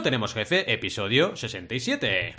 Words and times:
No 0.00 0.04
tenemos 0.04 0.32
jefe, 0.32 0.72
episodio 0.72 1.36
67. 1.36 2.34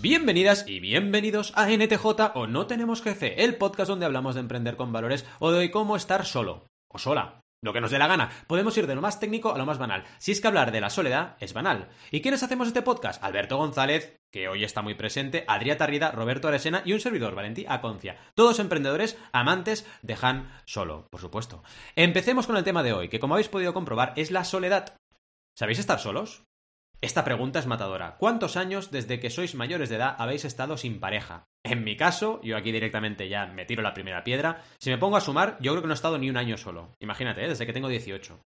Bienvenidas 0.00 0.64
y 0.66 0.80
bienvenidos 0.80 1.52
a 1.56 1.68
NTJ 1.68 2.06
o 2.32 2.46
No 2.46 2.66
Tenemos 2.66 3.02
Jefe, 3.02 3.44
el 3.44 3.56
podcast 3.56 3.90
donde 3.90 4.06
hablamos 4.06 4.34
de 4.34 4.40
emprender 4.40 4.76
con 4.76 4.94
valores 4.94 5.26
o 5.40 5.50
de 5.50 5.70
cómo 5.70 5.94
estar 5.94 6.24
solo 6.24 6.64
o 6.88 6.98
sola. 6.98 7.42
Lo 7.62 7.74
que 7.74 7.80
nos 7.82 7.90
dé 7.90 7.98
la 7.98 8.06
gana. 8.06 8.30
Podemos 8.46 8.76
ir 8.78 8.86
de 8.86 8.94
lo 8.94 9.02
más 9.02 9.20
técnico 9.20 9.52
a 9.52 9.58
lo 9.58 9.66
más 9.66 9.76
banal. 9.76 10.04
Si 10.18 10.32
es 10.32 10.40
que 10.40 10.48
hablar 10.48 10.72
de 10.72 10.80
la 10.80 10.88
soledad 10.88 11.36
es 11.40 11.52
banal. 11.52 11.90
¿Y 12.10 12.22
quiénes 12.22 12.42
hacemos 12.42 12.68
este 12.68 12.80
podcast? 12.80 13.22
Alberto 13.22 13.58
González, 13.58 14.18
que 14.32 14.48
hoy 14.48 14.64
está 14.64 14.80
muy 14.80 14.94
presente, 14.94 15.44
Adrià 15.46 15.76
Tarrida, 15.76 16.10
Roberto 16.10 16.48
Aresena 16.48 16.80
y 16.86 16.94
un 16.94 17.00
servidor, 17.00 17.34
Valentí 17.34 17.66
Aconcia. 17.68 18.16
Todos 18.34 18.60
emprendedores, 18.60 19.18
amantes 19.32 19.86
de 20.00 20.16
Han 20.22 20.50
Solo, 20.64 21.06
por 21.10 21.20
supuesto. 21.20 21.62
Empecemos 21.96 22.46
con 22.46 22.56
el 22.56 22.64
tema 22.64 22.82
de 22.82 22.94
hoy, 22.94 23.08
que 23.10 23.20
como 23.20 23.34
habéis 23.34 23.48
podido 23.48 23.74
comprobar 23.74 24.14
es 24.16 24.30
la 24.30 24.44
soledad. 24.44 24.96
¿Sabéis 25.54 25.80
estar 25.80 25.98
solos? 25.98 26.44
Esta 27.02 27.24
pregunta 27.24 27.58
es 27.58 27.66
matadora. 27.66 28.16
¿Cuántos 28.16 28.56
años 28.56 28.90
desde 28.90 29.20
que 29.20 29.28
sois 29.28 29.54
mayores 29.54 29.90
de 29.90 29.96
edad 29.96 30.16
habéis 30.18 30.46
estado 30.46 30.78
sin 30.78 30.98
pareja? 30.98 31.49
En 31.64 31.84
mi 31.84 31.96
caso, 31.96 32.40
yo 32.42 32.56
aquí 32.56 32.72
directamente 32.72 33.28
ya 33.28 33.46
me 33.46 33.66
tiro 33.66 33.82
la 33.82 33.92
primera 33.92 34.24
piedra. 34.24 34.62
Si 34.78 34.90
me 34.90 34.98
pongo 34.98 35.16
a 35.16 35.20
sumar, 35.20 35.58
yo 35.60 35.72
creo 35.72 35.82
que 35.82 35.88
no 35.88 35.92
he 35.92 35.94
estado 35.94 36.18
ni 36.18 36.30
un 36.30 36.36
año 36.36 36.56
solo. 36.56 36.94
Imagínate, 37.00 37.44
¿eh? 37.44 37.48
desde 37.48 37.66
que 37.66 37.72
tengo 37.72 37.88
18. 37.88 38.40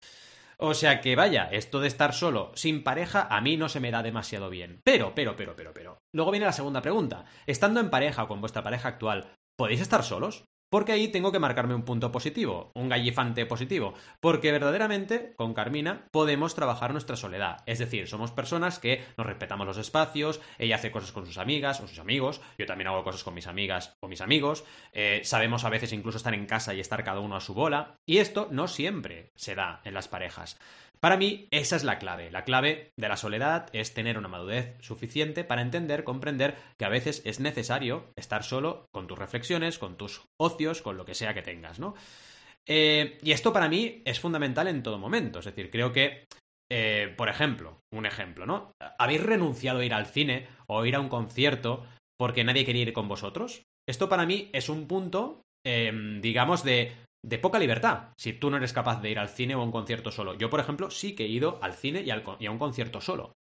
O 0.63 0.75
sea 0.75 1.01
que 1.01 1.17
vaya, 1.17 1.49
esto 1.51 1.81
de 1.81 1.89
estar 1.89 2.13
solo, 2.13 2.53
sin 2.55 2.85
pareja, 2.85 3.27
a 3.31 3.41
mí 3.41 3.57
no 3.57 3.69
se 3.69 3.81
me 3.81 3.91
da 3.91 4.03
demasiado 4.03 4.51
bien. 4.51 4.81
Pero, 4.85 5.15
pero, 5.15 5.35
pero, 5.35 5.57
pero, 5.57 5.73
pero. 5.73 5.99
Luego 6.15 6.31
viene 6.31 6.47
la 6.47 6.53
segunda 6.53 6.83
pregunta. 6.83 7.25
Estando 7.47 7.81
en 7.81 7.91
pareja 7.91 8.25
o 8.25 8.29
con 8.29 8.41
vuestra 8.41 8.63
pareja 8.63 8.89
actual, 8.89 9.33
¿podéis 9.57 9.81
estar 9.81 10.05
solos? 10.05 10.45
Porque 10.71 10.93
ahí 10.93 11.09
tengo 11.09 11.33
que 11.33 11.41
marcarme 11.41 11.75
un 11.75 11.85
punto 11.85 12.13
positivo, 12.13 12.71
un 12.75 12.89
gallifante 12.89 13.45
positivo, 13.45 13.95
porque 14.21 14.53
verdaderamente 14.53 15.35
con 15.37 15.53
Carmina 15.53 16.07
podemos 16.13 16.55
trabajar 16.55 16.93
nuestra 16.93 17.17
soledad. 17.17 17.63
Es 17.67 17.81
decir, 17.81 18.07
somos 18.07 18.31
personas 18.31 18.79
que 18.79 19.03
nos 19.19 19.27
respetamos 19.27 19.67
los 19.67 19.79
espacios, 19.79 20.41
ella 20.59 20.77
hace 20.77 20.93
cosas 20.93 21.11
con 21.11 21.27
sus 21.27 21.39
amigas 21.39 21.81
o 21.81 21.89
sus 21.89 21.99
amigos, 21.99 22.41
yo 22.57 22.67
también 22.67 22.89
hago 22.89 23.03
cosas 23.03 23.25
con 23.25 23.35
mis 23.35 23.49
amigas 23.49 23.97
o 24.01 24.07
mis 24.07 24.21
amigos, 24.21 24.65
eh, 24.93 25.21
sabemos 25.25 25.65
a 25.65 25.71
veces 25.71 25.93
incluso 25.93 26.19
estar 26.19 26.35
en 26.35 26.47
casa 26.47 26.73
y 26.73 26.81
estar 26.81 27.03
cada 27.03 27.21
uno 27.21 27.35
a 27.35 27.41
su 27.41 27.53
bola, 27.53 27.97
y 28.07 28.19
esto 28.19 28.49
no 28.53 28.69
siempre 28.69 29.33
se 29.35 29.57
da 29.57 29.81
en 29.85 29.95
las 29.95 30.07
parejas. 30.07 30.57
Para 31.01 31.17
mí, 31.17 31.49
esa 31.51 31.77
es 31.77 31.85
la 31.85 31.99
clave. 31.99 32.31
La 32.31 32.45
clave 32.45 32.93
de 32.97 33.09
la 33.09 33.17
soledad 33.17 33.69
es 33.73 33.95
tener 33.95 34.19
una 34.19 34.29
madurez 34.29 34.77
suficiente 34.81 35.45
para 35.45 35.63
entender, 35.63 36.05
comprender 36.05 36.57
que 36.79 36.85
a 36.85 36.91
veces 36.91 37.23
es 37.25 37.41
necesario 37.41 38.13
estar 38.17 38.45
solo 38.45 38.87
con 38.93 39.07
tus 39.07 39.19
reflexiones, 39.19 39.79
con 39.79 39.97
tus 39.97 40.23
ocios, 40.39 40.83
con 40.83 40.99
lo 40.99 41.07
que 41.07 41.15
sea 41.15 41.33
que 41.33 41.41
tengas, 41.41 41.79
¿no? 41.79 41.95
Eh, 42.69 43.19
y 43.23 43.33
esto 43.33 43.53
para 43.53 43.71
mí 43.71 44.03
es 44.05 44.21
fundamental 44.21 44.69
en 44.69 44.83
todo 44.83 44.99
momento. 44.99 45.39
Es 45.39 45.47
decir, 45.47 45.71
creo 45.71 45.91
que, 45.91 46.27
eh, 46.71 47.15
por 47.17 47.31
ejemplo, 47.31 47.81
un 47.91 48.05
ejemplo, 48.05 48.45
¿no? 48.45 48.73
¿Habéis 48.99 49.23
renunciado 49.23 49.81
a 49.81 49.85
ir 49.85 49.95
al 49.95 50.07
cine 50.07 50.49
o 50.67 50.85
ir 50.85 50.97
a 50.97 51.01
un 51.01 51.09
concierto 51.09 51.87
porque 52.19 52.45
nadie 52.45 52.67
quería 52.67 52.83
ir 52.83 52.93
con 52.93 53.09
vosotros? 53.09 53.63
Esto 53.89 54.11
para 54.11 54.27
mí 54.27 54.51
es 54.53 54.69
un 54.69 54.87
punto, 54.87 55.41
em, 55.65 56.21
digamos, 56.21 56.63
de 56.63 56.93
de 57.23 57.39
poca 57.39 57.59
libertad 57.59 58.09
si 58.17 58.33
tú 58.33 58.51
no 58.51 58.57
eres 58.57 58.73
capaz 58.73 59.01
de 59.01 59.11
ir 59.11 59.19
al 59.19 59.29
cine 59.29 59.55
o 59.55 59.61
a 59.61 59.65
un 59.65 59.73
concierto 59.73 60.11
solo. 60.11 60.35
Yo, 60.35 60.51
por 60.51 60.61
ejemplo, 60.61 60.91
sí 60.91 61.15
que 61.15 61.25
he 61.25 61.29
ido 61.29 61.59
al 61.63 61.75
cine 61.75 62.03
y, 62.03 62.11
a 62.11 62.51
un 62.51 62.59
concierto 62.59 63.01
solo. 63.01 63.37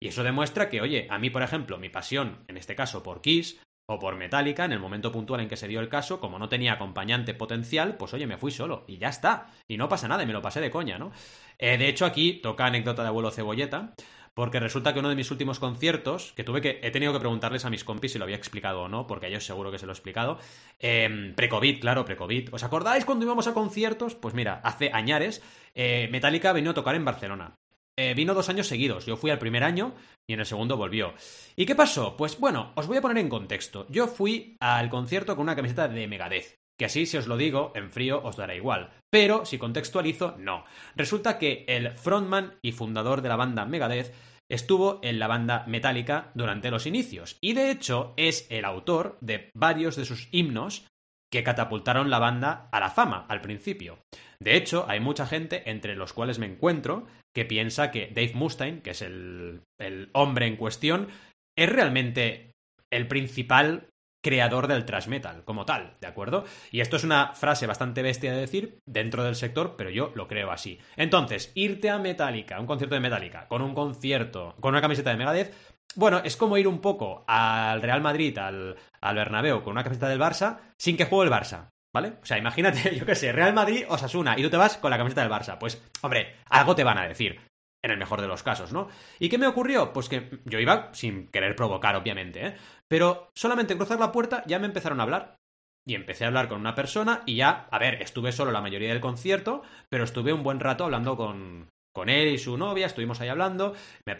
Y 0.00 0.08
eso 0.08 0.24
demuestra 0.24 0.68
que, 0.68 0.80
oye, 0.80 1.06
a 1.10 1.18
mí, 1.18 1.30
por 1.30 1.42
ejemplo, 1.42 1.78
mi 1.78 1.88
pasión, 1.88 2.44
en 2.48 2.56
este 2.56 2.74
caso 2.74 3.02
por 3.02 3.22
Kiss 3.22 3.62
o 3.88 3.98
por 3.98 4.16
Metallica, 4.16 4.64
en 4.64 4.72
el 4.72 4.80
momento 4.80 5.12
puntual 5.12 5.40
en 5.40 5.48
que 5.48 5.56
se 5.56 5.68
dio 5.68 5.80
el 5.80 5.88
caso, 5.88 6.20
como 6.20 6.38
no 6.38 6.48
tenía 6.48 6.72
acompañante 6.72 7.34
potencial, 7.34 7.96
pues 7.96 8.12
oye, 8.14 8.26
me 8.26 8.36
fui 8.36 8.50
solo 8.50 8.84
y 8.88 8.98
ya 8.98 9.08
está. 9.08 9.50
Y 9.68 9.76
no 9.76 9.88
pasa 9.88 10.08
nada, 10.08 10.26
me 10.26 10.32
lo 10.32 10.42
pasé 10.42 10.60
de 10.60 10.70
coña, 10.70 10.98
¿no? 10.98 11.12
Eh, 11.58 11.78
de 11.78 11.88
hecho, 11.88 12.04
aquí 12.04 12.34
toca 12.34 12.66
anécdota 12.66 13.02
de 13.02 13.08
abuelo 13.08 13.30
cebolleta 13.30 13.94
porque 14.34 14.60
resulta 14.60 14.92
que 14.92 15.00
uno 15.00 15.08
de 15.08 15.14
mis 15.14 15.30
últimos 15.30 15.58
conciertos, 15.58 16.32
que 16.34 16.44
tuve 16.44 16.60
que, 16.60 16.80
he 16.82 16.90
tenido 16.90 17.12
que 17.12 17.18
preguntarles 17.18 17.64
a 17.64 17.70
mis 17.70 17.84
compis 17.84 18.12
si 18.12 18.18
lo 18.18 18.24
había 18.24 18.36
explicado 18.36 18.82
o 18.82 18.88
no, 18.88 19.06
porque 19.06 19.26
ellos 19.26 19.44
seguro 19.44 19.70
que 19.70 19.78
se 19.78 19.86
lo 19.86 19.92
he 19.92 19.94
explicado, 19.94 20.38
eh, 20.80 21.32
pre-COVID, 21.36 21.80
claro, 21.80 22.04
pre-COVID. 22.04 22.52
¿Os 22.52 22.64
acordáis 22.64 23.04
cuando 23.04 23.24
íbamos 23.24 23.46
a 23.46 23.54
conciertos? 23.54 24.14
Pues 24.14 24.34
mira, 24.34 24.60
hace 24.64 24.90
añares, 24.92 25.42
eh, 25.74 26.08
Metallica 26.10 26.52
vino 26.52 26.70
a 26.70 26.74
tocar 26.74 26.94
en 26.94 27.04
Barcelona. 27.04 27.58
Eh, 27.96 28.14
vino 28.14 28.32
dos 28.32 28.48
años 28.48 28.66
seguidos. 28.66 29.04
Yo 29.04 29.18
fui 29.18 29.30
al 29.30 29.38
primer 29.38 29.64
año 29.64 29.94
y 30.26 30.32
en 30.32 30.40
el 30.40 30.46
segundo 30.46 30.78
volvió. 30.78 31.12
¿Y 31.56 31.66
qué 31.66 31.74
pasó? 31.74 32.16
Pues 32.16 32.38
bueno, 32.38 32.72
os 32.74 32.86
voy 32.86 32.96
a 32.96 33.02
poner 33.02 33.18
en 33.18 33.28
contexto. 33.28 33.86
Yo 33.90 34.06
fui 34.06 34.56
al 34.60 34.88
concierto 34.88 35.36
con 35.36 35.42
una 35.42 35.56
camiseta 35.56 35.88
de 35.88 36.08
Megadeth. 36.08 36.61
Que 36.78 36.86
así, 36.86 37.06
si 37.06 37.16
os 37.16 37.26
lo 37.26 37.36
digo, 37.36 37.72
en 37.74 37.92
frío 37.92 38.20
os 38.24 38.36
dará 38.36 38.54
igual. 38.54 38.90
Pero, 39.10 39.44
si 39.44 39.58
contextualizo, 39.58 40.36
no. 40.38 40.64
Resulta 40.96 41.38
que 41.38 41.64
el 41.68 41.92
frontman 41.92 42.54
y 42.62 42.72
fundador 42.72 43.22
de 43.22 43.28
la 43.28 43.36
banda 43.36 43.66
Megadeth 43.66 44.14
estuvo 44.50 45.00
en 45.02 45.18
la 45.18 45.28
banda 45.28 45.64
Metallica 45.66 46.30
durante 46.34 46.70
los 46.70 46.86
inicios. 46.86 47.38
Y 47.40 47.54
de 47.54 47.70
hecho, 47.70 48.14
es 48.16 48.46
el 48.50 48.64
autor 48.64 49.18
de 49.20 49.50
varios 49.54 49.96
de 49.96 50.04
sus 50.04 50.28
himnos 50.32 50.86
que 51.32 51.42
catapultaron 51.42 52.10
la 52.10 52.18
banda 52.18 52.68
a 52.72 52.80
la 52.80 52.90
fama 52.90 53.24
al 53.28 53.40
principio. 53.40 53.98
De 54.38 54.56
hecho, 54.56 54.84
hay 54.88 55.00
mucha 55.00 55.26
gente, 55.26 55.70
entre 55.70 55.96
los 55.96 56.12
cuales 56.12 56.38
me 56.38 56.46
encuentro, 56.46 57.06
que 57.34 57.46
piensa 57.46 57.90
que 57.90 58.08
Dave 58.08 58.32
Mustaine, 58.34 58.82
que 58.82 58.90
es 58.90 59.00
el, 59.00 59.62
el 59.80 60.10
hombre 60.12 60.46
en 60.46 60.56
cuestión, 60.56 61.08
es 61.56 61.70
realmente 61.70 62.52
el 62.92 63.08
principal 63.08 63.88
creador 64.22 64.68
del 64.68 64.84
thrash 64.84 65.08
metal 65.08 65.44
como 65.44 65.66
tal, 65.66 65.96
¿de 66.00 66.06
acuerdo? 66.06 66.44
Y 66.70 66.80
esto 66.80 66.96
es 66.96 67.04
una 67.04 67.34
frase 67.34 67.66
bastante 67.66 68.02
bestia 68.02 68.32
de 68.32 68.40
decir 68.40 68.78
dentro 68.86 69.24
del 69.24 69.34
sector, 69.34 69.74
pero 69.76 69.90
yo 69.90 70.12
lo 70.14 70.28
creo 70.28 70.50
así. 70.50 70.78
Entonces, 70.96 71.52
irte 71.54 71.90
a 71.90 71.98
Metallica, 71.98 72.60
un 72.60 72.66
concierto 72.66 72.94
de 72.94 73.00
Metallica, 73.00 73.48
con 73.48 73.62
un 73.62 73.74
concierto, 73.74 74.54
con 74.60 74.70
una 74.70 74.80
camiseta 74.80 75.10
de 75.10 75.16
Megadeth, 75.16 75.54
bueno, 75.94 76.22
es 76.24 76.36
como 76.36 76.56
ir 76.56 76.68
un 76.68 76.80
poco 76.80 77.24
al 77.26 77.82
Real 77.82 78.00
Madrid, 78.00 78.36
al, 78.38 78.76
al 79.00 79.14
Bernabéu, 79.14 79.62
con 79.62 79.72
una 79.72 79.84
camiseta 79.84 80.08
del 80.08 80.20
Barça, 80.20 80.58
sin 80.78 80.96
que 80.96 81.04
juegue 81.04 81.30
el 81.30 81.34
Barça. 81.34 81.68
¿Vale? 81.94 82.14
O 82.22 82.24
sea, 82.24 82.38
imagínate, 82.38 82.96
yo 82.98 83.04
qué 83.04 83.14
sé, 83.14 83.32
Real 83.32 83.52
Madrid 83.52 83.84
o 83.88 83.98
Sasuna, 83.98 84.38
y 84.38 84.42
tú 84.42 84.48
te 84.48 84.56
vas 84.56 84.78
con 84.78 84.90
la 84.90 84.96
camiseta 84.96 85.20
del 85.20 85.30
Barça. 85.30 85.58
Pues, 85.58 85.82
hombre, 86.00 86.36
algo 86.48 86.74
te 86.74 86.84
van 86.84 86.96
a 86.96 87.06
decir 87.06 87.38
en 87.82 87.90
el 87.90 87.98
mejor 87.98 88.20
de 88.20 88.28
los 88.28 88.42
casos, 88.42 88.72
¿no? 88.72 88.88
¿Y 89.18 89.28
qué 89.28 89.38
me 89.38 89.46
ocurrió? 89.46 89.92
Pues 89.92 90.08
que 90.08 90.40
yo 90.44 90.60
iba 90.60 90.90
sin 90.94 91.28
querer 91.28 91.56
provocar, 91.56 91.96
obviamente, 91.96 92.46
¿eh? 92.46 92.56
Pero 92.88 93.30
solamente 93.34 93.76
cruzar 93.76 93.98
la 93.98 94.12
puerta 94.12 94.44
ya 94.46 94.58
me 94.58 94.66
empezaron 94.66 95.00
a 95.00 95.02
hablar. 95.02 95.36
Y 95.84 95.96
empecé 95.96 96.24
a 96.24 96.28
hablar 96.28 96.48
con 96.48 96.60
una 96.60 96.76
persona 96.76 97.22
y 97.26 97.36
ya, 97.36 97.66
a 97.70 97.78
ver, 97.80 98.00
estuve 98.02 98.30
solo 98.30 98.52
la 98.52 98.60
mayoría 98.60 98.90
del 98.90 99.00
concierto, 99.00 99.62
pero 99.88 100.04
estuve 100.04 100.32
un 100.32 100.44
buen 100.44 100.60
rato 100.60 100.84
hablando 100.84 101.16
con, 101.16 101.70
con 101.92 102.08
él 102.08 102.28
y 102.28 102.38
su 102.38 102.56
novia, 102.56 102.86
estuvimos 102.86 103.20
ahí 103.20 103.28
hablando, 103.28 103.74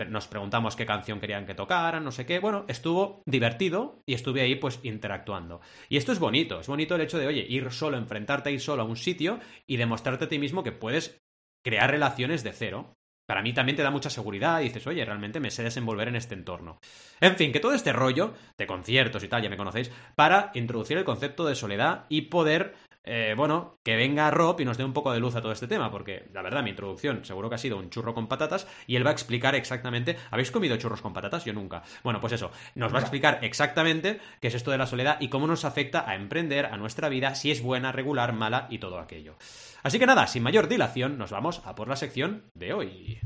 nos 0.08 0.26
preguntamos 0.26 0.74
qué 0.74 0.86
canción 0.86 1.20
querían 1.20 1.46
que 1.46 1.54
tocaran, 1.54 2.02
no 2.02 2.10
sé 2.10 2.26
qué, 2.26 2.38
bueno, 2.38 2.64
estuvo 2.66 3.22
divertido 3.26 4.02
y 4.06 4.14
estuve 4.14 4.42
ahí 4.42 4.56
pues 4.56 4.80
interactuando. 4.82 5.60
Y 5.88 5.96
esto 5.96 6.10
es 6.10 6.18
bonito, 6.18 6.60
es 6.60 6.66
bonito 6.66 6.96
el 6.96 7.00
hecho 7.00 7.18
de, 7.18 7.28
oye, 7.28 7.46
ir 7.48 7.70
solo, 7.70 7.96
enfrentarte 7.96 8.50
a 8.50 8.52
ir 8.52 8.60
solo 8.60 8.82
a 8.82 8.86
un 8.86 8.96
sitio 8.96 9.40
y 9.66 9.76
demostrarte 9.76 10.24
a 10.24 10.28
ti 10.28 10.38
mismo 10.38 10.62
que 10.62 10.72
puedes 10.72 11.22
crear 11.64 11.90
relaciones 11.90 12.42
de 12.42 12.52
cero 12.52 12.96
para 13.32 13.40
mí 13.40 13.54
también 13.54 13.76
te 13.76 13.82
da 13.82 13.90
mucha 13.90 14.10
seguridad 14.10 14.60
y 14.60 14.64
dices, 14.64 14.86
oye, 14.86 15.02
realmente 15.06 15.40
me 15.40 15.50
sé 15.50 15.62
desenvolver 15.62 16.06
en 16.06 16.16
este 16.16 16.34
entorno. 16.34 16.78
En 17.18 17.34
fin, 17.34 17.50
que 17.50 17.60
todo 17.60 17.72
este 17.72 17.90
rollo 17.90 18.34
de 18.58 18.66
conciertos 18.66 19.24
y 19.24 19.28
tal, 19.28 19.42
ya 19.42 19.48
me 19.48 19.56
conocéis, 19.56 19.90
para 20.14 20.50
introducir 20.52 20.98
el 20.98 21.04
concepto 21.04 21.46
de 21.46 21.54
soledad 21.54 22.04
y 22.10 22.26
poder 22.26 22.74
eh, 23.04 23.34
bueno, 23.36 23.78
que 23.82 23.96
venga 23.96 24.30
Rob 24.30 24.60
y 24.60 24.64
nos 24.64 24.78
dé 24.78 24.84
un 24.84 24.92
poco 24.92 25.12
de 25.12 25.18
luz 25.18 25.34
a 25.34 25.42
todo 25.42 25.52
este 25.52 25.66
tema, 25.66 25.90
porque 25.90 26.28
la 26.32 26.42
verdad 26.42 26.62
mi 26.62 26.70
introducción 26.70 27.24
seguro 27.24 27.48
que 27.48 27.56
ha 27.56 27.58
sido 27.58 27.76
un 27.76 27.90
churro 27.90 28.14
con 28.14 28.28
patatas 28.28 28.68
y 28.86 28.94
él 28.94 29.04
va 29.04 29.10
a 29.10 29.12
explicar 29.12 29.54
exactamente, 29.54 30.16
¿habéis 30.30 30.52
comido 30.52 30.76
churros 30.76 31.02
con 31.02 31.12
patatas? 31.12 31.44
Yo 31.44 31.52
nunca. 31.52 31.82
Bueno, 32.04 32.20
pues 32.20 32.32
eso, 32.32 32.52
nos 32.76 32.92
va 32.94 32.98
a 32.98 33.00
explicar 33.00 33.40
exactamente 33.42 34.20
qué 34.40 34.48
es 34.48 34.54
esto 34.54 34.70
de 34.70 34.78
la 34.78 34.86
soledad 34.86 35.16
y 35.20 35.28
cómo 35.28 35.46
nos 35.46 35.64
afecta 35.64 36.08
a 36.08 36.14
emprender, 36.14 36.66
a 36.66 36.76
nuestra 36.76 37.08
vida, 37.08 37.34
si 37.34 37.50
es 37.50 37.62
buena, 37.62 37.90
regular, 37.90 38.32
mala 38.32 38.68
y 38.70 38.78
todo 38.78 39.00
aquello. 39.00 39.36
Así 39.82 39.98
que 39.98 40.06
nada, 40.06 40.28
sin 40.28 40.44
mayor 40.44 40.68
dilación, 40.68 41.18
nos 41.18 41.30
vamos 41.30 41.60
a 41.64 41.74
por 41.74 41.88
la 41.88 41.96
sección 41.96 42.44
de 42.54 42.72
hoy. 42.72 43.20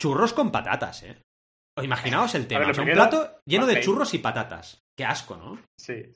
Churros 0.00 0.32
con 0.32 0.50
patatas, 0.50 1.02
¿eh? 1.02 1.16
Imaginaos 1.80 2.34
el 2.34 2.46
tema. 2.46 2.66
un 2.66 2.92
plato 2.92 3.40
lleno 3.46 3.66
de 3.66 3.80
churros 3.80 4.12
y 4.14 4.18
patatas. 4.18 4.82
Qué 4.96 5.04
asco, 5.04 5.36
¿no? 5.36 5.58
Sí. 5.78 6.14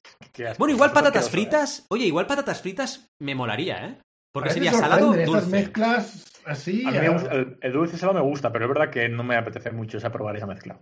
Bueno, 0.58 0.75
igual 0.75 0.93
patatas 0.93 1.31
fritas. 1.31 1.87
Oye, 1.88 2.06
igual 2.06 2.26
patatas 2.26 2.61
fritas 2.61 3.08
me 3.20 3.34
molaría, 3.34 3.87
¿eh? 3.87 3.99
Porque 4.32 4.50
sería 4.50 4.73
salado 4.75 5.14
dulce. 5.14 5.46
mezclas 5.46 6.43
así. 6.44 6.84
A 6.87 6.90
mí 6.90 6.99
el, 7.62 7.73
dulce 7.73 7.96
salado 7.96 8.19
me 8.19 8.25
gusta, 8.28 8.52
pero 8.52 8.67
es 8.67 8.69
verdad 8.69 8.90
que 8.90 9.08
no 9.08 9.25
me 9.25 9.34
apetece 9.34 9.70
mucho 9.70 9.96
esa 9.96 10.12
probar 10.12 10.37
esa 10.37 10.46
mezcla. 10.46 10.78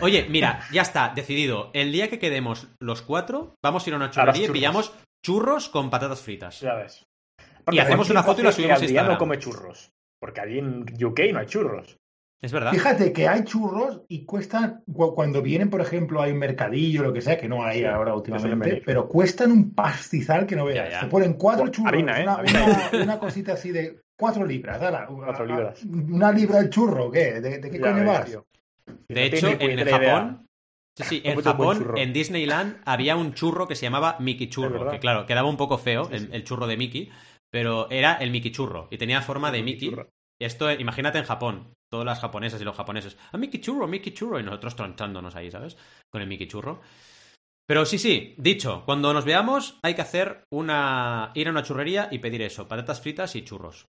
Oye, 0.00 0.26
mira, 0.30 0.60
ya 0.72 0.82
está, 0.82 1.12
decidido. 1.12 1.70
El 1.74 1.90
día 1.90 2.08
que 2.08 2.20
quedemos 2.20 2.68
los 2.80 3.02
cuatro, 3.02 3.56
vamos 3.60 3.84
a 3.84 3.90
ir 3.90 3.94
a 3.94 3.96
una 3.96 4.10
churrería 4.10 4.46
y 4.46 4.50
pillamos 4.50 4.94
churros 5.24 5.68
con 5.68 5.90
patatas 5.90 6.20
fritas. 6.20 6.60
Ya 6.60 6.74
ves. 6.74 7.04
y 7.72 7.78
hacemos 7.80 8.08
una 8.08 8.22
foto 8.22 8.40
y 8.40 8.44
la 8.44 8.52
subimos 8.52 8.80
a 8.80 8.84
Instagram. 8.84 9.14
no 9.14 9.18
come 9.18 9.38
churros. 9.40 9.90
Porque 10.20 10.40
allí 10.40 10.60
en 10.60 10.82
UK 11.04 11.20
no 11.32 11.40
hay 11.40 11.46
churros. 11.46 11.96
Es 12.42 12.52
verdad. 12.52 12.72
Fíjate 12.72 13.12
que 13.12 13.28
hay 13.28 13.44
churros 13.44 14.02
y 14.08 14.24
cuestan, 14.24 14.82
cu- 14.92 15.14
cuando 15.14 15.40
vienen, 15.42 15.70
por 15.70 15.80
ejemplo, 15.80 16.20
hay 16.20 16.32
un 16.32 16.38
mercadillo, 16.38 17.04
lo 17.04 17.12
que 17.12 17.20
sea, 17.20 17.38
que 17.38 17.48
no 17.48 17.64
hay 17.64 17.78
Sí, 17.78 17.84
ahora 17.84 18.14
últimamente, 18.14 18.82
pero 18.84 19.08
cuestan 19.08 19.52
un 19.52 19.72
pastizal 19.72 20.44
que 20.46 20.56
no 20.56 20.64
veas. 20.64 20.88
Ya, 20.88 20.94
ya. 20.96 21.00
Te 21.02 21.06
ponen 21.06 21.34
cuatro 21.34 21.68
churros, 21.68 21.92
harina, 21.92 22.18
¿eh? 22.20 22.22
una, 22.24 22.36
una- 22.38 22.90
una 23.04 23.18
cosita 23.20 23.52
así 23.52 23.70
de 23.70 24.00
cuatro 24.18 24.44
libras, 24.44 24.80
Cuatro 25.08 25.46
libras. 25.46 25.84
Una 25.84 26.32
libra 26.32 26.58
el 26.58 26.68
churro, 26.70 27.10
¿qué? 27.10 27.40
¿De, 27.40 27.58
de 27.58 27.70
qué 27.70 27.78
Ya 27.78 27.92
coño 27.92 27.94
ves, 28.02 28.06
vas? 28.06 28.24
tío. 28.26 28.46
De 29.08 29.20
No 29.20 29.20
hecho, 29.26 29.46
en 29.60 29.78
idea. 29.78 29.98
Japón, 29.98 30.46
sí, 30.96 31.04
sí, 31.04 31.22
en 31.24 31.40
Japón, 31.40 31.92
en 31.96 32.12
Disneyland, 32.12 32.80
había 32.84 33.14
un 33.16 33.34
churro 33.34 33.68
que 33.68 33.76
se 33.76 33.82
llamaba 33.86 34.16
Mickey 34.18 34.48
Churro, 34.48 34.90
que 34.90 34.98
claro, 34.98 35.26
quedaba 35.26 35.48
un 35.48 35.56
poco 35.56 35.78
feo, 35.78 36.06
Sí, 36.06 36.14
el, 36.14 36.20
sí. 36.20 36.28
el 36.32 36.44
churro 36.44 36.66
de 36.66 36.76
Mickey, 36.76 37.10
pero 37.50 37.88
era 37.90 38.14
el 38.14 38.32
Mickey 38.32 38.50
Churro 38.50 38.88
y 38.90 38.98
tenía 38.98 39.22
forma 39.22 39.52
de 39.52 39.62
Mickey. 39.62 39.90
Churro. 39.90 40.08
Esto, 40.40 40.72
imagínate 40.72 41.18
en 41.18 41.24
Japón, 41.24 41.74
todas 41.92 42.06
las 42.06 42.20
japonesas 42.20 42.58
y 42.58 42.64
los 42.64 42.74
japoneses, 42.74 43.18
a 43.30 43.36
Mickey 43.36 43.60
Churro, 43.60 43.86
Mickey 43.86 44.14
Churro, 44.14 44.40
y 44.40 44.42
nosotros 44.42 44.74
tronchándonos 44.74 45.36
ahí, 45.36 45.50
¿sabes? 45.50 45.76
Con 46.10 46.22
el 46.22 46.26
Mickey 46.26 46.48
Churro. 46.48 46.80
Pero 47.66 47.84
sí, 47.84 47.98
sí, 47.98 48.34
dicho, 48.38 48.82
cuando 48.86 49.12
nos 49.12 49.26
veamos 49.26 49.78
hay 49.82 49.94
que 49.94 50.00
hacer 50.00 50.44
una... 50.50 51.32
ir 51.34 51.48
a 51.48 51.50
una 51.50 51.62
churrería 51.62 52.08
y 52.10 52.18
pedir 52.18 52.40
eso, 52.40 52.66
patatas 52.66 53.02
fritas 53.02 53.36
y 53.36 53.44
churros. 53.44 53.88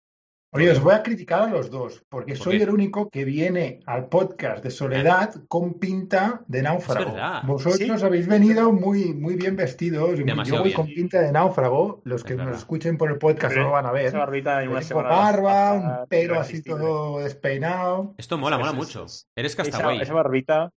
Oye, 0.55 0.71
os 0.71 0.81
voy 0.81 0.93
a 0.93 1.03
criticar 1.03 1.41
a 1.43 1.47
los 1.47 1.69
dos, 1.69 2.03
porque 2.09 2.33
¿Por 2.33 2.43
soy 2.43 2.57
qué? 2.57 2.63
el 2.63 2.69
único 2.69 3.09
que 3.09 3.25
viene 3.25 3.81
al 3.85 4.07
podcast 4.07 4.63
de 4.63 4.71
Soledad 4.71 5.33
con 5.47 5.73
pinta 5.75 6.41
de 6.47 6.61
náufrago. 6.61 7.15
Vosotros 7.45 7.99
Sí. 7.99 8.05
habéis 8.05 8.27
venido 8.27 8.71
muy, 8.71 9.13
muy 9.13 9.35
bien 9.35 9.55
vestidos. 9.55 10.17
Demasiado 10.17 10.43
Yo 10.59 10.61
voy 10.63 10.69
bien. 10.69 10.75
con 10.75 10.85
pinta 10.87 11.19
de 11.21 11.31
náufrago. 11.31 12.01
Los 12.05 12.23
que 12.23 12.33
Es 12.33 12.37
nos 12.37 12.45
verdad. 12.45 12.59
escuchen 12.61 12.97
por 12.97 13.11
el 13.11 13.17
podcast 13.17 13.55
no 13.55 13.63
lo 13.63 13.71
van 13.71 13.85
a 13.85 13.91
ver. 13.91 14.05
Esa 14.05 14.17
barbita 14.19 14.63
en 14.63 14.69
una 14.69 14.79
Tengo 14.79 14.87
semana 15.01 15.09
barba, 15.09 15.73
un 15.73 16.07
pelo 16.07 16.39
así 16.39 16.63
todo 16.63 17.19
despeinado. 17.19 18.15
Esto 18.17 18.37
mola, 18.37 18.57
mola 18.57 18.71
mucho. 18.71 19.05
Eres 19.35 19.55
castaway. 19.55 20.01
esa 20.01 20.13
barbita 20.13 20.71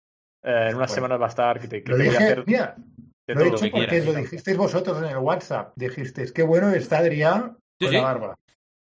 eh, 0.44 0.50
en 0.70 0.76
unas 0.76 0.76
Bueno. 0.76 0.88
semanas 0.88 1.22
va 1.22 1.26
a 1.26 1.30
estar 1.30 1.60
que 1.60 1.68
te, 1.68 1.84
que 1.84 1.92
Lo 1.92 1.98
te 1.98 2.04
voy 2.04 2.10
a 2.10 2.12
dije, 2.20 2.24
hacer 2.24 2.44
mira, 2.48 2.76
de 3.28 3.36
lo 3.36 3.42
he 3.42 3.44
dicho 3.46 3.58
que 3.66 3.70
porque 3.72 3.88
quieras. 3.88 4.06
lo 4.08 4.14
dijisteis 4.14 4.58
vosotros 4.58 4.98
en 5.04 5.10
el 5.10 5.18
WhatsApp. 5.18 5.74
Dijisteis, 5.76 6.32
qué 6.32 6.44
bueno 6.44 6.70
está 6.70 7.00
Adrián 7.00 7.58
con 7.80 7.90
sí. 7.90 7.96
la 7.96 8.02
barba. 8.02 8.36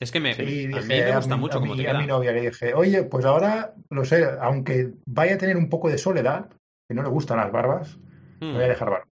Es 0.02 0.12
que 0.12 0.20
me, 0.20 0.34
Sí, 0.34 0.42
a 0.42 0.46
dije, 0.46 0.82
mí 0.82 0.88
me 0.88 1.16
gusta 1.16 1.36
mi- 1.36 1.42
mucho 1.42 1.58
a 1.60 1.62
mi- 1.62 1.68
te 1.78 1.88
a 1.88 1.94
mi 1.94 2.00
queda. 2.06 2.08
novia 2.08 2.32
le 2.32 2.42
dije, 2.42 2.74
oye, 2.74 3.04
pues 3.04 3.24
ahora, 3.24 3.76
lo 3.92 4.04
sé, 4.04 4.26
aunque 4.42 4.92
vaya 5.06 5.36
a 5.36 5.38
tener 5.38 5.56
un 5.58 5.70
poco 5.70 5.90
de 5.90 5.98
soledad, 6.00 6.50
que 6.90 6.96
no 6.96 7.04
le 7.04 7.10
gustan 7.10 7.38
las 7.38 7.52
barbas, 7.52 7.98
Mm. 8.42 8.54
voy 8.56 8.64
a 8.64 8.68
dejar 8.68 8.90
barba. 8.90 9.08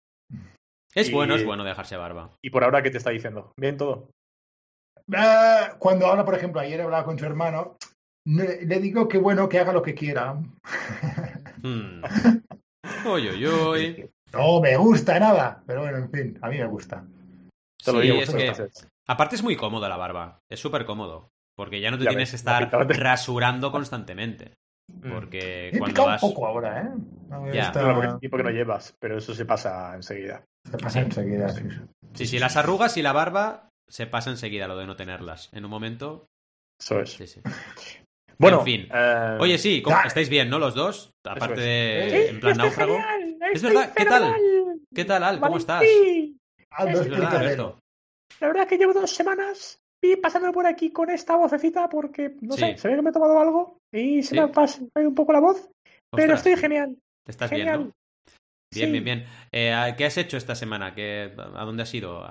Es 0.94 1.10
Y- 1.10 1.12
bueno, 1.12 1.36
es 1.36 1.44
bueno 1.44 1.64
dejarse 1.64 1.98
barba. 1.98 2.30
Y 2.42 2.52
por 2.52 2.64
ahora, 2.64 2.84
¿qué 2.84 2.92
te 2.92 3.00
está 3.00 3.10
diciendo? 3.10 3.52
¿Bien 3.58 3.78
todo? 3.78 4.10
Ah, 5.14 5.76
Cuando 5.80 6.06
ahora, 6.06 6.24
por 6.24 6.36
ejemplo, 6.36 6.62
ayer 6.62 6.80
hablaba 6.82 7.04
con 7.04 7.18
su 7.20 7.26
hermano, 7.26 7.78
le 8.28 8.80
digo 8.80 9.08
que 9.08 9.18
bueno, 9.18 9.50
que 9.50 9.60
haga 9.60 9.74
lo 9.74 9.82
que 9.82 9.94
quiera. 9.96 10.36
Mm. 11.64 12.02
Uy, 13.12 13.46
uy. 13.48 14.10
No 14.34 14.62
me 14.62 14.78
gusta 14.78 15.20
nada, 15.20 15.64
pero 15.66 15.82
bueno, 15.82 15.98
en 15.98 16.12
fin, 16.12 16.40
a 16.42 16.50
mí 16.50 16.58
me 16.60 16.68
gusta. 16.68 17.04
Te 17.84 17.92
lo 17.92 18.02
Sí, 18.02 18.08
digo, 18.08 18.22
es 18.22 18.30
que. 18.34 18.70
Aparte 19.08 19.36
es 19.36 19.44
muy 19.44 19.56
cómoda 19.56 19.90
la 19.90 19.98
barba. 19.98 20.40
Es 20.50 20.60
súper 20.60 20.86
cómodo. 20.86 21.30
Porque 21.58 21.80
ya 21.80 21.90
no 21.92 21.98
te 21.98 22.04
Ya 22.04 22.10
tienes 22.10 22.32
ves, 22.34 22.44
que 22.44 22.50
estar 22.50 22.70
rasurando 23.00 23.72
constantemente. 23.72 24.54
Mm. 24.92 25.12
Porque 25.14 25.70
he 25.70 25.80
cuando 25.80 26.06
vas. 26.06 26.22
un 26.22 26.30
poco 26.34 26.46
ahora, 26.48 26.82
¿eh? 26.82 26.90
No, 27.30 27.52
Ya. 27.54 27.64
está- 27.68 27.80
Claro, 27.80 27.96
porque 27.96 28.10
es 28.12 28.20
tiempo 28.20 28.38
que 28.38 28.44
no 28.44 28.50
llevas, 28.52 28.96
pero 29.00 29.18
eso 29.18 29.34
se 29.34 29.46
pasa 29.46 29.96
enseguida. 29.96 30.44
Se 30.70 30.78
pasa 30.78 31.00
enseguida, 31.02 31.50
sí. 31.50 31.64
Sí, 32.14 32.26
sí, 32.28 32.40
las 32.40 32.58
arrugas 32.58 32.98
y 32.98 33.02
la 33.02 33.14
barba 33.14 33.70
se 33.90 34.06
pasa 34.06 34.30
enseguida 34.32 34.68
lo 34.68 34.78
de 34.78 34.86
no 34.86 34.96
tenerlas. 34.96 35.50
En 35.54 35.64
un 35.66 35.72
momento. 35.72 36.28
Eso 36.80 37.00
es. 37.00 37.12
Sí, 37.14 37.28
sí. 37.28 37.42
Bueno, 38.38 38.60
En 38.60 38.66
fin. 38.66 38.88
eh, 38.94 39.38
Oye, 39.40 39.58
sí, 39.58 39.82
¿cómo- 39.82 39.96
Ya. 39.96 40.04
estáis 40.08 40.28
bien, 40.28 40.50
¿no? 40.50 40.60
Los 40.60 40.76
dos. 40.76 41.12
Aparte 41.26 41.54
es. 42.06 42.12
de. 42.12 42.20
Sí, 42.24 42.30
en 42.36 42.40
plan 42.42 42.58
náufrago. 42.58 42.98
Es 43.54 43.64
verdad, 43.64 43.94
¿qué 43.96 44.04
tal? 44.06 44.36
¿Qué 44.94 45.06
tal, 45.06 45.24
Al? 45.24 45.40
¿Cómo 45.40 45.56
estás? 45.58 45.84
Ah, 46.70 46.84
no 46.84 46.90
Es 47.00 47.10
verdad. 47.10 47.34
Alberto. 47.38 47.80
La 48.40 48.48
verdad 48.48 48.64
es 48.64 48.70
que 48.70 48.78
llevo 48.78 48.94
dos 48.94 49.12
semanas 49.12 49.80
y 50.02 50.16
pasándome 50.18 50.54
por 50.54 50.68
aquí 50.68 50.92
con 50.92 51.10
esta 51.10 51.36
vocecita 51.36 51.90
porque, 51.90 52.36
no 52.42 52.56
Sí. 52.56 52.62
sé, 52.62 52.78
se 52.78 52.88
ve 52.90 52.96
que 52.96 53.02
me 53.02 53.10
he 53.10 53.14
tomado 53.14 53.40
algo 53.40 53.80
y 53.92 54.22
se 54.24 54.36
Sí. 54.36 54.40
me 54.40 54.48
pasa 54.50 54.82
un 54.96 55.16
poco 55.16 55.34
la 55.34 55.40
voz, 55.40 55.70
pero 56.12 56.34
estoy 56.36 56.56
genial. 56.58 56.98
Estás 57.28 57.50
genial. 57.50 57.78
bien, 57.78 57.88
¿no? 57.88 57.94
Bien, 58.74 58.88
Sí. 58.88 58.92
bien, 58.92 59.04
bien. 59.04 59.26
Eh, 59.52 59.94
¿Qué 59.98 60.06
has 60.06 60.18
hecho 60.18 60.38
esta 60.38 60.54
semana? 60.56 60.94
¿Qué, 60.94 61.34
¿A 61.38 61.64
dónde 61.66 61.84
has 61.84 61.94
ido? 61.94 62.24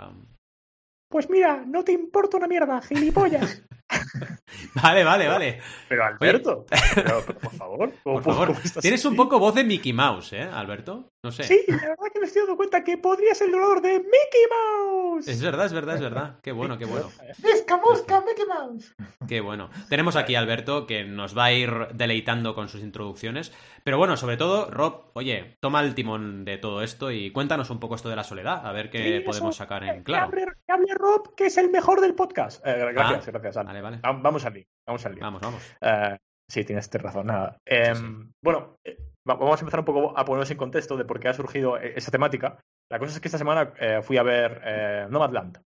Pues 1.09 1.31
mira, 1.31 1.65
no 1.67 1.85
te 1.85 1.93
importa 1.93 2.37
una 2.37 2.47
mierda, 2.49 2.81
gilipollas. 2.83 3.63
Vale, 4.75 5.05
vale, 5.05 5.29
vale. 5.29 5.61
pero 5.89 6.05
Alberto, 6.05 6.65
pero, 6.69 7.23
pero, 7.27 7.39
por 7.39 7.53
favor, 7.53 7.93
¿cómo- 8.03 8.21
Por 8.21 8.35
favor. 8.35 8.57
Tienes 8.81 9.05
un 9.05 9.15
poco 9.17 9.39
voz 9.39 9.55
de 9.55 9.65
Mickey 9.65 9.93
Mouse, 9.93 10.33
¿eh, 10.33 10.43
Alberto? 10.43 11.11
No 11.23 11.33
sé. 11.33 11.45
Sí, 11.45 11.61
la 11.69 11.77
verdad 11.77 12.05
que 12.13 12.21
me 12.21 12.27
estoy 12.27 12.43
dando 12.43 12.57
cuenta 12.57 12.85
que 12.85 12.99
podría 12.99 13.35
ser 13.35 13.47
el 13.47 13.53
dolor 13.53 13.81
de 13.81 13.93
Mickey 13.99 14.45
Mouse. 14.51 15.29
Es 15.29 15.41
verdad, 15.43 15.67
es 15.67 15.73
verdad, 15.73 15.95
es 15.97 16.01
verdad. 16.03 16.39
Qué 16.43 16.53
bueno, 16.53 16.77
qué 16.77 16.85
bueno. 16.85 17.11
¡Visca, 17.39 17.79
musca, 17.79 18.21
Mickey 18.21 18.45
Mouse! 18.47 18.95
Qué 19.29 19.41
bueno. 19.41 19.71
Tenemos 19.89 20.17
aquí 20.17 20.35
a 20.35 20.41
Alberto 20.41 20.87
que 20.87 21.05
nos 21.05 21.37
va 21.37 21.45
a 21.47 21.53
ir 21.53 21.73
deleitando 21.95 22.55
con 22.55 22.69
sus 22.69 22.83
introducciones. 22.83 23.53
Pero 23.85 23.97
bueno, 23.99 24.17
sobre 24.17 24.37
todo, 24.37 24.71
Rob, 24.71 25.11
oye, 25.15 25.57
toma 25.61 25.81
el 25.83 25.95
timón 25.95 26.45
de 26.45 26.59
todo 26.59 26.83
esto 26.83 27.11
y 27.11 27.31
cuéntanos 27.33 27.71
un 27.71 27.81
poco 27.81 27.95
esto 27.95 28.09
de 28.09 28.17
la 28.17 28.25
soledad, 28.25 28.67
a 28.67 28.73
ver 28.73 28.91
qué 28.91 29.19
Sí, 29.19 29.25
podemos 29.25 29.57
sacar 29.57 29.85
en 29.85 29.99
Que 29.99 30.05
claro. 30.05 30.27
hable, 30.27 30.45
que 30.67 30.73
hable 30.73 30.95
Rob, 30.95 31.35
que 31.35 31.47
es 31.47 31.57
el 31.59 31.71
mejor 31.71 32.01
del 32.01 32.15
podcast. 32.15 32.65
Eh, 32.67 32.75
gracias, 32.93 33.29
Ah, 33.29 33.31
gracias, 33.31 33.57
Al. 33.57 33.74
Vale, 33.75 33.83
vale. 33.83 33.99
Va- 33.99 34.13
Vamos 34.23 34.45
al 34.45 34.55
lío, 34.55 34.65
vamos 34.87 35.05
al 35.07 35.15
lío. 35.15 35.23
Vamos, 35.25 35.41
vamos. 35.43 35.77
Eh, 35.81 36.17
sí, 36.51 36.65
tienes 36.65 36.91
razón. 36.93 37.27
Nada. 37.27 37.59
Em, 37.67 37.95
Sí, 37.95 38.31
Bueno, 38.43 38.77
eh, 38.85 38.97
va- 39.29 39.35
vamos 39.35 39.59
a 39.61 39.63
empezar 39.63 39.81
un 39.81 39.87
poco 39.87 40.17
a 40.19 40.25
ponernos 40.25 40.51
en 40.51 40.57
contexto 40.57 40.97
de 40.97 41.05
por 41.05 41.19
qué 41.19 41.29
ha 41.29 41.35
surgido 41.35 41.79
eh, 41.79 41.95
esa 41.97 42.11
temática. 42.11 42.59
La 42.91 42.99
cosa 42.99 43.13
es 43.15 43.21
que 43.21 43.29
esta 43.29 43.39
semana 43.39 43.73
eh, 43.81 44.01
fui 44.03 44.17
a 44.19 44.23
ver 44.23 44.61
eh, 44.65 45.07
Nomadland. 45.11 45.59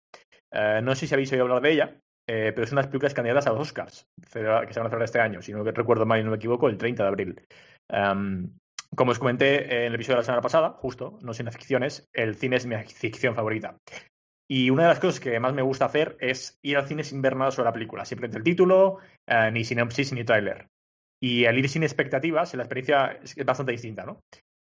No 0.83 0.95
sé 0.95 1.07
si 1.07 1.13
habéis 1.13 1.31
oído 1.33 1.44
hablar 1.44 1.62
de 1.62 1.71
ella, 1.71 2.00
pero 2.25 2.63
es 2.63 2.71
una 2.71 2.81
de 2.81 2.86
las 2.86 2.92
películas 2.92 3.13
candidatas 3.13 3.48
a 3.48 3.51
los 3.51 3.59
Oscars 3.62 4.06
que 4.21 4.30
se 4.30 4.44
van 4.44 4.63
a 4.65 4.89
celebrar 4.89 5.03
este 5.03 5.19
año, 5.19 5.42
si 5.42 5.51
no 5.51 5.63
recuerdo 5.63 6.06
mal 6.06 6.19
y 6.19 6.24
no 6.24 6.31
me 6.31 6.38
equivoco, 6.38 6.68
el 6.69 6.77
30 6.77 7.03
de 7.03 7.10
abril. 7.10 7.42
Em, 7.92 8.50
como 8.95 9.12
os 9.12 9.19
comenté 9.19 9.65
en 9.86 9.88
el 9.88 9.95
episodio 9.95 10.15
de 10.15 10.21
la 10.21 10.25
semana 10.25 10.42
pasada, 10.42 10.69
justo, 10.80 11.19
no 11.21 11.33
sin 11.33 11.51
ficciones, 11.51 12.07
el 12.13 12.36
cine 12.36 12.56
es 12.56 12.65
mi 12.65 12.75
ficción 12.86 13.36
favorita. 13.36 13.77
Y 14.49 14.69
una 14.69 14.83
de 14.83 14.89
las 14.89 14.99
cosas 14.99 15.19
que 15.19 15.39
más 15.39 15.53
me 15.53 15.61
gusta 15.61 15.85
hacer 15.85 16.17
es 16.21 16.57
ir 16.61 16.77
al 16.77 16.88
cine 16.88 17.03
sin 17.03 17.21
ver 17.21 17.35
nada 17.35 17.51
sobre 17.51 17.65
la 17.65 17.73
película, 17.73 18.05
simplemente 18.05 18.38
el 18.38 18.44
título, 18.44 18.99
eh, 19.25 19.49
ni 19.51 19.63
sinopsis 19.63 20.13
ni 20.13 20.23
tráiler. 20.23 20.69
Y 21.21 21.45
al 21.45 21.57
ir 21.57 21.67
sin 21.67 21.83
expectativas, 21.83 22.53
la 22.53 22.63
experiencia 22.63 23.19
es 23.21 23.35
bastante 23.45 23.73
distinta, 23.73 24.05
¿no? 24.05 24.21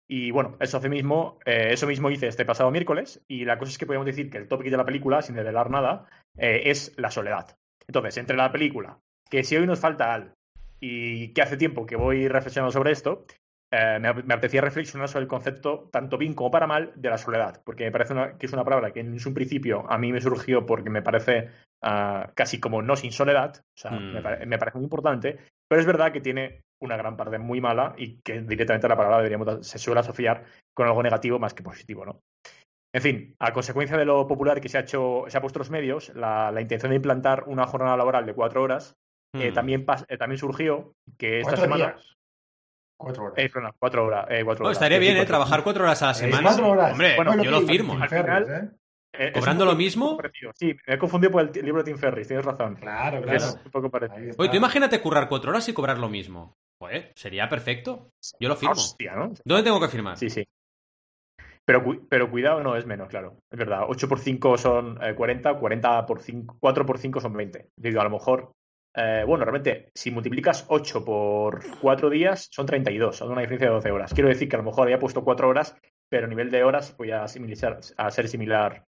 Y 0.08 0.30
bueno, 0.30 0.56
eso 0.60 0.76
hace 0.76 0.88
mismo, 0.88 1.38
eh, 1.46 1.68
eso 1.70 1.86
mismo 1.86 2.10
hice 2.10 2.28
este 2.28 2.44
pasado 2.44 2.70
miércoles, 2.70 3.22
y 3.28 3.44
la 3.44 3.58
cosa 3.58 3.72
es 3.72 3.78
que 3.78 3.86
podemos 3.86 4.06
decir 4.06 4.30
que 4.30 4.38
el 4.38 4.48
topic 4.48 4.70
de 4.70 4.76
la 4.76 4.84
película, 4.84 5.22
sin 5.22 5.36
revelar 5.36 5.70
nada, 5.70 6.06
eh, 6.36 6.62
es 6.66 6.92
la 6.98 7.10
soledad. 7.10 7.56
Entonces, 7.86 8.18
entre 8.18 8.36
la 8.36 8.52
película, 8.52 8.98
que 9.30 9.42
si 9.42 9.56
hoy 9.56 9.66
nos 9.66 9.80
falta 9.80 10.12
Al, 10.12 10.34
y 10.80 11.28
que 11.28 11.42
hace 11.42 11.56
tiempo 11.56 11.86
que 11.86 11.96
voy 11.96 12.28
reflexionando 12.28 12.72
sobre 12.72 12.92
esto, 12.92 13.24
eh, 13.72 13.98
me, 14.00 14.12
me 14.12 14.34
apetecía 14.34 14.60
reflexionar 14.60 15.08
sobre 15.08 15.22
el 15.22 15.28
concepto, 15.28 15.88
tanto 15.90 16.18
bien 16.18 16.34
como 16.34 16.50
para 16.50 16.66
mal, 16.66 16.92
de 16.94 17.08
la 17.10 17.16
soledad, 17.18 17.62
porque 17.64 17.84
me 17.84 17.90
parece 17.90 18.12
una- 18.12 18.36
que 18.38 18.46
es 18.46 18.52
una 18.52 18.64
palabra 18.64 18.92
que 18.92 19.00
en 19.00 19.18
su 19.18 19.32
principio 19.34 19.84
a 19.90 19.96
mí 19.98 20.12
me 20.12 20.20
surgió 20.20 20.64
porque 20.66 20.90
me 20.90 21.02
parece 21.02 21.48
ah, 21.84 22.30
casi 22.36 22.60
como 22.60 22.80
no 22.82 22.94
sin 22.94 23.10
soledad, 23.10 23.56
o 23.56 23.76
sea, 23.76 23.90
Mm. 23.92 24.12
me, 24.12 24.22
pare- 24.22 24.46
me 24.46 24.56
parece 24.58 24.78
muy 24.78 24.84
importante, 24.84 25.38
pero 25.68 25.80
es 25.80 25.86
verdad 25.86 26.12
que 26.12 26.20
tiene 26.20 26.60
una 26.80 26.96
gran 26.96 27.16
parte 27.16 27.38
muy 27.38 27.60
mala 27.60 27.94
y 27.98 28.20
que 28.22 28.40
directamente 28.42 28.86
la 28.88 28.94
palabra 28.96 29.16
deberíamos, 29.16 29.66
se 29.66 29.78
suele 29.78 29.98
asociar 30.00 30.44
con 30.74 30.86
algo 30.86 31.02
negativo 31.02 31.40
más 31.40 31.54
que 31.54 31.62
positivo, 31.64 32.04
¿no? 32.04 32.20
En 32.94 33.02
fin, 33.02 33.34
a 33.40 33.52
consecuencia 33.52 33.96
de 33.96 34.04
lo 34.04 34.26
popular 34.28 34.60
que 34.60 34.68
se 34.68 34.76
ha 34.78 34.82
hecho, 34.82 35.24
se 35.26 35.38
ha 35.38 35.40
puesto 35.40 35.58
en 35.58 35.62
los 35.62 35.70
medios, 35.70 36.12
la, 36.14 36.52
la 36.52 36.60
intención 36.60 36.90
de 36.90 36.96
implantar 36.96 37.44
una 37.46 37.66
jornada 37.66 37.96
laboral 37.96 38.26
de 38.26 38.34
cuatro 38.34 38.62
horas 38.62 38.94
eh, 39.34 39.50
Hmm. 39.50 39.54
también, 39.54 39.86
pas- 39.86 40.04
eh, 40.08 40.18
también 40.18 40.38
surgió 40.38 40.92
que 41.18 41.40
esta 41.40 41.56
semana. 41.56 41.86
días. 41.94 42.16
Cuatro 43.02 43.24
horas. 43.24 43.34
Eh, 43.38 43.48
perdona, 43.50 43.74
cuatro 43.78 44.06
horas. 44.06 44.26
eh, 44.30 44.42
cuatro 44.44 44.64
horas. 44.64 44.76
estaría 44.76 44.98
bien, 44.98 45.12
¿eh? 45.12 45.16
cuatro- 45.20 45.28
Trabajar 45.28 45.62
cuatro 45.64 45.84
horas 45.84 46.02
a 46.02 46.06
la 46.06 46.12
Eh, 46.12 46.14
semana. 46.14 46.42
cuatro 46.42 46.68
horas. 46.70 46.92
Hombre, 46.92 47.16
Bueno, 47.16 47.42
yo 47.42 47.50
lo 47.50 47.60
firmo. 47.62 47.98
Al 48.00 48.08
final- 48.08 48.46
¿eh? 48.50 48.76
Eh, 49.14 49.26
es 49.26 49.32
¿Cobrando 49.38 49.66
lo 49.66 49.74
mismo? 49.74 50.18
Sí, 50.54 50.74
me 50.86 50.94
he 50.94 50.98
confundido 50.98 51.30
por 51.30 51.42
el 51.42 51.52
libro 51.64 51.82
de 51.82 51.90
Tim 51.92 51.98
Ferriss, 51.98 52.28
tienes 52.28 52.46
razón. 52.46 52.76
Claro, 52.76 53.18
Es 53.18 53.24
claro. 53.44 53.60
un 53.66 53.70
poco 53.70 53.90
parecido. 53.90 54.34
Oye, 54.38 54.48
tú 54.48 54.56
imagínate 54.56 55.00
currar 55.02 55.28
cuatro 55.28 55.50
horas 55.50 55.68
y 55.68 55.74
cobrar 55.74 55.98
lo 55.98 56.08
mismo. 56.08 56.54
Joder, 56.80 57.12
sería 57.14 57.46
perfecto. 57.48 58.08
Yo 58.40 58.48
lo 58.48 58.56
firmo. 58.56 58.72
Hostia, 58.72 59.14
¿no? 59.14 59.34
¿Dónde 59.44 59.64
tengo 59.64 59.78
que 59.80 59.88
firmar? 59.88 60.16
Sí, 60.16 60.30
sí. 60.30 60.42
Pero, 61.64 61.84
pero 62.08 62.30
cuidado, 62.30 62.62
no 62.62 62.74
es 62.76 62.86
menos, 62.86 63.08
claro. 63.08 63.36
Es 63.50 63.58
verdad, 63.58 63.84
8 63.86 64.08
por 64.08 64.18
5 64.18 64.58
son 64.58 64.98
eh, 65.02 65.14
40, 65.14 65.54
40 65.58 66.06
por 66.06 66.20
5, 66.20 66.56
4 66.58 66.84
por 66.86 66.98
5 66.98 67.20
son 67.20 67.34
20. 67.34 67.68
Digo, 67.76 68.00
a 68.00 68.04
lo 68.04 68.10
mejor, 68.10 68.52
eh, 68.94 69.24
bueno, 69.26 69.44
realmente, 69.44 69.90
si 69.94 70.10
multiplicas 70.10 70.66
8 70.68 71.04
por 71.04 71.60
4 71.80 72.10
días, 72.10 72.48
son 72.50 72.66
32, 72.66 73.16
son 73.16 73.30
una 73.30 73.40
diferencia 73.40 73.68
de 73.68 73.74
12 73.74 73.90
horas. 73.90 74.14
Quiero 74.14 74.28
decir 74.28 74.48
que 74.48 74.56
a 74.56 74.58
lo 74.58 74.64
mejor 74.64 74.84
había 74.84 74.98
puesto 74.98 75.24
4 75.24 75.48
horas, 75.48 75.76
pero 76.08 76.26
a 76.26 76.28
nivel 76.28 76.50
de 76.50 76.64
horas 76.64 76.94
voy 76.96 77.10
a, 77.10 77.26
similar, 77.28 77.80
a 77.96 78.10
ser 78.10 78.28
similar 78.28 78.86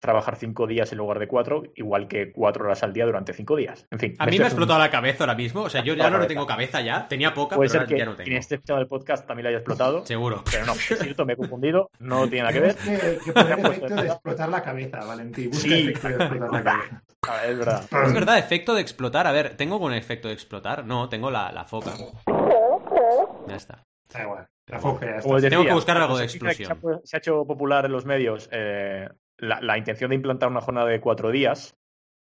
trabajar 0.00 0.36
cinco 0.36 0.66
días 0.66 0.92
en 0.92 0.98
lugar 0.98 1.18
de 1.18 1.26
cuatro, 1.26 1.62
igual 1.74 2.06
que 2.06 2.30
cuatro 2.32 2.64
horas 2.64 2.82
al 2.82 2.92
día 2.92 3.06
durante 3.06 3.32
cinco 3.32 3.56
días. 3.56 3.86
En 3.90 3.98
fin. 3.98 4.14
A 4.18 4.26
mí 4.26 4.38
me 4.38 4.44
ha 4.44 4.48
explotado 4.48 4.78
la 4.78 4.90
cabeza 4.90 5.24
ahora 5.24 5.34
mismo. 5.34 5.62
O 5.62 5.70
sea, 5.70 5.82
yo 5.82 5.94
ya 5.96 6.10
no 6.10 6.26
tengo 6.26 6.46
cabeza 6.46 6.80
ya. 6.80 7.08
Tenía 7.08 7.32
poca, 7.34 7.56
Puede 7.56 7.70
pero 7.70 7.80
ser 7.80 7.88
que 7.88 7.98
ya 7.98 8.04
no 8.04 8.14
tengo. 8.14 8.30
en 8.30 8.36
este 8.36 8.56
episodio 8.56 8.78
del 8.80 8.88
podcast 8.88 9.26
también 9.26 9.44
le 9.44 9.48
haya 9.50 9.58
explotado. 9.58 10.04
Seguro. 10.06 10.44
Pero 10.50 10.66
no, 10.66 10.72
es 10.72 10.86
cierto, 10.86 11.24
me 11.24 11.32
he 11.32 11.36
confundido. 11.36 11.90
No 11.98 12.28
tiene 12.28 12.42
nada 12.42 12.52
que 12.52 12.60
ver. 12.60 12.76
Que, 12.86 13.18
que 13.24 13.32
poner 13.32 13.58
efecto 13.58 13.94
de 13.96 14.06
explotar 14.08 14.48
la 14.48 14.62
cabeza, 14.62 15.04
Valentín. 15.04 15.50
Busca 15.50 15.68
Sí. 15.68 15.88
efecto 15.88 16.08
de 16.08 16.14
explotar 16.24 16.52
la 16.52 16.62
cabeza. 16.62 17.02
Es 17.48 17.58
verdad. 17.58 17.82
Es 18.06 18.12
verdad, 18.14 18.38
efecto 18.38 18.74
de 18.74 18.80
explotar. 18.82 19.26
A 19.26 19.32
ver, 19.32 19.56
¿tengo 19.56 19.74
algún 19.74 19.92
efecto 19.94 20.28
de 20.28 20.34
explotar? 20.34 20.84
No, 20.84 21.08
tengo 21.08 21.30
la, 21.30 21.50
la 21.52 21.64
foca. 21.64 21.92
Ya 23.48 23.56
está. 23.56 23.82
Da 24.12 24.22
igual. 24.22 24.46
La 24.68 24.78
foca 24.78 25.06
ya 25.06 25.16
está. 25.16 25.28
Os 25.34 25.42
Tengo 25.42 25.64
que 25.64 25.72
buscar 25.72 25.96
algo 25.96 26.16
de 26.16 26.24
pues, 26.24 26.32
que 26.32 26.36
explosión. 26.38 26.80
Se 26.80 26.88
ha, 26.88 27.00
se 27.04 27.16
ha 27.16 27.18
hecho 27.18 27.44
popular 27.44 27.84
en 27.86 27.92
los 27.92 28.04
medios 28.04 28.48
eh, 28.52 29.08
la, 29.38 29.60
la 29.60 29.78
intención 29.78 30.10
de 30.10 30.16
implantar 30.16 30.48
una 30.48 30.60
jornada 30.60 30.88
de 30.88 31.00
cuatro 31.00 31.30
días, 31.30 31.76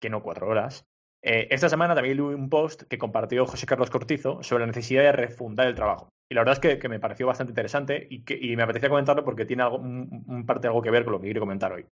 que 0.01 0.09
no 0.09 0.21
cuatro 0.21 0.47
horas. 0.47 0.85
Eh, 1.21 1.47
esta 1.51 1.67
semana 1.67 1.95
también 1.95 2.17
leí 2.17 2.25
un 2.25 2.49
post 2.49 2.83
que 2.83 2.97
compartió 2.97 3.45
José 3.45 3.65
Carlos 3.65 3.89
Cortizo 3.89 4.41
sobre 4.41 4.61
la 4.61 4.67
necesidad 4.67 5.03
de 5.03 5.11
refundar 5.11 5.67
el 5.67 5.75
trabajo. 5.75 6.09
Y 6.31 6.35
la 6.35 6.41
verdad 6.41 6.53
es 6.53 6.59
que, 6.59 6.79
que 6.79 6.89
me 6.89 6.99
pareció 6.99 7.27
bastante 7.27 7.51
interesante 7.51 8.07
y, 8.09 8.23
que, 8.23 8.37
y 8.39 8.55
me 8.55 8.63
apetecía 8.63 8.89
comentarlo 8.89 9.25
porque 9.25 9.45
tiene 9.45 9.63
algo, 9.63 9.77
un, 9.77 10.23
un 10.27 10.45
parte 10.45 10.67
algo 10.67 10.81
que 10.81 10.91
ver 10.91 11.03
con 11.03 11.13
lo 11.13 11.19
que 11.19 11.25
quiero 11.25 11.41
comentar 11.41 11.73
hoy. 11.73 11.85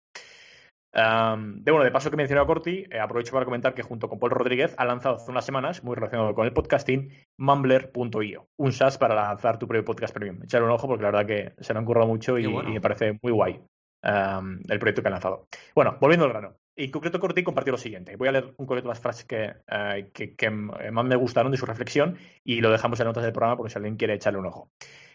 Um, 0.93 1.61
de 1.63 1.71
bueno, 1.71 1.83
de 1.83 1.91
paso 1.91 2.09
que 2.09 2.17
mencioné 2.17 2.41
a 2.41 2.45
Corti, 2.45 2.85
eh, 2.89 2.99
aprovecho 2.99 3.33
para 3.33 3.45
comentar 3.45 3.73
que 3.73 3.83
junto 3.83 4.07
con 4.07 4.19
Paul 4.19 4.31
Rodríguez 4.31 4.73
ha 4.77 4.85
lanzado 4.85 5.15
hace 5.15 5.29
unas 5.29 5.45
semanas, 5.45 5.83
muy 5.83 5.95
relacionado 5.95 6.33
con 6.33 6.45
el 6.45 6.53
podcasting, 6.53 7.11
Mumbler.io, 7.37 8.47
un 8.57 8.71
SaaS 8.71 8.97
para 8.97 9.13
lanzar 9.13 9.59
tu 9.59 9.67
propio 9.67 9.83
podcast 9.83 10.13
premium. 10.13 10.41
Echarle 10.43 10.65
un 10.65 10.73
ojo 10.73 10.87
porque 10.87 11.03
la 11.03 11.11
verdad 11.11 11.27
que 11.27 11.53
se 11.61 11.73
lo 11.73 11.79
han 11.79 11.85
currado 11.85 12.07
mucho 12.07 12.37
y, 12.39 12.43
Qué 12.43 12.47
bueno. 12.47 12.69
y 12.69 12.73
me 12.73 12.81
parece 12.81 13.19
muy 13.21 13.31
guay 13.31 13.61
um, 14.03 14.59
el 14.69 14.79
proyecto 14.79 15.01
que 15.01 15.07
han 15.07 15.13
lanzado. 15.13 15.47
Bueno, 15.75 15.97
volviendo 15.99 16.25
al 16.25 16.31
grano. 16.31 16.55
En 16.75 16.91
concreto, 16.91 17.19
Corti 17.19 17.43
compartió 17.43 17.71
lo 17.71 17.77
siguiente. 17.77 18.15
Voy 18.15 18.27
a 18.27 18.31
leer 18.31 18.53
un 18.57 18.65
concreto 18.67 18.87
las 18.87 18.99
frases 18.99 19.25
que, 19.25 19.55
eh, 19.67 20.11
que, 20.13 20.35
que 20.35 20.49
más 20.51 21.05
me 21.05 21.15
gustaron 21.15 21.51
de 21.51 21.57
su 21.57 21.65
reflexión 21.65 22.17
y 22.43 22.61
lo 22.61 22.71
dejamos 22.71 22.99
en 22.99 23.07
notas 23.07 23.23
del 23.23 23.33
programa 23.33 23.57
porque 23.57 23.71
si 23.71 23.77
alguien 23.77 23.97
quiere 23.97 24.13
echarle 24.13 24.39
un 24.39 24.45
ojo. 24.45 24.69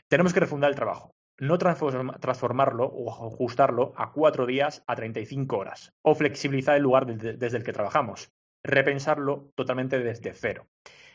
Tenemos 0.08 0.32
que 0.32 0.40
refundar 0.40 0.70
el 0.70 0.76
trabajo 0.76 1.14
no 1.38 1.58
transform- 1.58 2.20
transformarlo 2.20 2.84
o 2.86 3.10
ajustarlo 3.10 3.92
a 3.96 4.12
cuatro 4.12 4.46
días 4.46 4.84
a 4.86 4.94
35 4.94 5.56
horas, 5.56 5.92
o 6.02 6.14
flexibilizar 6.14 6.76
el 6.76 6.82
lugar 6.82 7.06
de- 7.06 7.36
desde 7.36 7.56
el 7.56 7.64
que 7.64 7.72
trabajamos, 7.72 8.30
repensarlo 8.62 9.50
totalmente 9.56 9.98
desde 9.98 10.34
cero. 10.34 10.68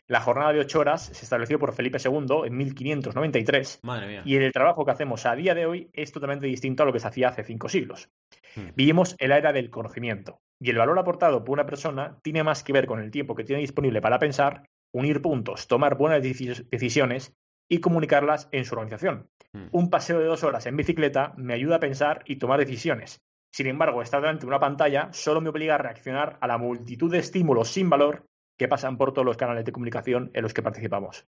La 0.07 0.21
jornada 0.21 0.53
de 0.53 0.59
ocho 0.61 0.79
horas 0.79 1.03
se 1.05 1.23
estableció 1.25 1.59
por 1.59 1.73
Felipe 1.73 1.97
II 2.03 2.43
en 2.45 2.55
1593 2.57 3.79
Madre 3.83 4.07
mía. 4.07 4.21
y 4.25 4.35
el 4.35 4.51
trabajo 4.51 4.85
que 4.85 4.91
hacemos 4.91 5.25
a 5.25 5.35
día 5.35 5.53
de 5.53 5.65
hoy 5.65 5.89
es 5.93 6.11
totalmente 6.11 6.47
distinto 6.47 6.83
a 6.83 6.85
lo 6.85 6.93
que 6.93 6.99
se 6.99 7.07
hacía 7.07 7.29
hace 7.29 7.43
cinco 7.43 7.69
siglos. 7.69 8.09
Hmm. 8.55 8.69
Vivimos 8.75 9.15
en 9.19 9.29
la 9.29 9.37
era 9.37 9.51
del 9.53 9.69
conocimiento 9.69 10.39
y 10.59 10.69
el 10.69 10.77
valor 10.77 10.97
aportado 10.97 11.43
por 11.43 11.53
una 11.53 11.65
persona 11.65 12.19
tiene 12.23 12.43
más 12.43 12.63
que 12.63 12.73
ver 12.73 12.87
con 12.87 12.99
el 12.99 13.11
tiempo 13.11 13.35
que 13.35 13.43
tiene 13.43 13.61
disponible 13.61 14.01
para 14.01 14.17
pensar, 14.19 14.63
unir 14.93 15.21
puntos, 15.21 15.67
tomar 15.67 15.97
buenas 15.97 16.23
deci- 16.23 16.67
decisiones 16.69 17.35
y 17.69 17.79
comunicarlas 17.79 18.47
en 18.53 18.63
su 18.65 18.75
organización. 18.75 19.27
Hmm. 19.51 19.67
Un 19.71 19.89
paseo 19.89 20.19
de 20.19 20.25
dos 20.25 20.43
horas 20.43 20.65
en 20.67 20.77
bicicleta 20.77 21.33
me 21.37 21.53
ayuda 21.53 21.75
a 21.75 21.79
pensar 21.81 22.21
y 22.25 22.37
tomar 22.37 22.59
decisiones. 22.59 23.21
Sin 23.51 23.67
embargo, 23.67 24.01
estar 24.01 24.21
delante 24.21 24.41
de 24.41 24.47
una 24.47 24.59
pantalla 24.59 25.09
solo 25.11 25.41
me 25.41 25.49
obliga 25.49 25.75
a 25.75 25.79
reaccionar 25.79 26.37
a 26.41 26.47
la 26.47 26.57
multitud 26.57 27.11
de 27.11 27.17
estímulos 27.19 27.69
sin 27.69 27.89
valor 27.89 28.25
que 28.57 28.67
pasan 28.67 28.97
por 28.97 29.13
todos 29.13 29.25
los 29.25 29.37
canales 29.37 29.65
de 29.65 29.71
comunicación 29.71 30.31
en 30.33 30.41
los 30.43 30.53
que 30.53 30.61
participamos. 30.63 31.25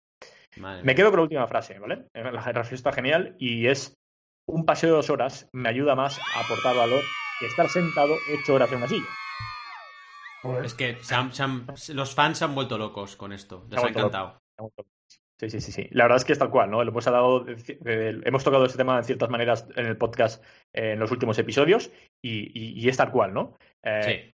Madre 0.56 0.82
Me 0.84 0.94
quedo 0.94 1.10
con 1.10 1.18
la 1.18 1.22
última 1.24 1.46
frase, 1.46 1.78
¿vale? 1.78 2.06
La 2.14 2.30
la 2.30 2.40
reflexión 2.40 2.74
está 2.74 2.92
genial 2.92 3.34
y 3.38 3.66
es 3.66 3.94
un 4.48 4.64
paseo 4.64 4.90
de 4.90 4.96
dos 4.96 5.10
horas 5.10 5.48
me 5.52 5.68
ayuda 5.68 5.94
más 5.94 6.18
a 6.20 6.40
aportar 6.44 6.76
valor 6.76 7.02
que 7.40 7.46
estar 7.46 7.68
sentado 7.68 8.14
ocho 8.32 8.54
horas 8.54 8.70
en 8.70 8.78
una 8.78 8.88
silla. 8.88 9.06
Es 10.62 10.74
que 10.74 10.96
se 11.02 11.14
han- 11.14 11.32
se 11.32 11.42
han- 11.42 11.66
los 11.94 12.14
fans 12.14 12.38
se 12.38 12.44
han 12.44 12.54
vuelto 12.54 12.78
locos 12.78 13.16
con 13.16 13.32
esto. 13.32 13.66
Les 13.68 13.82
ha 13.82 13.88
encantado. 13.88 14.38
Sí, 15.38 15.50
sí, 15.50 15.60
sí, 15.60 15.72
sí. 15.72 15.88
La 15.90 16.04
verdad 16.04 16.16
es 16.18 16.24
que 16.24 16.32
es 16.32 16.38
tal 16.38 16.50
cual, 16.50 16.70
¿no? 16.70 16.82
Lo 16.82 16.90
hemos 16.92 17.04
de- 17.04 18.22
hemos 18.24 18.44
tocado 18.44 18.64
este 18.64 18.78
tema 18.78 18.96
en 18.96 19.04
ciertas 19.04 19.28
maneras 19.28 19.68
en 19.76 19.86
el 19.86 19.98
podcast 19.98 20.42
eh, 20.72 20.92
en 20.92 20.98
los 21.00 21.10
últimos 21.10 21.38
episodios 21.38 21.90
y, 22.24 22.52
y- 22.58 22.80
y 22.80 22.88
es 22.88 22.96
tal 22.96 23.10
cual, 23.10 23.34
¿no? 23.34 23.58
Eh, 23.82 24.02
Sí. 24.02 24.32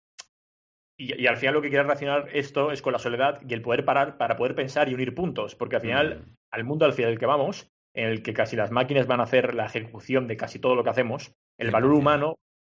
Y, 0.99 1.19
y 1.21 1.27
al 1.27 1.37
final 1.37 1.55
lo 1.55 1.61
que 1.61 1.69
quiere 1.69 1.83
relacionar 1.83 2.27
esto 2.33 2.71
es 2.71 2.81
con 2.81 2.93
la 2.93 2.99
soledad 2.99 3.41
y 3.47 3.53
el 3.53 3.61
poder 3.61 3.85
parar 3.85 4.17
para 4.17 4.35
poder 4.35 4.53
pensar 4.53 4.89
y 4.89 4.93
unir 4.93 5.15
puntos, 5.15 5.55
porque 5.55 5.77
al 5.77 5.81
final 5.81 6.19
Mm. 6.19 6.35
al 6.51 6.63
mundo 6.63 6.85
al 6.85 6.93
final 6.93 7.17
que 7.17 7.25
vamos, 7.25 7.67
en 7.95 8.09
el 8.09 8.21
que 8.23 8.33
casi 8.33 8.55
las 8.55 8.71
máquinas 8.71 9.07
van 9.07 9.19
a 9.19 9.23
hacer 9.23 9.53
la 9.55 9.65
ejecución 9.65 10.27
de 10.27 10.37
casi 10.37 10.59
todo 10.59 10.75
lo 10.75 10.83
que 10.83 10.89
hacemos, 10.91 11.31
el 11.59 11.71
valor 11.71 11.91
100%. 11.91 11.99
humano 11.99 12.35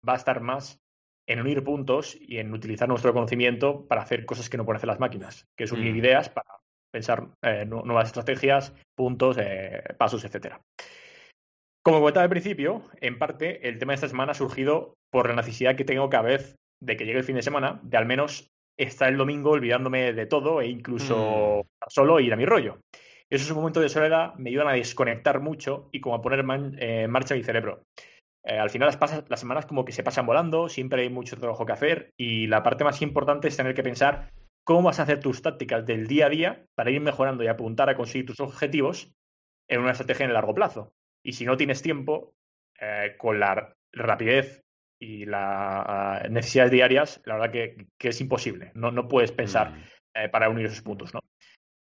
va 0.08 0.12
a 0.14 0.16
estar 0.16 0.40
más 0.40 0.78
en 1.28 1.40
unir 1.40 1.62
puntos 1.62 2.16
y 2.20 2.38
en 2.38 2.52
utilizar 2.52 2.88
nuestro 2.88 3.12
conocimiento 3.12 3.86
para 3.86 4.02
hacer 4.02 4.24
cosas 4.26 4.48
que 4.50 4.56
no 4.56 4.64
pueden 4.64 4.76
hacer 4.78 4.88
las 4.88 4.98
máquinas, 5.00 5.46
que 5.56 5.64
es 5.64 5.72
unir 5.72 5.92
Mm. 5.94 5.98
ideas 5.98 6.28
para 6.30 6.48
pensar 6.92 7.28
eh, 7.42 7.64
nu- 7.66 7.82
nuevas 7.84 8.08
estrategias, 8.08 8.74
puntos, 8.96 9.36
eh, 9.40 9.82
pasos, 9.96 10.24
etcétera. 10.24 10.60
Como 11.84 12.00
comentaba 12.00 12.24
al 12.24 12.30
principio, 12.30 12.82
en 13.00 13.18
parte 13.18 13.66
el 13.68 13.78
tema 13.78 13.92
de 13.92 13.94
esta 13.94 14.08
semana 14.08 14.32
ha 14.32 14.34
surgido 14.34 14.94
por 15.10 15.28
la 15.28 15.36
necesidad 15.36 15.76
que 15.76 15.84
tengo 15.84 16.10
cada 16.10 16.24
vez 16.24 16.56
de 16.80 16.96
que 16.96 17.04
llegue 17.04 17.18
el 17.18 17.24
fin 17.24 17.36
de 17.36 17.42
semana, 17.42 17.80
de 17.82 17.96
al 17.96 18.06
menos 18.06 18.50
estar 18.78 19.08
el 19.10 19.18
domingo 19.18 19.50
olvidándome 19.50 20.12
de 20.12 20.26
todo 20.26 20.60
e 20.60 20.68
incluso 20.68 21.64
Mm. 21.64 21.84
solo 21.88 22.20
ir 22.20 22.32
a 22.32 22.36
mi 22.36 22.46
rollo. 22.46 22.78
Esos 23.28 23.54
momentos 23.54 23.82
de 23.82 23.88
soledad 23.88 24.34
me 24.36 24.50
ayudan 24.50 24.68
a 24.68 24.72
desconectar 24.72 25.40
mucho 25.40 25.88
y 25.92 26.00
como 26.00 26.16
a 26.16 26.22
poner 26.22 26.42
man- 26.42 26.76
eh, 26.78 27.02
en 27.04 27.10
marcha 27.10 27.34
mi 27.34 27.44
cerebro. 27.44 27.82
Eh, 28.44 28.58
al 28.58 28.70
final 28.70 28.86
las, 28.86 28.96
pasas- 28.96 29.24
las 29.28 29.40
semanas 29.40 29.66
como 29.66 29.84
que 29.84 29.92
se 29.92 30.02
pasan 30.02 30.24
volando, 30.26 30.68
siempre 30.68 31.02
hay 31.02 31.10
mucho 31.10 31.36
trabajo 31.36 31.66
que 31.66 31.72
hacer 31.72 32.10
y 32.18 32.46
la 32.46 32.62
parte 32.62 32.84
más 32.84 33.02
importante 33.02 33.48
es 33.48 33.56
tener 33.56 33.74
que 33.74 33.82
pensar 33.82 34.30
cómo 34.64 34.82
vas 34.84 34.98
a 34.98 35.02
hacer 35.02 35.20
tus 35.20 35.42
tácticas 35.42 35.84
del 35.84 36.06
día 36.06 36.26
a 36.26 36.30
día 36.30 36.64
para 36.74 36.90
ir 36.90 37.00
mejorando 37.00 37.44
y 37.44 37.48
apuntar 37.48 37.90
a 37.90 37.96
conseguir 37.96 38.26
tus 38.26 38.40
objetivos 38.40 39.12
en 39.68 39.80
una 39.80 39.92
estrategia 39.92 40.24
en 40.24 40.30
el 40.30 40.34
largo 40.34 40.54
plazo. 40.54 40.92
Y 41.22 41.34
si 41.34 41.44
no 41.44 41.56
tienes 41.58 41.82
tiempo, 41.82 42.32
eh, 42.80 43.14
con 43.18 43.38
la 43.38 43.74
rapidez 43.92 44.62
y 45.00 45.24
las 45.24 46.30
necesidades 46.30 46.72
diarias, 46.72 47.22
la 47.24 47.34
verdad 47.34 47.50
que, 47.52 47.86
que 47.98 48.08
es 48.08 48.20
imposible. 48.20 48.70
No, 48.74 48.90
no 48.90 49.08
puedes 49.08 49.32
pensar 49.32 49.72
Mm. 49.72 49.82
eh, 50.16 50.28
para 50.28 50.48
unir 50.48 50.66
esos 50.66 50.82
puntos, 50.82 51.14
¿no? 51.14 51.20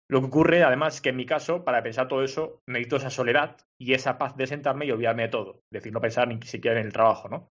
Lo 0.09 0.21
que 0.21 0.27
ocurre, 0.27 0.63
además, 0.63 0.95
es 0.95 1.01
que 1.01 1.09
en 1.09 1.17
mi 1.17 1.25
caso, 1.25 1.65
para 1.65 1.83
pensar 1.83 2.07
todo 2.07 2.23
eso, 2.23 2.61
necesito 2.67 2.95
esa 2.97 3.09
soledad 3.09 3.57
y 3.79 3.93
esa 3.93 4.17
paz 4.17 4.37
de 4.37 4.47
sentarme 4.47 4.85
y 4.85 4.91
olvidarme 4.91 5.23
de 5.23 5.29
todo. 5.29 5.55
Es 5.71 5.81
decir, 5.81 5.91
no 5.91 5.99
pensar 5.99 6.27
ni 6.27 6.41
siquiera 6.43 6.79
en 6.79 6.85
el 6.85 6.93
trabajo, 6.93 7.27
¿no? 7.27 7.49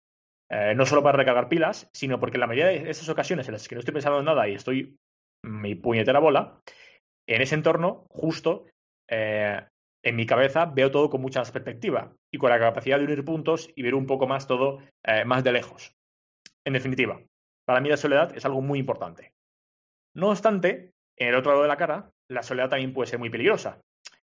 Eh, 0.50 0.74
no 0.74 0.86
solo 0.86 1.02
para 1.02 1.18
recargar 1.18 1.48
pilas, 1.48 1.90
sino 1.92 2.20
porque 2.20 2.36
en 2.36 2.40
la 2.40 2.46
mayoría 2.46 2.82
de 2.82 2.90
esas 2.90 3.08
ocasiones 3.08 3.48
en 3.48 3.52
las 3.52 3.66
que 3.68 3.74
no 3.74 3.80
estoy 3.80 3.92
pensando 3.92 4.20
en 4.20 4.24
nada 4.24 4.48
y 4.48 4.54
estoy 4.54 4.96
mi 5.44 5.74
puñetera 5.74 6.18
bola, 6.20 6.60
en 7.28 7.42
ese 7.42 7.56
entorno, 7.56 8.06
justo, 8.08 8.66
eh, 9.10 9.60
en 10.06 10.14
mi 10.14 10.24
cabeza 10.24 10.66
veo 10.66 10.92
todo 10.92 11.10
con 11.10 11.20
mucha 11.20 11.40
más 11.40 11.50
perspectiva 11.50 12.14
y 12.32 12.38
con 12.38 12.50
la 12.50 12.60
capacidad 12.60 12.96
de 12.98 13.04
unir 13.04 13.24
puntos 13.24 13.68
y 13.74 13.82
ver 13.82 13.96
un 13.96 14.06
poco 14.06 14.28
más 14.28 14.46
todo 14.46 14.78
eh, 15.04 15.24
más 15.24 15.42
de 15.42 15.50
lejos. 15.50 15.96
En 16.64 16.74
definitiva, 16.74 17.20
para 17.66 17.80
mí 17.80 17.88
la 17.88 17.96
soledad 17.96 18.32
es 18.36 18.44
algo 18.44 18.62
muy 18.62 18.78
importante. 18.78 19.32
No 20.14 20.28
obstante, 20.28 20.92
en 21.18 21.28
el 21.28 21.34
otro 21.34 21.50
lado 21.50 21.62
de 21.62 21.68
la 21.68 21.76
cara, 21.76 22.12
la 22.30 22.44
soledad 22.44 22.68
también 22.68 22.94
puede 22.94 23.08
ser 23.08 23.18
muy 23.18 23.30
peligrosa. 23.30 23.80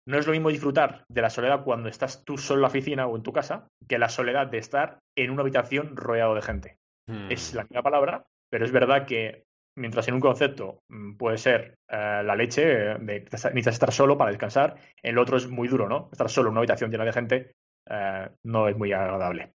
No 0.07 0.17
es 0.17 0.25
lo 0.25 0.31
mismo 0.31 0.47
disfrutar 0.47 1.03
de 1.09 1.21
la 1.21 1.29
soledad 1.29 1.65
cuando 1.65 1.89
estás 1.89 2.23
tú 2.23 2.37
solo 2.37 2.59
en 2.59 2.61
la 2.61 2.67
oficina 2.69 3.05
o 3.05 3.17
en 3.17 3.23
tu 3.23 3.33
casa 3.33 3.67
que 3.89 3.99
la 3.99 4.07
soledad 4.07 4.47
de 4.47 4.59
estar 4.59 4.99
en 5.17 5.31
una 5.31 5.41
habitación 5.41 5.97
rodeado 5.97 6.33
de 6.33 6.43
gente. 6.43 6.77
Mm. 7.07 7.29
Es 7.29 7.53
la 7.53 7.63
misma 7.63 7.83
palabra, 7.83 8.25
pero 8.49 8.63
es 8.63 8.71
verdad 8.71 9.05
que 9.05 9.43
mientras 9.77 10.07
en 10.07 10.15
un 10.15 10.19
concepto 10.19 10.81
mm, 10.89 11.15
puede 11.17 11.37
ser 11.37 11.75
eh, 11.89 12.21
la 12.23 12.35
leche, 12.35 12.63
eh, 12.91 12.97
de 12.99 13.19
necesitas 13.21 13.73
estar 13.75 13.91
solo 13.91 14.17
para 14.17 14.31
descansar, 14.31 14.75
en 15.01 15.11
el 15.11 15.17
otro 15.17 15.37
es 15.37 15.47
muy 15.47 15.67
duro, 15.67 15.87
¿no? 15.87 16.09
Estar 16.11 16.29
solo 16.29 16.49
en 16.49 16.51
una 16.53 16.59
habitación 16.61 16.91
llena 16.91 17.05
de 17.05 17.13
gente 17.13 17.51
eh, 17.89 18.29
no 18.43 18.67
es 18.67 18.75
muy 18.77 18.91
agradable. 18.91 19.53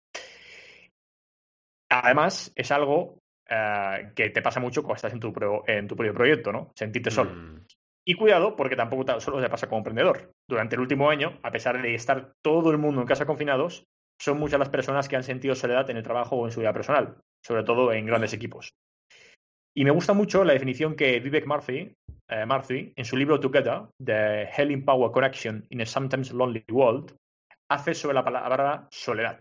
Además, 1.90 2.52
es 2.56 2.72
algo 2.72 3.20
eh, 3.50 4.12
que 4.16 4.30
te 4.30 4.42
pasa 4.42 4.60
mucho 4.60 4.82
cuando 4.82 4.96
estás 4.96 5.14
en 5.14 5.20
tu, 5.20 5.34
pro- 5.34 5.64
en 5.68 5.88
tu 5.88 5.96
propio 5.96 6.14
proyecto, 6.14 6.52
¿no? 6.52 6.72
Sentirte 6.76 7.12
solo. 7.12 7.32
Mm. 7.32 7.66
Y 8.06 8.16
cuidado, 8.16 8.56
porque 8.56 8.76
tampoco 8.76 9.06
ta- 9.06 9.20
solo 9.20 9.42
te 9.42 9.50
pasa 9.50 9.68
como 9.68 9.80
emprendedor. 9.80 10.32
Durante 10.48 10.76
el 10.76 10.82
último 10.82 11.10
año, 11.10 11.40
a 11.44 11.52
pesar 11.52 11.82
de 11.82 11.94
estar 11.94 12.34
todo 12.42 12.72
el 12.72 12.78
mundo 12.78 13.02
en 13.02 13.08
casa 13.08 13.26
confinados, 13.26 13.86
son 14.20 14.40
muchas 14.40 14.60
las 14.60 14.70
personas 14.70 15.08
que 15.10 15.16
han 15.16 15.24
sentido 15.24 15.56
soledad 15.56 15.90
en 15.90 15.98
el 15.98 16.04
trabajo 16.04 16.36
o 16.38 16.46
en 16.46 16.52
su 16.52 16.62
vida 16.62 16.74
personal, 16.74 17.18
sobre 17.44 17.64
todo 17.64 17.92
en 17.92 18.06
grandes 18.06 18.34
equipos. 18.34 18.74
Y 19.74 19.86
me 19.86 19.92
gusta 19.92 20.14
mucho 20.14 20.44
la 20.44 20.54
definición 20.54 20.96
que 20.96 21.20
Vivek 21.20 21.48
Murthy, 21.48 21.96
eh, 22.30 22.46
en 22.96 23.06
su 23.06 23.16
libro 23.16 23.40
Together, 23.40 23.84
The 24.04 24.48
Healing 24.56 24.84
Power 24.84 25.12
Connection 25.12 25.66
in 25.70 25.82
a 25.82 25.86
Sometimes 25.86 26.32
Lonely 26.32 26.66
World, 26.70 27.16
hace 27.70 27.94
sobre 27.94 28.16
la 28.16 28.24
palabra 28.24 28.88
soledad. 28.92 29.40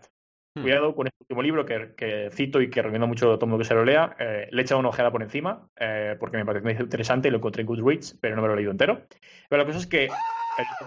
Hmm. 0.55 0.63
Cuidado 0.63 0.95
con 0.95 1.07
este 1.07 1.17
último 1.23 1.41
libro 1.41 1.65
que, 1.65 1.93
que 1.95 2.29
cito 2.31 2.61
y 2.61 2.69
que 2.69 2.81
recomiendo 2.81 3.07
mucho 3.07 3.31
a 3.31 3.35
todo 3.35 3.45
el 3.45 3.49
mundo 3.51 3.63
que 3.63 3.67
se 3.67 3.73
lo 3.73 3.85
lea. 3.85 4.15
Eh, 4.19 4.47
le 4.51 4.61
he 4.61 4.63
echado 4.63 4.79
una 4.79 4.89
ojeada 4.89 5.11
por 5.11 5.21
encima 5.21 5.67
eh, 5.77 6.15
porque 6.19 6.37
me 6.37 6.45
parece 6.45 6.63
muy 6.63 6.73
interesante 6.73 7.27
y 7.27 7.31
lo 7.31 7.37
encontré 7.37 7.61
en 7.61 7.67
Goodreads, 7.67 8.17
pero 8.21 8.35
no 8.35 8.41
me 8.41 8.47
lo 8.47 8.53
he 8.53 8.57
leído 8.57 8.71
entero. 8.71 9.01
Pero 9.49 9.61
la 9.61 9.65
cosa 9.65 9.79
es 9.79 9.87
que 9.87 10.09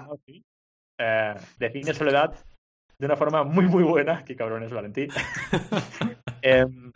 Murphy, 0.06 0.42
eh, 0.98 1.34
define 1.58 1.94
soledad 1.94 2.34
de 2.98 3.06
una 3.06 3.16
forma 3.16 3.44
muy, 3.44 3.66
muy 3.66 3.82
buena. 3.82 4.24
Qué 4.24 4.36
cabrón 4.36 4.62
es 4.62 4.72
Valentín. 4.72 5.10
Em, 6.46 6.92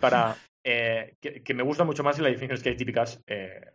para 0.00 0.34
eh, 0.64 1.16
que, 1.20 1.54
me 1.54 1.62
gusta 1.62 1.84
mucho 1.84 2.04
más 2.04 2.18
las 2.18 2.32
definiciones 2.32 2.62
que 2.62 2.70
hay 2.70 2.76
típicas, 2.76 3.22
eh, 3.26 3.72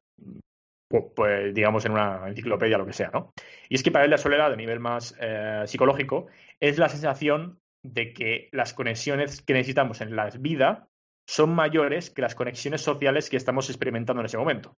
pues, 1.15 1.53
digamos, 1.53 1.85
en 1.85 1.93
una 1.93 2.27
enciclopedia 2.27 2.75
o 2.75 2.79
lo 2.79 2.85
que 2.85 2.93
sea, 2.93 3.09
¿no? 3.11 3.33
Y 3.69 3.75
es 3.75 3.83
que 3.83 3.91
para 3.91 4.05
él 4.05 4.11
la 4.11 4.17
soledad, 4.17 4.53
a 4.53 4.55
nivel 4.55 4.79
más 4.79 5.15
eh, 5.19 5.63
psicológico, 5.65 6.27
es 6.59 6.77
la 6.77 6.89
sensación 6.89 7.59
de 7.83 8.13
que 8.13 8.49
las 8.51 8.73
conexiones 8.73 9.41
que 9.41 9.53
necesitamos 9.53 10.01
en 10.01 10.15
la 10.15 10.29
vida 10.39 10.87
son 11.27 11.53
mayores 11.55 12.11
que 12.11 12.21
las 12.21 12.35
conexiones 12.35 12.81
sociales 12.81 13.29
que 13.29 13.37
estamos 13.37 13.69
experimentando 13.69 14.21
en 14.21 14.27
ese 14.27 14.37
momento. 14.37 14.75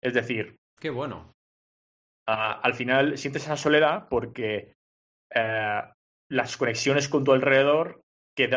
Es 0.00 0.14
decir, 0.14 0.56
qué 0.80 0.90
bueno. 0.90 1.32
al 2.26 2.74
final 2.74 3.18
sientes 3.18 3.44
esa 3.44 3.56
soledad 3.56 4.08
porque 4.08 4.74
las 6.28 6.56
conexiones 6.56 7.08
con 7.08 7.24
tu 7.24 7.32
alrededor, 7.32 8.00
que, 8.36 8.48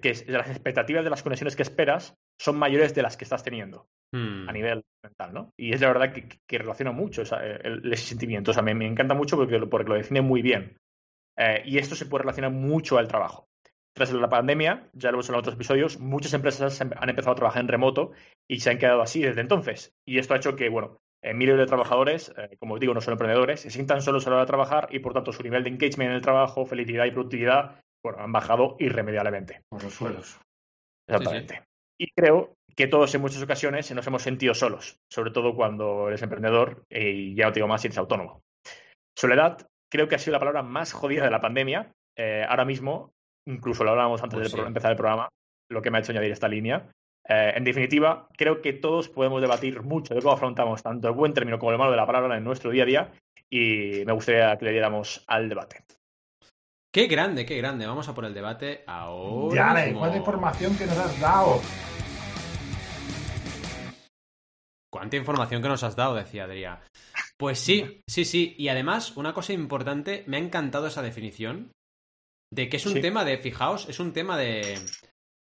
que, 0.00 0.24
las 0.26 0.48
expectativas 0.48 1.04
de 1.04 1.10
las 1.10 1.22
conexiones 1.22 1.56
que 1.56 1.62
esperas 1.62 2.14
son 2.40 2.58
mayores 2.58 2.94
de 2.94 3.02
las 3.02 3.16
que 3.16 3.24
estás 3.24 3.42
teniendo 3.42 3.86
a 4.14 4.16
hmm. 4.16 4.52
nivel 4.52 4.82
mental, 5.02 5.34
¿no? 5.34 5.52
Y 5.58 5.74
es 5.74 5.80
la 5.80 5.88
verdad 5.88 6.12
que, 6.12 6.28
que 6.46 6.58
relaciona 6.58 6.92
mucho 6.92 7.22
esa, 7.22 7.44
ese 7.44 7.96
sentimiento. 7.96 8.52
O 8.52 8.54
sea, 8.54 8.62
me, 8.62 8.74
me, 8.74 8.86
encanta 8.86 9.14
mucho 9.14 9.36
porque, 9.36 9.58
porque 9.66 9.88
lo 9.88 9.96
define 9.96 10.22
muy 10.22 10.40
bien. 10.40 10.76
Eh, 11.38 11.62
y 11.66 11.78
esto 11.78 11.94
se 11.94 12.06
puede 12.06 12.22
relacionar 12.22 12.52
mucho 12.52 12.98
al 12.98 13.08
trabajo. 13.08 13.48
Tras 13.94 14.12
la 14.12 14.28
pandemia, 14.28 14.88
ya 14.92 15.10
lo 15.10 15.16
hemos 15.16 15.28
hablado 15.28 15.40
en 15.40 15.42
otros 15.42 15.54
episodios, 15.56 15.98
muchas 15.98 16.32
empresas 16.32 16.80
han 16.80 17.08
empezado 17.08 17.32
a 17.32 17.36
trabajar 17.36 17.62
en 17.62 17.68
remoto 17.68 18.12
y 18.48 18.60
se 18.60 18.70
han 18.70 18.78
quedado 18.78 19.02
así 19.02 19.22
desde 19.22 19.40
entonces. 19.40 19.92
Y 20.06 20.18
esto 20.18 20.34
ha 20.34 20.36
hecho 20.36 20.54
que, 20.54 20.68
bueno, 20.68 21.00
eh, 21.22 21.34
miles 21.34 21.56
de 21.56 21.66
trabajadores, 21.66 22.32
eh, 22.36 22.56
como 22.60 22.78
digo, 22.78 22.94
no 22.94 23.00
son 23.00 23.12
emprendedores, 23.12 23.60
se 23.60 23.70
sientan 23.70 24.02
solos 24.02 24.26
a 24.26 24.30
la 24.30 24.36
hora 24.36 24.44
de 24.44 24.48
trabajar 24.48 24.88
y 24.92 25.00
por 25.00 25.14
tanto 25.14 25.32
su 25.32 25.42
nivel 25.42 25.64
de 25.64 25.70
engagement 25.70 26.10
en 26.10 26.16
el 26.16 26.22
trabajo, 26.22 26.64
felicidad 26.64 27.06
y 27.06 27.10
productividad, 27.10 27.80
bueno, 28.02 28.20
han 28.20 28.32
bajado 28.32 28.76
irremediablemente. 28.78 29.62
Por 29.68 29.82
los 29.82 29.94
suelos. 29.94 30.40
Exactamente. 31.08 31.62
Y 32.00 32.10
creo 32.12 32.54
que 32.76 32.86
todos 32.86 33.12
en 33.14 33.20
muchas 33.20 33.42
ocasiones 33.42 33.90
nos 33.92 34.06
hemos 34.06 34.22
sentido 34.22 34.54
solos, 34.54 34.98
sobre 35.10 35.32
todo 35.32 35.56
cuando 35.56 36.08
eres 36.08 36.22
emprendedor 36.22 36.84
y 36.88 37.34
ya 37.34 37.46
no 37.46 37.52
te 37.52 37.58
digo 37.58 37.68
más 37.68 37.80
si 37.80 37.88
eres 37.88 37.98
autónomo. 37.98 38.42
Soledad 39.16 39.66
creo 39.90 40.06
que 40.06 40.14
ha 40.14 40.18
sido 40.18 40.34
la 40.34 40.38
palabra 40.38 40.62
más 40.62 40.92
jodida 40.92 41.24
de 41.24 41.30
la 41.30 41.40
pandemia. 41.40 41.92
Eh, 42.16 42.44
ahora 42.48 42.64
mismo, 42.64 43.12
incluso 43.48 43.82
lo 43.82 43.90
hablábamos 43.90 44.22
antes 44.22 44.38
pues 44.38 44.52
de 44.52 44.60
empezar 44.60 44.92
el 44.92 44.96
programa, 44.96 45.28
lo 45.70 45.82
que 45.82 45.90
me 45.90 45.98
ha 45.98 46.00
hecho 46.00 46.12
añadir 46.12 46.30
esta 46.30 46.46
línea. 46.46 46.88
Eh, 47.28 47.52
en 47.56 47.64
definitiva, 47.64 48.28
creo 48.36 48.62
que 48.62 48.74
todos 48.74 49.08
podemos 49.08 49.40
debatir 49.40 49.82
mucho 49.82 50.14
de 50.14 50.22
cómo 50.22 50.34
afrontamos 50.34 50.82
tanto 50.82 51.08
el 51.08 51.14
buen 51.14 51.34
término 51.34 51.58
como 51.58 51.72
el 51.72 51.78
malo 51.78 51.90
de 51.90 51.96
la 51.96 52.06
palabra 52.06 52.36
en 52.36 52.44
nuestro 52.44 52.70
día 52.70 52.84
a 52.84 52.86
día 52.86 53.12
y 53.50 54.02
me 54.06 54.12
gustaría 54.12 54.56
que 54.56 54.66
le 54.66 54.72
diéramos 54.72 55.24
al 55.26 55.48
debate. 55.48 55.84
Qué 56.92 57.06
grande, 57.06 57.44
qué 57.44 57.56
grande. 57.56 57.86
Vamos 57.86 58.08
a 58.08 58.14
por 58.14 58.24
el 58.24 58.34
debate 58.34 58.82
ahora. 58.86 59.74
Ya, 59.74 59.94
cuánta 59.94 60.16
información 60.16 60.76
que 60.76 60.86
nos 60.86 60.98
has 60.98 61.20
dado. 61.20 61.60
Cuánta 64.90 65.16
información 65.16 65.60
que 65.60 65.68
nos 65.68 65.82
has 65.82 65.96
dado, 65.96 66.14
decía 66.14 66.44
Adrián. 66.44 66.80
Pues 67.36 67.58
sí, 67.58 68.00
sí, 68.08 68.24
sí. 68.24 68.54
Y 68.58 68.68
además, 68.68 69.16
una 69.16 69.34
cosa 69.34 69.52
importante, 69.52 70.24
me 70.26 70.38
ha 70.38 70.40
encantado 70.40 70.86
esa 70.86 71.02
definición 71.02 71.72
de 72.52 72.68
que 72.68 72.78
es 72.78 72.86
un 72.86 73.00
tema 73.00 73.24
de, 73.24 73.38
fijaos, 73.38 73.88
es 73.88 74.00
un 74.00 74.12
tema 74.12 74.36
de, 74.36 74.78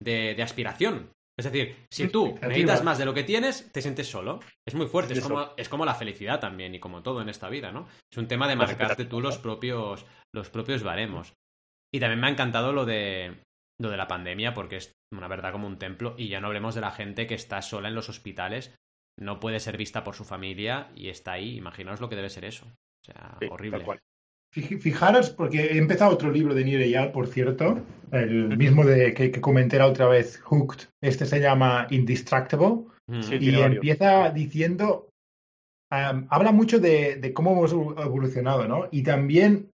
de, 0.03 0.43
aspiración. 0.43 1.13
Es 1.39 1.45
decir, 1.45 1.77
si 1.91 2.09
tú 2.09 2.39
necesitas 2.41 2.83
más 2.83 2.97
de 2.97 3.05
lo 3.05 3.13
que 3.13 3.23
tienes, 3.23 3.71
te 3.71 3.83
sientes 3.83 4.09
solo. 4.09 4.41
Es 4.67 4.75
muy 4.75 4.87
fuerte, 4.87 5.13
es 5.13 5.21
como, 5.21 5.51
es 5.57 5.69
como 5.69 5.85
la 5.85 5.95
felicidad 5.95 6.41
también 6.41 6.75
y 6.75 6.81
como 6.81 7.03
todo 7.03 7.21
en 7.21 7.29
esta 7.29 7.51
vida, 7.51 7.73
¿no? 7.73 7.87
Es 8.11 8.17
un 8.17 8.27
tema 8.27 8.49
de 8.49 8.57
marcarte 8.57 9.05
tú 9.05 9.21
los 9.21 9.37
propios, 9.39 10.07
los 10.35 10.49
propios 10.49 10.83
baremos. 10.83 11.35
Y 11.95 12.01
también 12.01 12.21
me 12.21 12.27
ha 12.29 12.31
encantado 12.31 12.73
lo 12.73 12.87
de, 12.87 13.43
lo 13.79 13.91
de 13.91 13.97
la 13.99 14.09
pandemia 14.09 14.55
porque 14.55 14.77
es 14.77 14.93
una 15.13 15.29
verdad 15.29 15.53
como 15.53 15.67
un 15.67 15.79
templo 15.79 16.15
y 16.17 16.29
ya 16.29 16.41
no 16.41 16.47
hablemos 16.47 16.75
de 16.75 16.81
la 16.81 16.91
gente 16.91 17.27
que 17.27 17.35
está 17.35 17.61
sola 17.61 17.89
en 17.89 17.95
los 17.95 18.09
hospitales, 18.09 18.75
no 19.19 19.39
puede 19.39 19.61
ser 19.61 19.77
vista 19.77 20.05
por 20.05 20.15
su 20.15 20.25
familia 20.25 20.91
y 20.95 21.09
está 21.09 21.33
ahí. 21.33 21.57
Imaginaos 21.57 22.01
lo 22.01 22.09
que 22.09 22.17
debe 22.17 22.31
ser 22.31 22.45
eso. 22.45 22.67
O 22.67 23.05
sea, 23.05 23.39
horrible. 23.51 23.85
Fijaros, 24.63 25.31
porque 25.31 25.67
he 25.67 25.79
empezado 25.79 26.13
otro 26.13 26.31
libro 26.31 26.55
de 26.55 26.65
Nireyal, 26.65 27.13
por 27.13 27.27
cierto, 27.27 27.83
el 28.11 28.57
mismo 28.57 28.85
de, 28.85 29.13
que, 29.13 29.31
comenté 29.41 29.79
la 29.79 29.87
otra 29.87 30.09
vez, 30.09 30.39
Hooked. 30.39 30.89
Este 31.03 31.27
se 31.27 31.41
llama 31.41 31.87
Indistractable. 31.91 32.85
Y 33.39 33.55
empieza 33.55 34.31
diciendo, 34.31 35.11
habla 35.91 36.53
mucho 36.53 36.79
de, 36.79 37.33
cómo 37.35 37.53
hemos 37.53 37.73
evolucionado, 37.73 38.67
¿no? 38.67 38.89
Y 38.91 39.03
también 39.03 39.71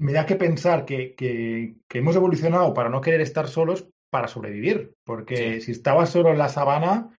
me 0.00 0.12
da 0.12 0.26
que 0.26 0.36
pensar 0.36 0.84
que, 0.84 1.14
que, 1.14 1.76
hemos 1.92 2.16
evolucionado 2.16 2.72
para 2.72 2.88
no 2.88 3.00
querer 3.00 3.20
estar 3.20 3.48
solos 3.48 3.88
para 4.10 4.28
sobrevivir, 4.28 4.94
porque 5.04 5.60
si 5.60 5.72
estabas 5.72 6.08
solo 6.10 6.30
en 6.30 6.38
la 6.38 6.48
sabana, 6.48 7.14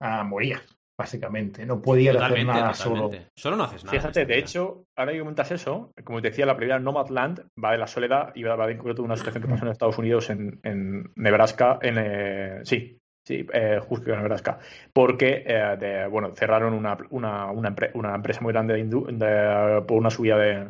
ah, 0.00 0.24
morías 0.24 0.71
básicamente. 1.02 1.66
No 1.66 1.82
podía 1.82 2.12
hacer 2.12 2.46
nada 2.46 2.74
solo. 2.74 3.10
Solo 3.36 3.56
no 3.56 3.64
haces 3.64 3.84
nada. 3.84 3.98
Fíjate, 3.98 4.24
de 4.24 4.38
hecho, 4.38 4.84
ahora 4.96 5.12
que 5.12 5.18
comentas 5.18 5.50
eso, 5.50 5.92
como 6.04 6.22
te 6.22 6.30
decía, 6.30 6.46
la 6.46 6.56
primera 6.56 6.78
Nomadland 6.78 7.48
va 7.62 7.72
de 7.72 7.78
la 7.78 7.88
soledad 7.88 8.32
y 8.36 8.44
va, 8.44 8.66
de 8.66 8.72
en 8.72 8.78
concreto 8.78 9.02
una 9.02 9.16
situación 9.16 9.42
que 9.42 9.48
pasó 9.48 9.64
en 9.64 9.72
Estados 9.72 9.98
Unidos, 9.98 10.30
en, 10.30 10.60
en 10.62 11.10
Nebraska, 11.16 11.80
en 11.82 11.96
eh, 11.98 12.60
sí, 12.62 13.00
sí, 13.26 13.44
eh, 13.52 13.80
justo 13.82 14.12
en 14.12 14.20
Nebraska, 14.20 14.60
porque 14.92 15.42
eh, 15.44 15.76
de, 15.78 16.06
bueno, 16.06 16.34
cerraron 16.36 16.72
una, 16.72 16.96
una, 17.10 17.50
una, 17.50 18.14
empresa 18.14 18.40
muy 18.40 18.52
grande 18.52 18.74
de, 18.74 19.82
por 19.82 19.98
una 19.98 20.10
subida 20.10 20.38
de, 20.38 20.68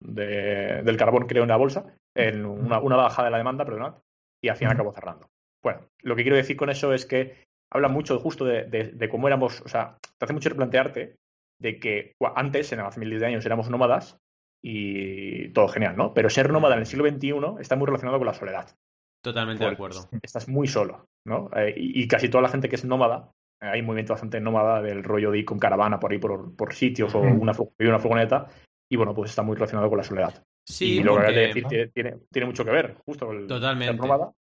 del 0.00 0.96
carbón, 0.96 1.26
creo, 1.26 1.42
en 1.42 1.50
la 1.50 1.56
bolsa, 1.56 1.84
en 2.16 2.46
una, 2.46 2.80
una 2.80 2.96
bajada 2.96 3.26
de 3.26 3.32
la 3.32 3.38
demanda, 3.38 3.66
perdonad, 3.66 3.96
y 4.42 4.48
al 4.48 4.56
final 4.56 4.72
acabó 4.72 4.92
cerrando. 4.92 5.28
Bueno, 5.62 5.80
lo 6.02 6.16
que 6.16 6.22
quiero 6.22 6.36
decir 6.36 6.56
con 6.56 6.70
eso 6.70 6.94
es 6.94 7.04
que 7.04 7.44
habla 7.72 7.88
mucho 7.88 8.18
justo 8.18 8.44
de, 8.44 9.08
cómo 9.10 9.26
éramos, 9.26 9.60
o 9.62 9.68
sea, 9.68 9.98
te 10.18 10.24
hace 10.24 10.34
mucho 10.34 10.48
replantearte 10.48 11.16
de 11.60 11.78
que 11.78 12.14
antes, 12.34 12.72
en 12.72 12.80
hace 12.80 13.00
miles 13.00 13.20
de 13.20 13.26
años, 13.26 13.46
éramos 13.46 13.70
nómadas 13.70 14.18
y 14.62 15.48
todo 15.50 15.68
genial, 15.68 15.96
¿no? 15.96 16.12
Pero 16.14 16.30
ser 16.30 16.50
nómada 16.50 16.74
en 16.74 16.80
el 16.80 16.86
siglo 16.86 17.08
XXI 17.08 17.60
está 17.60 17.76
muy 17.76 17.86
relacionado 17.86 18.18
con 18.18 18.26
la 18.26 18.34
soledad. 18.34 18.74
Totalmente 19.22 19.64
de 19.64 19.70
acuerdo. 19.70 20.08
Estás 20.22 20.48
muy 20.48 20.68
solo, 20.68 21.06
¿no? 21.26 21.50
Eh, 21.56 21.74
y, 21.76 22.06
casi 22.06 22.28
toda 22.28 22.42
la 22.42 22.48
gente 22.48 22.68
que 22.68 22.76
es 22.76 22.84
nómada, 22.84 23.32
eh, 23.60 23.66
hay 23.66 23.80
un 23.80 23.86
movimiento 23.86 24.12
bastante 24.12 24.40
nómada 24.40 24.82
del 24.82 25.02
rollo 25.02 25.30
de 25.30 25.38
ir 25.38 25.44
con 25.44 25.58
caravana 25.58 25.98
por 25.98 26.12
ahí 26.12 26.18
por, 26.18 26.74
sitios 26.74 27.14
o 27.14 27.20
una, 27.20 27.54
una 27.78 27.98
furgoneta, 27.98 28.48
y 28.90 28.96
bueno, 28.96 29.14
pues 29.14 29.30
está 29.30 29.42
muy 29.42 29.56
relacionado 29.56 29.88
con 29.88 29.98
la 29.98 30.04
soledad. 30.04 30.44
Sí, 30.68 30.98
y 30.98 31.02
lo 31.02 31.14
que 31.14 31.22
voy 31.22 31.34
a 31.34 31.38
decir 31.38 31.64
tiene, 31.92 32.18
tiene, 32.30 32.46
mucho 32.46 32.64
que 32.64 32.70
ver, 32.70 32.96
justo 33.04 33.32
el 33.32 33.46
Totalmente. 33.46 33.92
Ser 33.92 34.00
nómada 34.00 34.32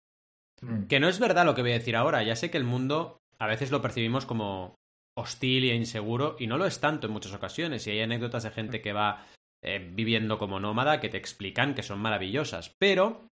Mm. 0.65 0.87
Que 0.87 1.01
no 1.01 1.09
es 1.09 1.19
verdad 1.19 1.45
lo 1.45 1.55
que 1.55 1.63
voy 1.63 1.73
a 1.73 1.79
decir 1.79 1.97
ahora. 1.97 2.23
Ya 2.23 2.37
sé 2.37 2.51
que 2.51 2.59
el 2.59 2.65
mundo 2.65 3.19
a 3.39 3.47
veces 3.47 3.71
lo 3.71 3.83
percibimos 3.83 4.27
como 4.27 4.75
hostil 5.17 5.71
e 5.71 5.75
inseguro 5.75 6.37
y 6.39 6.47
no 6.47 6.59
lo 6.59 6.67
es 6.67 6.81
tanto 6.81 7.07
en 7.07 7.13
muchas 7.13 7.35
ocasiones. 7.35 7.87
Y 7.87 7.91
hay 7.91 8.01
anécdotas 8.01 8.43
de 8.43 8.51
gente 8.51 8.81
que 8.81 8.93
va 8.93 9.27
eh, 9.63 9.91
viviendo 9.93 10.39
como 10.39 10.61
nómada 10.61 11.01
que 11.01 11.09
te 11.09 11.19
explican 11.19 11.75
que 11.75 11.83
son 11.83 11.99
maravillosas. 12.01 12.73
Pero 12.79 13.29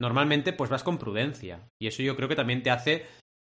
normalmente 0.00 0.52
pues 0.52 0.70
vas 0.70 0.82
con 0.82 0.98
prudencia. 0.98 1.68
Y 1.80 1.88
eso 1.88 2.02
yo 2.02 2.16
creo 2.16 2.28
que 2.28 2.36
también 2.36 2.62
te 2.62 2.70
hace 2.70 3.06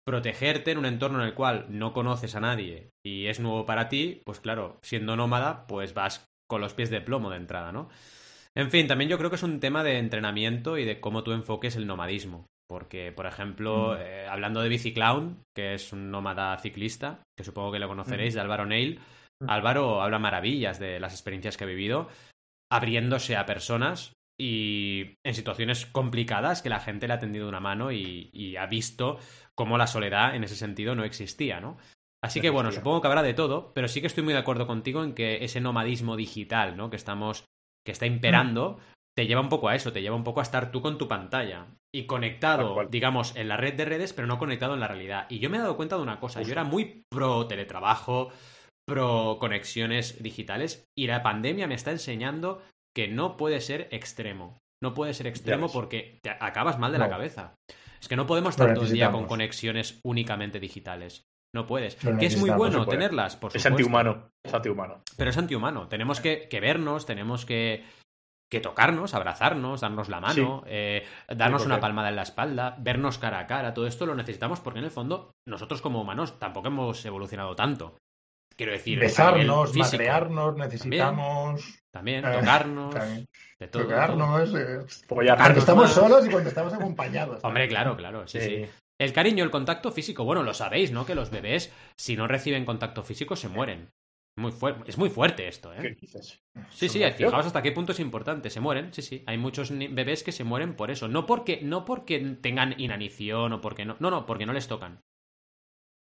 protegerte 0.08 0.70
en 0.70 0.78
un 0.78 0.86
entorno 0.86 1.20
en 1.20 1.26
el 1.26 1.34
cual 1.34 1.66
no 1.68 1.92
conoces 1.92 2.34
a 2.34 2.40
nadie 2.40 2.92
y 3.04 3.26
es 3.26 3.40
nuevo 3.40 3.66
para 3.66 3.90
ti, 3.90 4.22
pues 4.24 4.40
claro, 4.40 4.78
siendo 4.80 5.16
nómada, 5.16 5.66
pues 5.66 5.92
vas 5.92 6.24
con 6.48 6.62
los 6.62 6.72
pies 6.72 6.88
de 6.88 7.02
plomo 7.02 7.28
de 7.28 7.36
entrada, 7.36 7.72
¿no? 7.72 7.90
En 8.54 8.70
fin, 8.70 8.86
también 8.88 9.10
yo 9.10 9.18
creo 9.18 9.28
que 9.28 9.36
es 9.36 9.42
un 9.42 9.60
tema 9.60 9.84
de 9.84 9.98
entrenamiento 9.98 10.78
y 10.78 10.86
de 10.86 10.98
cómo 10.98 11.24
tú 11.24 11.32
enfoques 11.32 11.76
el 11.76 11.86
nomadismo. 11.86 12.46
Porque, 12.68 13.12
por 13.12 13.26
ejemplo, 13.26 13.94
mm. 13.94 14.00
eh, 14.00 14.26
hablando 14.28 14.60
de 14.60 14.68
Biciclown, 14.68 15.42
que 15.56 15.74
es 15.74 15.92
un 15.92 16.10
nómada 16.10 16.56
ciclista, 16.58 17.22
que 17.36 17.44
supongo 17.44 17.72
que 17.72 17.78
lo 17.78 17.88
conoceréis, 17.88 18.34
mm. 18.34 18.36
de 18.36 18.40
Álvaro 18.40 18.66
Neil, 18.66 19.00
mm. 19.42 19.50
Álvaro 19.50 20.02
habla 20.02 20.18
maravillas 20.18 20.78
de 20.78 21.00
las 21.00 21.14
experiencias 21.14 21.56
que 21.56 21.64
ha 21.64 21.68
vivido, 21.68 22.08
abriéndose 22.70 23.36
a 23.36 23.46
personas 23.46 24.12
y 24.40 25.16
en 25.24 25.34
situaciones 25.34 25.86
complicadas 25.86 26.62
que 26.62 26.68
la 26.68 26.78
gente 26.78 27.08
le 27.08 27.14
ha 27.14 27.18
tendido 27.18 27.48
una 27.48 27.58
mano 27.58 27.90
y, 27.90 28.56
ha 28.56 28.66
visto 28.66 29.18
cómo 29.56 29.78
la 29.78 29.86
soledad 29.86 30.36
en 30.36 30.44
ese 30.44 30.54
sentido 30.54 30.94
no 30.94 31.04
existía, 31.04 31.60
¿no? 31.60 31.76
Así 32.22 32.40
que 32.40 32.50
bueno, 32.50 32.70
supongo 32.70 33.00
que 33.00 33.06
habrá 33.08 33.22
de 33.22 33.34
todo, 33.34 33.72
pero 33.74 33.88
sí 33.88 34.00
que 34.00 34.08
estoy 34.08 34.24
muy 34.24 34.32
de 34.32 34.40
acuerdo 34.40 34.66
contigo 34.66 35.02
en 35.02 35.14
que 35.14 35.44
ese 35.44 35.60
nomadismo 35.60 36.16
digital, 36.16 36.76
¿no? 36.76 36.90
Que 36.90 36.96
estamos, 36.96 37.44
que 37.84 37.92
está 37.92 38.06
imperando, 38.06 38.78
te 39.16 39.26
lleva 39.26 39.40
un 39.40 39.48
poco 39.48 39.68
a 39.68 39.74
eso, 39.74 39.92
te 39.92 40.02
lleva 40.02 40.16
un 40.16 40.24
poco 40.24 40.40
a 40.40 40.44
estar 40.44 40.70
tú 40.70 40.82
con 40.82 40.98
tu 40.98 41.08
pantalla 41.08 41.66
y 41.94 42.06
conectado, 42.06 42.86
digamos, 42.90 43.34
en 43.36 43.48
la 43.48 43.56
red 43.56 43.74
de 43.74 43.84
redes, 43.84 44.12
pero 44.12 44.28
no 44.28 44.38
conectado 44.38 44.74
en 44.74 44.80
la 44.80 44.88
realidad. 44.88 45.26
Y 45.30 45.38
yo 45.38 45.48
me 45.50 45.56
he 45.56 45.60
dado 45.60 45.76
cuenta 45.76 45.96
de 45.96 46.02
una 46.02 46.20
cosa, 46.20 46.42
yo 46.42 46.52
era 46.52 46.64
muy 46.64 47.02
pro 47.10 47.46
teletrabajo, 47.46 48.30
pro 48.86 49.38
conexiones 49.38 50.22
digitales 50.22 50.86
y 50.96 51.06
la 51.06 51.22
pandemia 51.22 51.66
me 51.66 51.74
está 51.74 51.90
enseñando 51.90 52.62
que 52.94 53.08
no 53.08 53.36
puede 53.36 53.60
ser 53.60 53.88
extremo. 53.90 54.58
No 54.82 54.94
puede 54.94 55.14
ser 55.14 55.26
extremo 55.26 55.70
porque 55.72 56.18
te 56.22 56.30
acabas 56.30 56.78
mal 56.78 56.92
de 56.92 56.98
la 56.98 57.08
cabeza. 57.08 57.54
Es 58.00 58.06
que 58.06 58.16
no 58.16 58.26
podemos 58.26 58.50
estar 58.50 58.74
todo 58.74 58.84
el 58.84 58.92
día 58.92 59.10
con 59.10 59.26
conexiones 59.26 60.00
únicamente 60.04 60.60
digitales. 60.60 61.22
No 61.54 61.66
puedes. 61.66 61.96
Que 61.96 62.26
es 62.26 62.36
muy 62.38 62.50
bueno 62.50 62.86
tenerlas, 62.86 63.36
por 63.36 63.50
supuesto. 63.50 63.58
Es 63.58 63.72
antihumano. 63.72 64.28
Es 64.44 64.54
antihumano. 64.54 65.02
Pero 65.16 65.30
es 65.30 65.38
antihumano. 65.38 65.88
Tenemos 65.88 66.20
que, 66.20 66.48
que 66.48 66.60
vernos, 66.60 67.06
tenemos 67.06 67.44
que 67.44 67.84
que 68.50 68.60
tocarnos, 68.60 69.14
abrazarnos, 69.14 69.80
darnos 69.80 70.08
la 70.08 70.20
mano, 70.20 70.64
eh, 70.66 71.06
darnos 71.28 71.66
una 71.66 71.80
palmada 71.80 72.08
en 72.08 72.16
la 72.16 72.22
espalda, 72.22 72.76
vernos 72.78 73.18
cara 73.18 73.40
a 73.40 73.46
cara, 73.46 73.74
todo 73.74 73.86
esto 73.86 74.06
lo 74.06 74.14
necesitamos 74.14 74.60
porque 74.60 74.78
en 74.78 74.86
el 74.86 74.90
fondo 74.90 75.32
nosotros 75.46 75.82
como 75.82 76.00
humanos 76.00 76.38
tampoco 76.38 76.68
hemos 76.68 77.04
evolucionado 77.04 77.54
tanto. 77.54 77.96
Quiero 78.56 78.72
decir, 78.72 78.98
besarnos, 78.98 79.76
madrearnos, 79.76 80.56
necesitamos 80.56 81.78
también, 81.92 82.24
eh, 82.24 82.32
tocarnos, 82.32 82.94
de 82.94 83.68
todo. 83.68 83.84
Tocarnos, 83.84 84.54
eh, 84.54 84.80
cuando 85.06 85.60
estamos 85.60 85.90
solos 85.92 86.26
y 86.26 86.30
cuando 86.30 86.48
estamos 86.48 86.72
acompañados. 86.72 87.44
Hombre, 87.44 87.68
claro, 87.68 87.96
claro, 87.96 88.26
sí, 88.26 88.40
sí. 88.40 88.66
El 89.00 89.12
cariño, 89.12 89.44
el 89.44 89.52
contacto 89.52 89.92
físico, 89.92 90.24
bueno, 90.24 90.42
lo 90.42 90.54
sabéis, 90.54 90.90
¿no? 90.90 91.06
Que 91.06 91.14
los 91.14 91.30
bebés, 91.30 91.72
si 91.96 92.16
no 92.16 92.26
reciben 92.26 92.64
contacto 92.64 93.04
físico, 93.04 93.36
se 93.36 93.48
mueren. 93.48 93.90
Muy 94.38 94.52
es 94.86 94.96
muy 94.96 95.10
fuerte 95.10 95.48
esto, 95.48 95.72
¿eh? 95.74 95.78
¿Qué 95.82 95.96
dices? 96.00 96.40
Sí, 96.70 96.88
sí, 96.88 97.02
fijaos 97.16 97.46
hasta 97.46 97.60
qué 97.60 97.72
punto 97.72 97.90
es 97.90 97.98
importante. 97.98 98.50
Se 98.50 98.60
mueren, 98.60 98.94
sí, 98.94 99.02
sí. 99.02 99.24
Hay 99.26 99.36
muchos 99.36 99.70
bebés 99.70 100.22
que 100.22 100.30
se 100.30 100.44
mueren 100.44 100.74
por 100.76 100.92
eso. 100.92 101.08
No 101.08 101.26
porque, 101.26 101.60
no 101.60 101.84
porque 101.84 102.20
tengan 102.40 102.80
inanición 102.80 103.52
o 103.52 103.60
porque 103.60 103.84
no. 103.84 103.96
No, 103.98 104.10
no, 104.10 104.26
porque 104.26 104.46
no 104.46 104.52
les 104.52 104.68
tocan. 104.68 105.00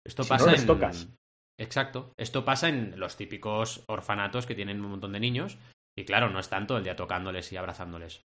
Esto 0.04 0.24
pasa 0.26 0.48
no 0.48 0.52
les 0.52 0.66
tocas. 0.66 1.08
Exacto. 1.60 2.14
Esto 2.18 2.44
pasa 2.44 2.70
en 2.70 3.00
los 3.00 3.16
típicos 3.18 3.84
orfanatos 3.88 4.48
que 4.48 4.56
tienen 4.56 4.84
un 4.84 4.92
montón 4.92 5.14
de 5.14 5.20
niños. 5.20 5.60
Y 5.96 6.06
claro, 6.06 6.30
no 6.30 6.40
es 6.40 6.50
tanto 6.50 6.76
el 6.76 6.84
día 6.84 6.96
tocándoles 6.96 7.52
y 7.54 7.58
abrazándoles. 7.58 8.26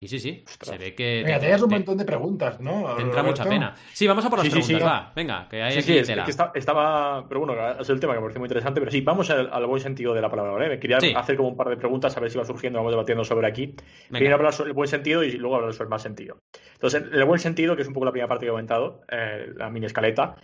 Y 0.00 0.06
sí, 0.06 0.20
sí, 0.20 0.44
se 0.46 0.78
ve 0.78 0.94
que. 0.94 1.24
Venga, 1.24 1.40
tenías 1.40 1.60
un 1.60 1.70
montón 1.70 1.98
de 1.98 2.04
preguntas, 2.04 2.60
¿no? 2.60 2.94
Te 2.94 3.02
entra 3.02 3.24
mucha 3.24 3.44
pena. 3.44 3.74
Sí, 3.92 4.06
vamos 4.06 4.24
a 4.24 4.30
por 4.30 4.38
las 4.38 4.48
preguntas, 4.48 4.82
va. 4.84 5.12
Venga, 5.14 5.48
que 5.48 5.60
hay 5.60 5.76
aquí 5.76 6.02
tela. 6.02 6.24
Es 6.24 6.36
que 6.36 6.58
estaba. 6.58 7.26
Pero 7.26 7.40
bueno, 7.40 7.70
es 7.80 7.88
el 7.90 7.98
tema 7.98 8.12
que 8.12 8.20
me 8.20 8.26
parece 8.26 8.38
muy 8.38 8.46
interesante. 8.46 8.80
Pero 8.80 8.92
sí, 8.92 9.00
vamos 9.00 9.28
al, 9.30 9.66
buen 9.66 9.80
sentido 9.80 10.14
de 10.14 10.20
la 10.20 10.30
palabra, 10.30 10.52
¿vale? 10.52 10.78
Quería 10.78 10.98
hacer 11.16 11.36
como 11.36 11.48
un 11.48 11.56
par 11.56 11.68
de 11.68 11.76
preguntas, 11.76 12.16
a 12.16 12.20
ver 12.20 12.30
si 12.30 12.38
va 12.38 12.44
surgiendo, 12.44 12.78
vamos 12.78 12.92
debatiendo 12.92 13.24
sobre 13.24 13.48
aquí. 13.48 13.74
Quería 14.12 14.34
hablar 14.34 14.52
sobre 14.52 14.70
el 14.70 14.74
buen 14.74 14.88
sentido 14.88 15.24
y 15.24 15.32
luego 15.32 15.56
hablar 15.56 15.72
sobre 15.72 15.86
el 15.86 15.90
mal 15.90 16.00
sentido. 16.00 16.38
Entonces, 16.74 17.02
el 17.12 17.24
buen 17.24 17.40
sentido, 17.40 17.74
que 17.74 17.82
es 17.82 17.88
un 17.88 17.94
poco 17.94 18.06
la 18.06 18.12
primera 18.12 18.28
parte 18.28 18.44
que 18.44 18.50
he 18.50 18.52
comentado, 18.52 19.02
eh, 19.10 19.48
la 19.56 19.68
mini 19.68 19.86
escaleta. 19.86 20.36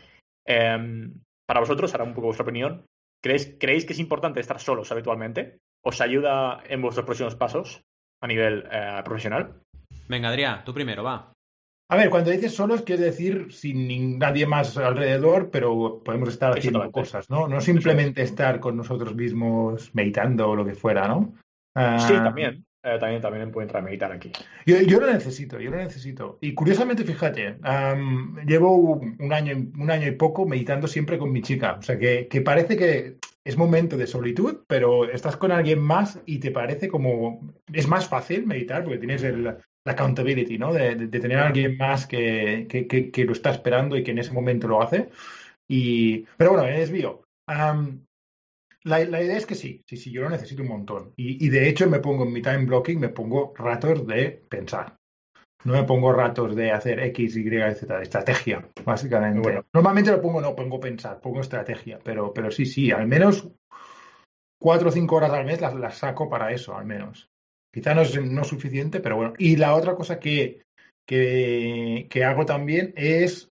Em, 0.44 1.14
para 1.46 1.60
vosotros, 1.60 1.94
ahora 1.94 2.04
un 2.04 2.14
poco 2.14 2.26
vuestra 2.26 2.42
opinión. 2.42 2.86
¿creéis, 3.22 3.56
¿Creéis 3.60 3.86
que 3.86 3.92
es 3.92 4.00
importante 4.00 4.40
estar 4.40 4.58
solos 4.58 4.90
habitualmente? 4.90 5.58
¿Os 5.84 6.00
ayuda 6.00 6.60
en 6.68 6.82
vuestros 6.82 7.06
próximos 7.06 7.36
pasos 7.36 7.84
a 8.24 8.26
nivel 8.26 8.66
eh, 8.72 9.02
profesional? 9.04 9.52
Venga, 10.08 10.30
Adrián, 10.30 10.64
tú 10.64 10.72
primero, 10.72 11.04
va. 11.04 11.30
A 11.90 11.96
ver, 11.96 12.08
cuando 12.08 12.30
dices 12.30 12.54
solos, 12.54 12.80
quiere 12.80 13.04
decir 13.04 13.52
sin 13.52 14.18
nadie 14.18 14.46
más 14.46 14.78
alrededor, 14.78 15.50
pero 15.50 16.02
podemos 16.02 16.30
estar 16.30 16.56
haciendo 16.56 16.90
cosas, 16.90 17.28
¿no? 17.28 17.46
No 17.46 17.60
simplemente 17.60 18.22
estar 18.22 18.60
con 18.60 18.78
nosotros 18.78 19.14
mismos 19.14 19.94
meditando 19.94 20.48
o 20.48 20.56
lo 20.56 20.64
que 20.64 20.74
fuera, 20.74 21.06
¿no? 21.06 21.34
sí, 21.76 22.14
ah, 22.16 22.22
también. 22.24 22.64
Eh, 22.84 22.98
también, 23.00 23.22
también 23.22 23.50
puede 23.50 23.64
entrar 23.64 23.82
a 23.82 23.86
meditar 23.86 24.12
aquí. 24.12 24.30
Yo, 24.66 24.78
yo, 24.82 25.00
lo 25.00 25.10
necesito, 25.10 25.58
yo 25.58 25.70
lo 25.70 25.78
necesito. 25.78 26.36
Y 26.42 26.52
curiosamente, 26.52 27.02
fíjate, 27.02 27.56
llevo 28.46 29.00
un 29.18 29.32
año, 29.32 29.56
un 29.78 29.90
año 29.90 30.06
y 30.06 30.12
poco 30.12 30.44
meditando 30.44 30.86
siempre 30.86 31.16
con 31.16 31.32
mi 31.32 31.40
chica. 31.40 31.76
O 31.78 31.82
sea, 31.82 31.98
que, 31.98 32.28
que, 32.28 32.42
parece 32.42 32.76
que 32.76 33.16
es 33.42 33.56
momento 33.56 33.96
de 33.96 34.06
solitud, 34.06 34.64
pero 34.66 35.08
estás 35.08 35.38
con 35.38 35.50
alguien 35.50 35.80
más 35.80 36.20
y 36.26 36.38
te 36.38 36.50
parece 36.50 36.88
como... 36.88 37.40
Es 37.72 37.88
más 37.88 38.06
fácil 38.06 38.46
meditar 38.46 38.84
porque 38.84 38.98
tienes 38.98 39.22
el, 39.22 39.44
la 39.84 39.92
accountability, 39.92 40.58
¿no? 40.58 40.74
De, 40.74 40.94
tener 41.08 41.38
a 41.38 41.46
alguien 41.46 41.78
más 41.78 42.06
que, 42.06 42.66
que, 42.68 43.24
lo 43.24 43.32
está 43.32 43.50
esperando 43.50 43.96
y 43.96 44.02
que 44.02 44.10
en 44.10 44.18
ese 44.18 44.32
momento 44.32 44.68
lo 44.68 44.82
hace. 44.82 45.08
Y, 45.66 46.26
pero 46.36 46.52
bueno, 46.52 46.66
es 46.66 46.90
bio. 46.90 47.22
La, 48.84 49.00
idea 49.00 49.36
es 49.36 49.46
que 49.46 49.54
sí, 49.54 49.82
sí, 49.86 49.96
sí, 49.96 50.10
yo 50.12 50.22
lo 50.22 50.30
necesito 50.30 50.62
un 50.62 50.68
montón. 50.68 51.12
Y, 51.16 51.48
de 51.48 51.68
hecho 51.68 51.88
me 51.88 52.00
pongo 52.00 52.24
en 52.24 52.32
mi 52.32 52.42
time 52.42 52.66
blocking, 52.66 53.00
me 53.00 53.08
pongo 53.08 53.54
ratos 53.56 54.06
de 54.06 54.42
pensar. 54.48 54.96
No 55.64 55.72
me 55.72 55.84
pongo 55.84 56.12
ratos 56.12 56.54
de 56.54 56.70
hacer 56.70 57.00
X, 57.00 57.36
Y, 57.36 57.44
Z, 57.44 57.96
de 57.96 58.02
estrategia, 58.02 58.68
básicamente. 58.84 59.64
Normalmente 59.72 60.10
lo 60.10 60.20
pongo, 60.20 60.40
no, 60.42 60.54
pongo 60.54 60.78
pensar, 60.78 61.20
pongo 61.20 61.40
estrategia, 61.40 61.98
pero, 62.04 62.34
pero 62.34 62.50
sí, 62.50 62.66
sí, 62.66 62.90
al 62.90 63.06
menos 63.06 63.48
cuatro 64.60 64.90
o 64.90 64.92
cinco 64.92 65.16
horas 65.16 65.32
al 65.32 65.46
mes 65.46 65.62
las, 65.62 65.74
las 65.74 65.96
saco 65.96 66.28
para 66.28 66.52
eso, 66.52 66.76
al 66.76 66.84
menos. 66.84 67.30
Quizá 67.72 67.94
no 67.94 68.02
es, 68.02 68.22
no 68.22 68.44
suficiente, 68.44 69.00
pero 69.00 69.16
bueno. 69.16 69.32
Y 69.38 69.56
la 69.56 69.74
otra 69.74 69.94
cosa 69.94 70.20
que, 70.20 70.62
que, 71.06 72.06
que 72.10 72.24
hago 72.24 72.44
también 72.44 72.92
es, 72.96 73.50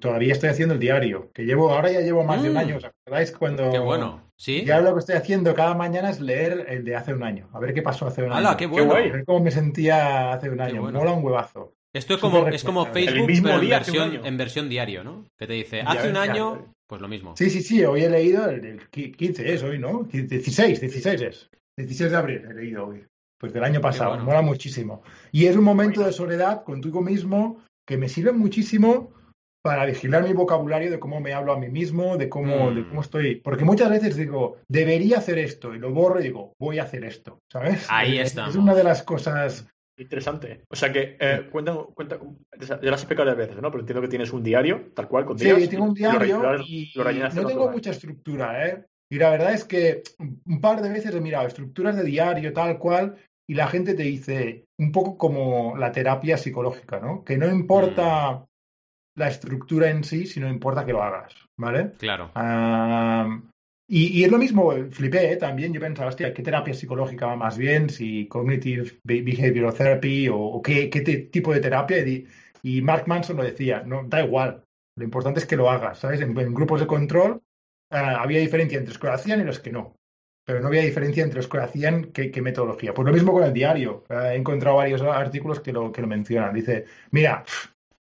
todavía 0.00 0.32
estoy 0.32 0.48
haciendo 0.48 0.74
el 0.74 0.80
diario, 0.80 1.30
que 1.32 1.44
llevo, 1.44 1.70
ahora 1.70 1.92
ya 1.92 2.00
llevo 2.00 2.24
más 2.24 2.42
de 2.42 2.48
un 2.48 2.54
mm. 2.54 2.58
año. 2.58 2.76
¿Os 2.78 2.84
acordáis 2.84 3.32
cuando... 3.32 3.70
Qué 3.70 3.78
bueno, 3.78 4.23
¿sí? 4.36 4.64
Ya 4.64 4.80
lo 4.80 4.94
que 4.94 5.00
estoy 5.00 5.16
haciendo 5.16 5.54
cada 5.54 5.74
mañana 5.74 6.10
es 6.10 6.20
leer 6.20 6.66
el 6.68 6.84
de 6.84 6.96
hace 6.96 7.14
un 7.14 7.22
año, 7.22 7.48
a 7.52 7.58
ver 7.58 7.74
qué 7.74 7.82
pasó 7.82 8.06
hace 8.06 8.22
un 8.22 8.32
año. 8.32 8.56
qué 8.56 8.66
bueno! 8.66 8.92
A 8.92 9.00
ver 9.00 9.24
cómo 9.24 9.40
me 9.40 9.50
sentía 9.50 10.32
hace 10.32 10.50
un 10.50 10.60
año. 10.60 10.82
Mola 10.82 11.12
un 11.12 11.24
huevazo. 11.24 11.74
Esto 11.92 12.14
es 12.14 12.20
como, 12.20 12.48
es 12.48 12.64
como 12.64 12.86
Facebook, 12.86 13.30
pero 13.42 13.60
en 13.60 13.68
versión, 13.68 14.26
en 14.26 14.36
versión 14.36 14.68
diario, 14.68 15.04
¿no? 15.04 15.24
Que 15.38 15.46
te 15.46 15.52
dice, 15.52 15.80
hace 15.80 16.08
un 16.08 16.16
año, 16.16 16.74
pues 16.88 17.00
lo 17.00 17.06
mismo. 17.06 17.36
Sí, 17.36 17.50
sí, 17.50 17.62
sí, 17.62 17.84
hoy 17.84 18.02
he 18.02 18.10
leído 18.10 18.48
el, 18.50 18.88
15 18.90 19.54
es 19.54 19.62
hoy, 19.62 19.78
¿no? 19.78 20.02
16, 20.02 20.80
16 20.80 21.20
es. 21.20 21.50
16 21.76 22.10
de 22.10 22.16
abril 22.16 22.42
he 22.50 22.54
leído 22.54 22.88
hoy. 22.88 23.04
Pues 23.38 23.52
del 23.52 23.62
año 23.62 23.80
pasado, 23.80 24.18
mola 24.18 24.42
muchísimo. 24.42 25.02
Y 25.30 25.46
es 25.46 25.56
un 25.56 25.64
momento 25.64 26.04
de 26.04 26.12
soledad 26.12 26.64
contigo 26.64 27.00
mismo 27.00 27.62
que 27.86 27.96
me 27.96 28.08
sirve 28.08 28.32
muchísimo 28.32 29.12
para 29.64 29.86
vigilar 29.86 30.22
mi 30.22 30.34
vocabulario 30.34 30.90
de 30.90 31.00
cómo 31.00 31.20
me 31.20 31.32
hablo 31.32 31.54
a 31.54 31.58
mí 31.58 31.70
mismo, 31.70 32.18
de 32.18 32.28
cómo, 32.28 32.70
de 32.70 32.86
cómo 32.86 33.00
mm. 33.00 33.04
estoy. 33.04 33.36
Porque 33.36 33.64
muchas 33.64 33.88
veces 33.88 34.14
digo, 34.14 34.58
debería 34.68 35.16
hacer 35.16 35.38
esto, 35.38 35.74
y 35.74 35.78
lo 35.78 35.90
borro 35.90 36.20
y 36.20 36.24
digo, 36.24 36.52
voy 36.58 36.78
a 36.78 36.82
hacer 36.82 37.02
esto, 37.02 37.40
¿sabes? 37.50 37.86
Ahí 37.88 38.18
está. 38.18 38.46
Es 38.46 38.56
una 38.56 38.74
de 38.74 38.84
las 38.84 39.02
cosas... 39.02 39.66
Interesante. 39.96 40.64
O 40.68 40.76
sea 40.76 40.92
que, 40.92 41.16
eh, 41.18 41.48
cuenta, 41.50 41.72
cuenta, 41.94 42.18
ya 42.60 42.78
lo 42.82 42.94
has 42.94 43.00
explicado 43.00 43.30
de 43.30 43.36
veces, 43.36 43.62
¿no? 43.62 43.70
Pero 43.70 43.80
entiendo 43.80 44.02
que 44.02 44.08
tienes 44.08 44.32
un 44.32 44.42
diario, 44.42 44.90
tal 44.94 45.08
cual, 45.08 45.24
con 45.24 45.36
días. 45.36 45.58
Sí, 45.58 45.68
tengo 45.68 45.84
un 45.84 45.94
diario 45.94 46.42
y, 46.66 46.92
no 46.96 47.46
tengo 47.46 47.70
mucha 47.70 47.92
estructura, 47.92 48.68
¿eh? 48.68 48.84
Y 49.10 49.16
la 49.18 49.30
verdad 49.30 49.54
es 49.54 49.64
que 49.64 50.02
un 50.46 50.60
par 50.60 50.82
de 50.82 50.90
veces 50.90 51.14
he 51.14 51.20
mirado 51.20 51.46
estructuras 51.46 51.96
de 51.96 52.02
diario, 52.02 52.52
tal 52.52 52.78
cual, 52.78 53.14
y 53.48 53.54
la 53.54 53.68
gente 53.68 53.94
te 53.94 54.02
dice, 54.02 54.66
un 54.78 54.92
poco 54.92 55.16
como 55.16 55.76
la 55.78 55.92
terapia 55.92 56.36
psicológica, 56.36 56.98
¿no? 56.98 57.24
Que 57.24 57.38
no 57.38 57.48
importa 57.48 58.32
mm. 58.32 58.53
La 59.16 59.28
estructura 59.28 59.90
en 59.90 60.04
sí, 60.04 60.26
sino 60.26 60.48
importa 60.48 60.84
que 60.84 60.92
lo 60.92 61.02
hagas, 61.02 61.34
¿vale? 61.56 61.92
Claro. 61.98 62.30
y, 63.88 64.24
es 64.24 64.30
lo 64.30 64.38
mismo, 64.38 64.72
flipé 64.90 65.32
¿eh? 65.32 65.36
también, 65.36 65.72
yo 65.72 65.80
pensaba, 65.80 66.08
hostia, 66.08 66.34
¿qué 66.34 66.42
terapia 66.42 66.74
psicológica 66.74 67.26
va 67.26 67.36
más 67.36 67.56
bien? 67.56 67.88
Si 67.88 68.26
cognitive 68.26 68.98
behavioral 69.04 69.74
therapy 69.74 70.28
o, 70.32 70.60
qué, 70.62 70.88
tipo 71.30 71.52
de 71.52 71.60
terapia. 71.60 71.98
Y, 72.62 72.82
Mark 72.82 73.04
Manson 73.06 73.36
lo 73.36 73.44
decía, 73.44 73.82
no, 73.84 74.04
da 74.04 74.24
igual, 74.24 74.64
lo 74.96 75.04
importante 75.04 75.40
es 75.40 75.46
que 75.46 75.56
lo 75.56 75.70
hagas, 75.70 75.98
¿sabes? 75.98 76.20
En, 76.20 76.34
grupos 76.34 76.80
de 76.80 76.86
control 76.86 77.42
ah, 77.90 78.22
había 78.22 78.40
diferencia 78.40 78.78
entre 78.78 78.92
los 78.92 78.98
que 78.98 79.06
lo 79.06 79.12
hacían 79.12 79.40
y 79.40 79.44
los 79.44 79.60
que 79.60 79.72
no 79.72 79.94
pero 80.46 80.60
no 80.60 80.68
había 80.68 80.82
diferencia 80.82 81.24
entre 81.24 81.38
los 81.38 81.48
que 81.48 81.58
hacían 81.58 82.12
qué, 82.12 82.42
metodología. 82.42 82.92
Pues 82.92 83.06
lo 83.06 83.12
mismo 83.12 83.32
con 83.32 83.44
el 83.44 83.52
diario. 83.52 84.04
He 84.10 84.34
encontrado 84.34 84.76
varios 84.76 85.00
artículos 85.00 85.60
que 85.60 85.72
lo, 85.72 85.90
que 85.90 86.02
lo 86.02 86.06
mencionan. 86.06 86.52
Dice, 86.52 86.84
mira, 87.10 87.44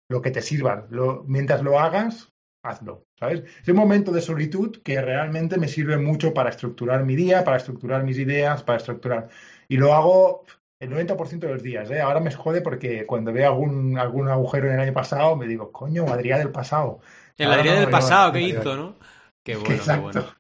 lo 0.09 0.23
que 0.23 0.31
te 0.31 0.43
sirva, 0.43 0.87
mientras 1.27 1.63
lo 1.63 1.79
hagas, 1.79 2.33
hazlo. 2.63 3.07
¿Sabes? 3.19 3.43
Es 3.63 3.69
un 3.69 3.77
momento 3.77 4.13
de 4.13 4.21
solitud 4.21 4.81
que 4.83 5.01
realmente 5.01 5.59
me 5.59 5.69
sirve 5.69 5.99
mucho 5.99 6.33
para 6.33 6.51
estructurar 6.51 7.05
mi 7.05 7.17
día, 7.17 7.45
para 7.45 7.57
estructurar 7.57 8.05
mis 8.05 8.19
ideas, 8.19 8.63
para 8.63 8.79
estructurar. 8.79 9.29
Y 9.69 9.77
lo 9.77 9.93
hago 9.93 10.45
el 10.79 10.91
90% 10.91 11.41
de 11.41 11.49
los 11.49 11.63
días. 11.63 11.91
¿eh? 11.91 12.01
Ahora 12.01 12.21
me 12.21 12.31
jode 12.31 12.61
porque 12.61 13.07
cuando 13.07 13.33
veo 13.33 13.49
algún, 13.49 13.99
algún 13.99 14.29
agujero 14.29 14.69
en 14.69 14.75
el 14.75 14.81
año 14.81 14.93
pasado, 14.93 15.37
me 15.37 15.47
digo, 15.47 15.73
coño, 15.73 16.07
Adrián 16.07 16.39
del 16.39 16.51
pasado. 16.51 17.01
El 17.37 17.53
Adrián 17.53 17.81
del 17.81 17.91
pasado, 17.91 18.33
¿qué 18.33 18.41
hizo, 18.41 18.77
no? 18.77 18.95
Qué 19.43 19.57
bueno, 19.57 19.85
qué 19.85 19.97
bueno. 19.97 20.38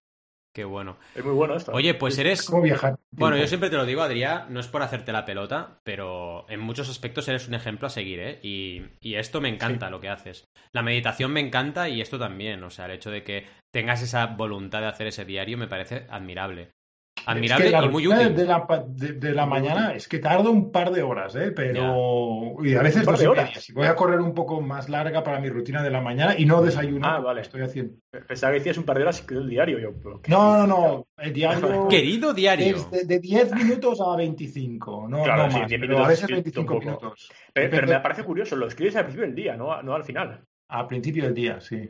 Qué 0.54 0.64
bueno. 0.64 0.96
Es 1.14 1.24
muy 1.24 1.34
bueno 1.34 1.54
esto. 1.54 1.72
Oye, 1.72 1.94
pues 1.94 2.18
eres. 2.18 2.44
¿Cómo 2.44 2.62
viajar? 2.62 2.96
Bueno, 3.10 3.36
yo 3.36 3.46
siempre 3.46 3.70
te 3.70 3.76
lo 3.76 3.86
digo, 3.86 4.02
Adrián, 4.02 4.46
no 4.48 4.60
es 4.60 4.66
por 4.66 4.82
hacerte 4.82 5.12
la 5.12 5.24
pelota, 5.24 5.80
pero 5.84 6.46
en 6.48 6.60
muchos 6.60 6.88
aspectos 6.88 7.28
eres 7.28 7.48
un 7.48 7.54
ejemplo 7.54 7.86
a 7.86 7.90
seguir, 7.90 8.20
¿eh? 8.20 8.40
Y, 8.42 9.14
esto 9.14 9.40
me 9.40 9.48
encanta 9.48 9.90
lo 9.90 10.00
que 10.00 10.08
haces. 10.08 10.44
La 10.72 10.82
meditación 10.82 11.32
me 11.32 11.40
encanta 11.40 11.88
y 11.88 12.00
esto 12.00 12.18
también. 12.18 12.62
O 12.64 12.70
sea, 12.70 12.86
el 12.86 12.92
hecho 12.92 13.10
de 13.10 13.24
que 13.24 13.46
tengas 13.72 14.02
esa 14.02 14.26
voluntad 14.26 14.80
de 14.80 14.86
hacer 14.86 15.06
ese 15.06 15.24
diario 15.24 15.58
me 15.58 15.68
parece 15.68 16.06
admirable. 16.08 16.70
Admirable 17.26 17.70
y 17.70 17.88
muy 17.88 18.06
útil. 18.06 18.34
De 18.34 18.44
la, 18.44 18.66
de, 18.88 19.34
la 19.34 19.46
mañana 19.46 19.94
es 19.94 20.08
que 20.08 20.18
tardo 20.18 20.50
un 20.50 20.70
par 20.70 20.90
de 20.90 21.02
horas, 21.02 21.34
¿eh? 21.36 21.52
pero. 21.52 22.56
Y 22.62 22.74
a 22.74 22.82
veces 22.82 23.04
dos 23.04 23.22
horas. 23.24 23.50
Si 23.62 23.72
voy 23.72 23.86
a 23.86 23.94
correr 23.94 24.20
un 24.20 24.34
poco 24.34 24.60
más 24.60 24.88
larga 24.88 25.22
para 25.22 25.40
mi 25.40 25.48
rutina 25.48 25.82
de 25.82 25.90
la 25.90 26.00
mañana 26.00 26.34
y 26.36 26.44
no 26.44 26.62
desayuno. 26.62 27.06
Ah, 27.06 27.20
vale. 27.20 27.42
Estoy 27.42 27.62
haciendo. 27.62 27.94
Pensaba 28.26 28.52
que 28.52 28.58
decías 28.58 28.78
un 28.78 28.84
par 28.84 28.96
de 28.96 29.02
horas 29.02 29.20
y 29.22 29.26
quedó 29.26 29.40
el 29.40 29.50
diario. 29.50 29.78
Yo, 29.78 29.92
no, 30.28 30.56
no, 30.58 30.66
no. 30.66 31.06
El 31.16 31.32
diario. 31.32 31.88
Querido 31.90 32.34
diario. 32.34 32.76
Es 32.76 33.08
de, 33.08 33.18
10 33.18 33.54
minutos 33.54 34.00
a 34.00 34.16
25. 34.16 35.08
No, 35.08 35.26
no 35.26 35.48
más. 35.48 35.68
pero 35.68 36.04
a 36.04 36.08
veces 36.08 36.28
25 36.28 36.78
minutos. 36.80 37.30
Pero, 37.52 37.86
me 37.86 38.00
parece 38.00 38.24
curioso, 38.24 38.56
lo 38.56 38.66
escribes 38.66 38.96
al 38.96 39.04
principio 39.04 39.26
del 39.26 39.34
día, 39.34 39.56
no, 39.56 39.82
no 39.82 39.94
al 39.94 40.04
final. 40.04 40.44
Al 40.68 40.86
principio 40.86 41.24
del 41.24 41.34
día, 41.34 41.60
sí. 41.60 41.88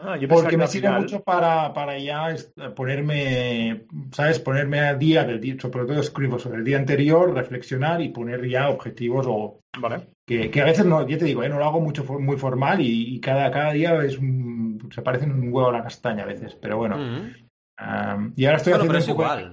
Ah, 0.00 0.18
porque 0.28 0.56
me 0.56 0.66
sirve 0.66 0.90
mucho 0.90 1.22
para, 1.22 1.72
para 1.72 1.98
ya 1.98 2.34
ponerme, 2.74 3.86
¿sabes? 4.12 4.38
Ponerme 4.38 4.80
al 4.80 4.98
día 4.98 5.24
del 5.24 5.40
día, 5.40 5.56
sobre 5.58 5.86
todo 5.86 6.00
escribo 6.00 6.38
sobre 6.38 6.58
el 6.58 6.64
día 6.64 6.76
anterior, 6.76 7.32
reflexionar 7.32 8.02
y 8.02 8.10
poner 8.10 8.46
ya 8.46 8.68
objetivos 8.68 9.26
o 9.28 9.60
vale. 9.78 10.08
que, 10.26 10.50
que 10.50 10.60
a 10.60 10.64
veces 10.64 10.84
no, 10.84 11.06
ya 11.08 11.18
te 11.18 11.24
digo, 11.24 11.42
¿eh? 11.42 11.48
no 11.48 11.58
lo 11.58 11.64
hago 11.64 11.80
mucho 11.80 12.04
muy 12.04 12.36
formal 12.36 12.80
y, 12.80 13.18
cada, 13.20 13.50
cada 13.50 13.72
día 13.72 14.02
es 14.04 14.18
se 14.90 15.02
parece 15.02 15.26
un 15.26 15.52
huevo 15.52 15.68
a 15.68 15.72
la 15.72 15.82
castaña 15.82 16.24
a 16.24 16.26
veces, 16.26 16.54
pero 16.54 16.76
bueno. 16.76 16.96
y 18.36 18.44
ahora 18.44 18.56
estoy 18.56 18.74
haciendo 18.74 18.98
es 18.98 19.08
igual. 19.08 19.52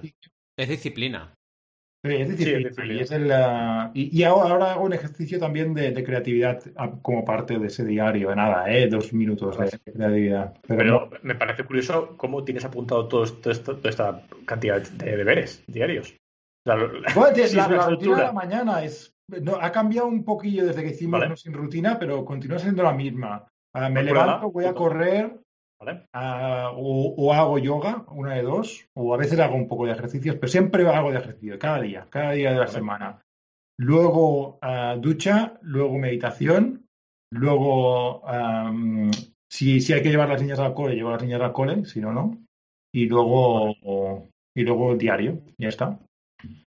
Es 0.56 0.68
disciplina. 0.68 1.34
Y, 3.94 4.22
ahora, 4.24 4.72
hago 4.72 4.84
un 4.84 4.92
ejercicio 4.92 5.38
también 5.38 5.72
de, 5.72 6.04
creatividad 6.04 6.62
como 7.00 7.24
parte 7.24 7.58
de 7.58 7.68
ese 7.68 7.84
diario. 7.84 8.34
Nada, 8.34 8.70
¿eh? 8.70 8.88
dos 8.88 9.12
minutos 9.14 9.56
de 9.58 9.92
creatividad. 9.92 10.54
Pero, 10.68 11.10
me 11.22 11.34
parece 11.34 11.64
curioso 11.64 12.14
cómo 12.18 12.44
tienes 12.44 12.64
apuntado 12.64 13.08
todo, 13.08 13.24
toda 13.26 13.88
esta 13.88 14.22
cantidad 14.44 14.82
de 14.82 15.16
deberes 15.16 15.64
diarios. 15.66 16.14
la, 16.64 16.76
rutina 16.76 18.16
de 18.16 18.22
la 18.22 18.32
mañana 18.32 18.84
es, 18.84 19.14
ha 19.60 19.72
cambiado 19.72 20.06
un 20.08 20.24
poquillo 20.24 20.66
desde 20.66 20.82
que 20.82 20.90
hicimos 20.90 21.40
Sin 21.40 21.54
Rutina, 21.54 21.98
pero 21.98 22.24
continúa 22.24 22.58
siendo 22.58 22.82
la 22.82 22.92
misma. 22.92 23.46
Ah, 23.72 23.88
me 23.88 24.02
levanto, 24.02 24.50
voy 24.50 24.66
a 24.66 24.74
correr, 24.74 25.40
Ah, 26.12 26.72
o, 26.74 27.32
hago 27.32 27.58
yoga, 27.58 28.04
una 28.08 28.34
de 28.34 28.42
dos, 28.42 28.88
o 28.94 29.14
a 29.14 29.18
veces 29.18 29.38
hago 29.38 29.54
un 29.54 29.68
poco 29.68 29.86
de 29.86 29.92
ejercicios, 29.92 30.36
pero 30.36 30.48
siempre 30.48 30.86
hago 30.88 31.12
de 31.12 31.18
ejercicio, 31.18 31.58
cada 31.58 31.80
día, 31.80 32.06
cada 32.10 32.32
día 32.32 32.52
de 32.52 32.58
la 32.58 32.66
semana. 32.66 33.20
Luego 33.78 34.58
ah, 34.62 34.96
ducha, 34.98 35.58
luego 35.62 35.98
meditación, 35.98 36.86
luego 37.30 38.22
si, 39.50 39.80
si 39.80 39.92
hay 39.92 40.02
que 40.02 40.10
llevar 40.10 40.28
las 40.28 40.40
niñas 40.40 40.58
al 40.58 40.74
cole, 40.74 40.94
llevo 40.94 41.10
las 41.10 41.22
niñas 41.22 41.40
al 41.40 41.52
cole, 41.52 41.84
si 41.84 42.00
no, 42.00 42.12
no. 42.12 42.38
Y 42.92 43.06
luego, 43.06 44.28
y 44.56 44.62
luego 44.62 44.96
diario, 44.96 45.42
ya 45.58 45.68
está. 45.68 45.98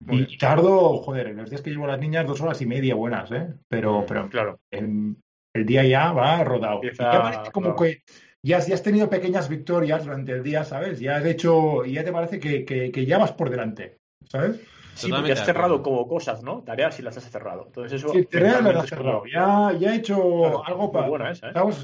Y, 0.08 0.38
tardo, 0.38 0.98
joder, 0.98 1.34
los 1.34 1.50
días 1.50 1.62
que 1.62 1.70
llevo 1.70 1.86
las 1.86 1.98
niñas, 1.98 2.26
dos 2.26 2.40
horas 2.40 2.60
y 2.62 2.66
media 2.66 2.94
buenas, 2.94 3.30
¿eh? 3.32 3.54
Pero, 3.68 4.04
pero 4.06 4.28
claro. 4.28 4.60
El, 4.70 5.16
día 5.54 5.84
ya 5.84 6.12
va 6.12 6.42
rodado. 6.42 6.80
como 7.52 7.76
que 7.76 8.02
ya, 8.44 8.58
has 8.58 8.82
tenido 8.82 9.08
pequeñas 9.08 9.48
victorias 9.48 10.04
durante 10.04 10.32
el 10.32 10.42
día, 10.42 10.64
¿sabes? 10.64 11.00
Ya 11.00 11.16
has 11.16 11.24
hecho, 11.24 11.84
ya 11.86 12.04
te 12.04 12.12
parece 12.12 12.38
que, 12.38 12.64
que, 12.64 13.06
ya 13.06 13.16
vas 13.16 13.32
por 13.32 13.48
delante, 13.48 13.98
¿sabes? 14.28 14.60
Sí, 14.94 15.10
porque 15.10 15.32
has 15.32 15.44
cerrado 15.44 15.82
como 15.82 16.06
cosas, 16.06 16.42
¿no? 16.44 16.62
Tareas 16.62 17.00
y 17.00 17.02
las 17.02 17.16
has 17.16 17.28
cerrado. 17.28 17.64
Entonces 17.66 18.00
eso. 18.00 18.12
Sí, 18.12 18.26
tareas 18.26 18.62
las 18.62 18.76
has 18.76 18.88
cerrado. 18.90 19.24
Ya, 19.26 19.72
ya 19.76 19.92
he 19.92 19.96
hecho 19.96 20.64
algo 20.64 20.92
para. 20.92 21.32
¿eh? 21.32 21.36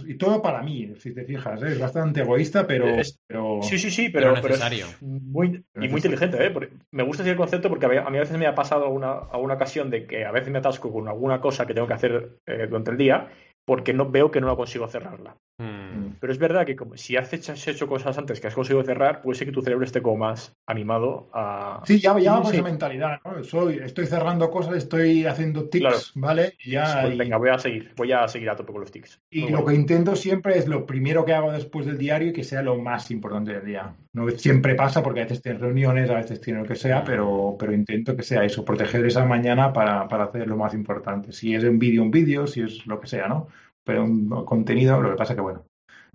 Y 0.07 0.15
todo 0.15 0.41
para 0.41 0.63
mí, 0.63 0.93
si 0.97 1.13
te 1.13 1.25
fijas, 1.25 1.61
¿eh? 1.63 1.69
es 1.73 1.81
bastante 1.81 2.21
egoísta, 2.21 2.67
pero, 2.67 2.87
pero... 3.27 3.59
Sí, 3.63 3.79
sí, 3.79 3.91
sí, 3.91 4.11
pero, 4.11 4.37
necesario. 4.37 4.87
muy, 5.01 5.65
y 5.75 5.89
muy 5.89 5.97
inteligente, 5.97 6.47
¿eh? 6.47 6.71
me 6.93 7.03
gusta 7.03 7.25
ese 7.25 7.35
concepto 7.35 7.69
porque 7.69 7.87
a 7.87 7.89
mí, 7.89 7.97
a 7.97 8.21
veces 8.21 8.37
me 8.37 8.47
ha 8.47 8.55
pasado 8.55 8.91
una, 8.91 9.13
alguna 9.33 9.55
ocasión 9.55 9.91
de 9.91 10.07
que 10.07 10.25
a 10.25 10.31
veces 10.31 10.51
me 10.51 10.59
atasco 10.59 10.93
con 10.93 11.09
alguna 11.09 11.41
cosa 11.41 11.67
que 11.67 11.75
tengo 11.75 11.89
que 11.89 11.95
hacer 11.95 12.39
eh, 12.47 12.67
durante 12.69 12.93
el 12.93 12.97
día 12.97 13.29
porque 13.65 13.93
no 13.93 14.11
veo 14.11 14.31
que 14.31 14.41
no 14.41 14.47
la 14.47 14.57
consigo 14.57 14.89
cerrarla. 14.89 15.37
Hmm. 15.61 16.15
Pero 16.19 16.33
es 16.33 16.39
verdad 16.39 16.65
que 16.65 16.75
como, 16.75 16.97
si 16.97 17.19
has 17.19 17.31
hecho, 17.35 17.53
has 17.53 17.69
hecho, 17.69 17.87
cosas 17.87 18.17
antes 18.17 18.41
que 18.41 18.47
has 18.47 18.55
conseguido 18.55 18.83
cerrar, 18.83 19.21
puede 19.21 19.37
ser 19.37 19.47
que 19.47 19.53
tu 19.53 19.61
cerebro 19.61 19.85
esté 19.85 20.01
como 20.01 20.17
más 20.17 20.57
animado 20.67 21.29
a... 21.35 21.83
Sí, 21.85 22.01
ya, 22.01 22.19
ya 22.19 22.41
esa 22.41 22.63
mentalidad, 22.63 23.21
¿no? 23.27 23.45
Soy, 23.45 23.79
estoy 23.85 24.07
cerrando 24.07 24.51
cosas, 24.51 24.77
estoy 24.77 25.27
haciendo 25.27 25.69
tics, 25.69 26.13
¿vale? 26.15 26.55
Ya, 26.65 27.03
pues 27.03 27.19
venga, 27.19 27.37
voy 27.37 27.51
a 27.51 27.59
seguir, 27.59 27.93
voy 27.95 28.11
a 28.11 28.27
seguir 28.27 28.49
a 28.49 28.57
tope 28.57 28.73
con 28.73 28.81
los 28.81 28.91
tics. 28.91 29.21
Y 29.29 29.51
lo 29.51 29.63
que 29.67 29.75
intento 29.75 30.17
siempre 30.17 30.57
es 30.57 30.67
lo 30.67 30.87
primero 30.87 31.27
que 31.27 31.35
hago 31.35 31.53
después 31.53 31.85
del 31.85 31.99
diario 31.99 32.31
y 32.31 32.33
que 32.33 32.43
sea 32.43 32.63
lo 32.63 32.79
más 32.79 33.11
importante 33.11 33.53
del 33.53 33.67
día. 33.67 33.95
No 34.15 34.31
siempre 34.31 34.75
pasa 34.75 35.03
porque 35.03 35.21
a 35.21 35.25
veces 35.25 35.43
tienes 35.43 35.61
reuniones, 35.61 36.09
a 36.09 36.15
veces 36.15 36.41
tienes 36.41 36.63
lo 36.63 36.69
que 36.69 36.75
sea, 36.75 37.05
pero, 37.05 37.57
pero 37.59 37.75
intento 37.75 38.17
que 38.17 38.23
sea 38.23 38.45
eso, 38.45 38.65
proteger 38.65 39.05
esa 39.05 39.27
mañana 39.27 39.75
para, 39.75 40.09
para 40.09 40.25
hacer 40.25 40.49
lo 40.49 40.57
más 40.57 40.73
importante. 40.73 41.33
Si 41.33 41.55
es 41.55 41.65
un 41.65 41.79
vídeo, 41.79 42.03
un 42.03 42.11
vídeo, 42.11 42.47
si 42.47 42.63
es 42.63 42.87
lo 42.87 42.99
que 42.99 43.09
sea, 43.09 43.29
¿no? 43.29 43.49
Pero 43.85 44.05
un 44.05 44.29
contenido, 44.45 45.01
lo 45.01 45.11
que 45.11 45.17
pasa 45.17 45.35
que 45.35 45.41
bueno, 45.41 45.65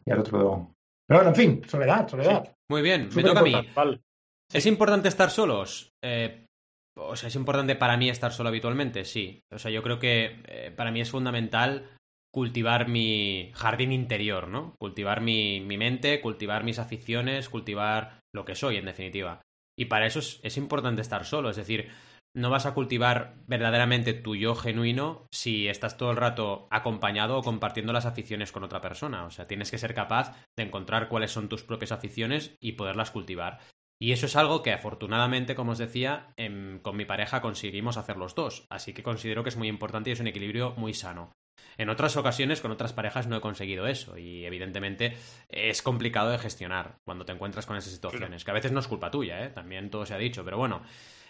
ya 0.06 0.14
el 0.14 0.20
otro... 0.20 0.72
Pero 1.08 1.20
bueno, 1.20 1.30
en 1.30 1.36
fin, 1.36 1.62
soledad, 1.68 2.08
soledad. 2.08 2.56
Muy 2.70 2.82
bien, 2.82 3.10
me 3.16 3.24
toca 3.24 3.40
a 3.40 3.44
mí. 3.44 3.56
¿Es 4.52 4.66
importante 4.66 5.08
estar 5.08 5.30
solos? 5.30 5.92
Eh, 6.04 6.46
o 6.98 7.16
sea, 7.16 7.28
¿es 7.28 7.36
importante 7.36 7.76
para 7.76 7.98
mí 7.98 8.10
estar 8.10 8.32
solo 8.32 8.50
habitualmente? 8.50 9.06
Sí. 9.06 9.42
O 9.54 9.60
sea, 9.60 9.72
yo 9.72 9.84
creo 9.84 10.00
que 10.00 10.42
eh, 10.48 10.72
para 10.76 10.92
mí 10.92 11.02
es 11.02 11.12
fundamental 11.12 11.90
cultivar 12.34 12.88
mi 12.88 13.52
jardín 13.54 13.92
interior, 13.92 14.48
¿no? 14.48 14.76
Cultivar 14.80 15.22
mi, 15.22 15.62
mi, 15.62 15.78
mente, 15.78 16.22
cultivar 16.22 16.64
mis 16.64 16.80
aficiones, 16.80 17.50
cultivar 17.50 18.20
lo 18.34 18.46
que 18.46 18.56
soy, 18.56 18.78
en 18.78 18.86
definitiva. 18.86 19.42
Y 19.78 19.86
para 19.86 20.06
eso 20.06 20.20
es, 20.20 20.40
es 20.44 20.58
importante 20.58 21.02
estar 21.02 21.26
solo. 21.26 21.50
Es 21.50 21.58
decir, 21.58 21.90
no 22.36 22.50
vas 22.50 22.66
a 22.66 22.74
cultivar 22.74 23.36
verdaderamente 23.48 24.14
tu 24.14 24.36
yo 24.36 24.56
genuino 24.56 25.26
si 25.32 25.68
estás 25.68 25.98
todo 25.98 26.12
el 26.12 26.18
rato 26.18 26.68
acompañado 26.70 27.38
o 27.38 27.44
compartiendo 27.44 27.94
las 27.94 28.06
aficiones 28.06 28.52
con 28.52 28.64
otra 28.64 28.82
persona. 28.82 29.26
O 29.26 29.32
sea, 29.32 29.48
tienes 29.48 29.72
que 29.72 29.78
ser 29.78 29.94
capaz 29.94 30.36
de 30.56 30.64
encontrar 30.64 31.08
cuáles 31.08 31.32
son 31.32 31.50
tus 31.50 31.64
propias 31.64 31.94
aficiones 31.94 32.58
y 32.60 32.74
poderlas 32.74 33.12
cultivar. 33.12 33.60
Y 33.98 34.12
eso 34.12 34.26
es 34.26 34.36
algo 34.36 34.62
que 34.62 34.74
afortunadamente, 34.74 35.56
como 35.56 35.72
os 35.72 35.78
decía, 35.78 36.34
con 36.82 36.98
mi 36.98 37.06
pareja 37.06 37.42
conseguimos 37.42 37.96
hacer 37.96 38.18
los 38.18 38.36
dos. 38.36 38.68
Así 38.70 38.94
que 38.94 39.04
considero 39.04 39.44
que 39.44 39.50
es 39.50 39.58
muy 39.58 39.70
importante 39.70 40.10
y 40.10 40.14
es 40.14 40.20
un 40.20 40.28
equilibrio 40.28 40.74
muy 40.76 40.94
sano. 40.94 41.32
En 41.78 41.90
otras 41.90 42.18
ocasiones 42.18 42.60
con 42.60 42.72
otras 42.72 42.92
parejas 42.92 43.28
no 43.28 43.38
he 43.38 43.42
conseguido 43.42 43.88
eso 43.88 44.18
y 44.18 44.46
evidentemente 44.46 45.16
es 45.50 45.82
complicado 45.82 46.30
de 46.30 46.38
gestionar 46.38 46.98
cuando 47.06 47.26
te 47.26 47.32
encuentras 47.32 47.66
con 47.66 47.78
esas 47.78 47.94
situaciones, 47.94 48.44
que 48.44 48.52
a 48.52 48.54
veces 48.54 48.72
no 48.72 48.80
es 48.80 48.88
culpa 48.88 49.12
tuya, 49.12 49.44
¿eh? 49.44 49.50
también 49.50 49.90
todo 49.90 50.06
se 50.06 50.14
ha 50.14 50.18
dicho, 50.18 50.44
pero 50.44 50.58
bueno, 50.58 50.84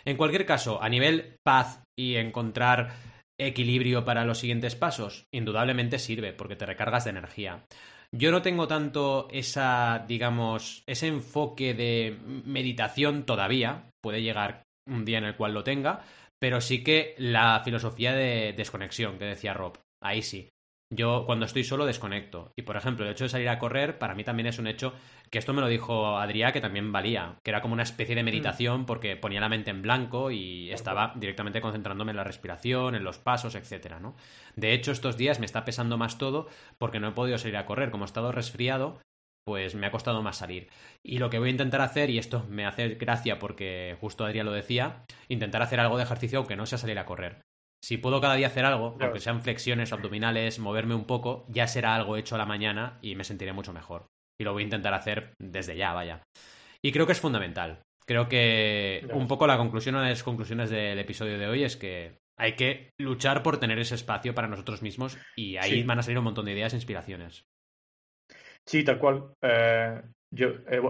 en 0.05 0.17
cualquier 0.17 0.45
caso, 0.45 0.81
a 0.81 0.89
nivel 0.89 1.37
paz 1.43 1.83
y 1.97 2.15
encontrar 2.15 2.93
equilibrio 3.37 4.05
para 4.05 4.23
los 4.23 4.39
siguientes 4.39 4.75
pasos, 4.75 5.25
indudablemente 5.33 5.99
sirve 5.99 6.33
porque 6.33 6.55
te 6.55 6.65
recargas 6.65 7.03
de 7.03 7.09
energía. 7.09 7.65
Yo 8.11 8.31
no 8.31 8.41
tengo 8.41 8.67
tanto 8.67 9.27
esa, 9.31 10.05
digamos, 10.07 10.83
ese 10.87 11.07
enfoque 11.07 11.73
de 11.73 12.17
meditación 12.45 13.25
todavía, 13.25 13.89
puede 14.01 14.21
llegar 14.21 14.63
un 14.87 15.03
día 15.03 15.17
en 15.17 15.25
el 15.25 15.35
cual 15.35 15.53
lo 15.53 15.63
tenga, 15.63 16.03
pero 16.39 16.61
sí 16.61 16.83
que 16.83 17.15
la 17.17 17.61
filosofía 17.65 18.13
de 18.13 18.53
desconexión 18.53 19.17
que 19.17 19.25
decía 19.25 19.53
Rob, 19.53 19.79
ahí 20.01 20.21
sí. 20.21 20.49
Yo 20.91 21.25
cuando 21.25 21.45
estoy 21.45 21.63
solo 21.63 21.85
desconecto. 21.85 22.53
Y 22.55 22.61
por 22.61 22.77
ejemplo, 22.77 23.05
el 23.05 23.11
hecho 23.11 23.23
de 23.23 23.29
salir 23.29 23.49
a 23.49 23.57
correr 23.57 23.97
para 23.97 24.13
mí 24.13 24.23
también 24.23 24.47
es 24.47 24.59
un 24.59 24.67
hecho 24.67 24.93
que 25.31 25.39
esto 25.39 25.53
me 25.53 25.61
lo 25.61 25.67
dijo 25.67 26.17
Adrián 26.17 26.53
que 26.53 26.61
también 26.61 26.91
valía, 26.91 27.39
que 27.43 27.49
era 27.49 27.61
como 27.61 27.73
una 27.73 27.83
especie 27.83 28.15
de 28.15 28.21
mm. 28.21 28.25
meditación 28.25 28.85
porque 28.85 29.15
ponía 29.15 29.41
la 29.41 29.49
mente 29.49 29.71
en 29.71 29.81
blanco 29.81 30.29
y 30.29 30.71
estaba 30.71 31.13
directamente 31.15 31.59
concentrándome 31.59 32.11
en 32.11 32.17
la 32.17 32.23
respiración, 32.23 32.93
en 32.93 33.03
los 33.03 33.17
pasos, 33.17 33.55
etcétera, 33.55 33.99
¿no? 33.99 34.15
De 34.55 34.73
hecho, 34.73 34.91
estos 34.91 35.17
días 35.17 35.39
me 35.39 35.47
está 35.47 35.65
pesando 35.65 35.97
más 35.97 36.19
todo 36.19 36.47
porque 36.77 36.99
no 36.99 37.09
he 37.09 37.13
podido 37.13 37.39
salir 37.39 37.57
a 37.57 37.65
correr, 37.65 37.89
como 37.89 38.03
he 38.03 38.05
estado 38.05 38.31
resfriado, 38.31 39.01
pues 39.43 39.73
me 39.75 39.87
ha 39.87 39.91
costado 39.91 40.21
más 40.21 40.37
salir. 40.37 40.69
Y 41.03 41.17
lo 41.17 41.29
que 41.29 41.39
voy 41.39 41.49
a 41.49 41.51
intentar 41.51 41.81
hacer, 41.81 42.09
y 42.11 42.19
esto 42.19 42.45
me 42.49 42.65
hace 42.65 42.89
gracia 42.89 43.39
porque 43.39 43.97
justo 43.99 44.25
Adrián 44.25 44.45
lo 44.45 44.51
decía, 44.51 45.03
intentar 45.29 45.61
hacer 45.61 45.79
algo 45.79 45.97
de 45.97 46.03
ejercicio 46.03 46.39
aunque 46.39 46.55
no 46.55 46.65
sea 46.65 46.77
salir 46.77 46.99
a 46.99 47.05
correr. 47.05 47.44
Si 47.83 47.97
puedo 47.97 48.19
cada 48.19 48.35
día 48.35 48.47
hacer 48.47 48.65
algo, 48.65 48.97
aunque 48.99 49.19
sean 49.19 49.41
flexiones 49.41 49.93
abdominales, 49.93 50.59
moverme 50.59 50.95
un 50.95 51.05
poco, 51.05 51.45
ya 51.49 51.67
será 51.67 51.95
algo 51.95 52.17
hecho 52.17 52.35
a 52.35 52.39
la 52.39 52.45
mañana 52.45 52.97
y 53.01 53.15
me 53.15 53.23
sentiré 53.23 53.53
mucho 53.53 53.73
mejor. 53.73 54.07
Y 54.39 54.43
lo 54.43 54.53
voy 54.53 54.63
a 54.63 54.65
intentar 54.65 54.93
hacer 54.93 55.33
desde 55.39 55.77
ya, 55.77 55.93
vaya. 55.93 56.23
Y 56.83 56.91
creo 56.91 57.05
que 57.05 57.11
es 57.11 57.21
fundamental. 57.21 57.81
Creo 58.05 58.27
que 58.27 59.07
un 59.13 59.27
poco 59.27 59.47
la 59.47 59.57
conclusión, 59.57 59.95
una 59.95 60.03
de 60.03 60.11
las 60.11 60.23
conclusiones 60.23 60.69
del 60.69 60.99
episodio 60.99 61.39
de 61.39 61.47
hoy 61.47 61.63
es 61.63 61.75
que 61.75 62.17
hay 62.37 62.53
que 62.53 62.89
luchar 62.99 63.41
por 63.41 63.59
tener 63.59 63.79
ese 63.79 63.95
espacio 63.95 64.35
para 64.35 64.47
nosotros 64.47 64.81
mismos 64.81 65.17
y 65.35 65.57
ahí 65.57 65.83
van 65.83 65.99
a 65.99 66.03
salir 66.03 66.19
un 66.19 66.25
montón 66.25 66.45
de 66.45 66.51
ideas 66.51 66.73
e 66.73 66.77
inspiraciones. 66.77 67.45
Sí, 68.67 68.83
tal 68.83 68.99
cual. 68.99 69.31
Eh, 69.41 70.01
yo, 70.31 70.49
eh, 70.67 70.81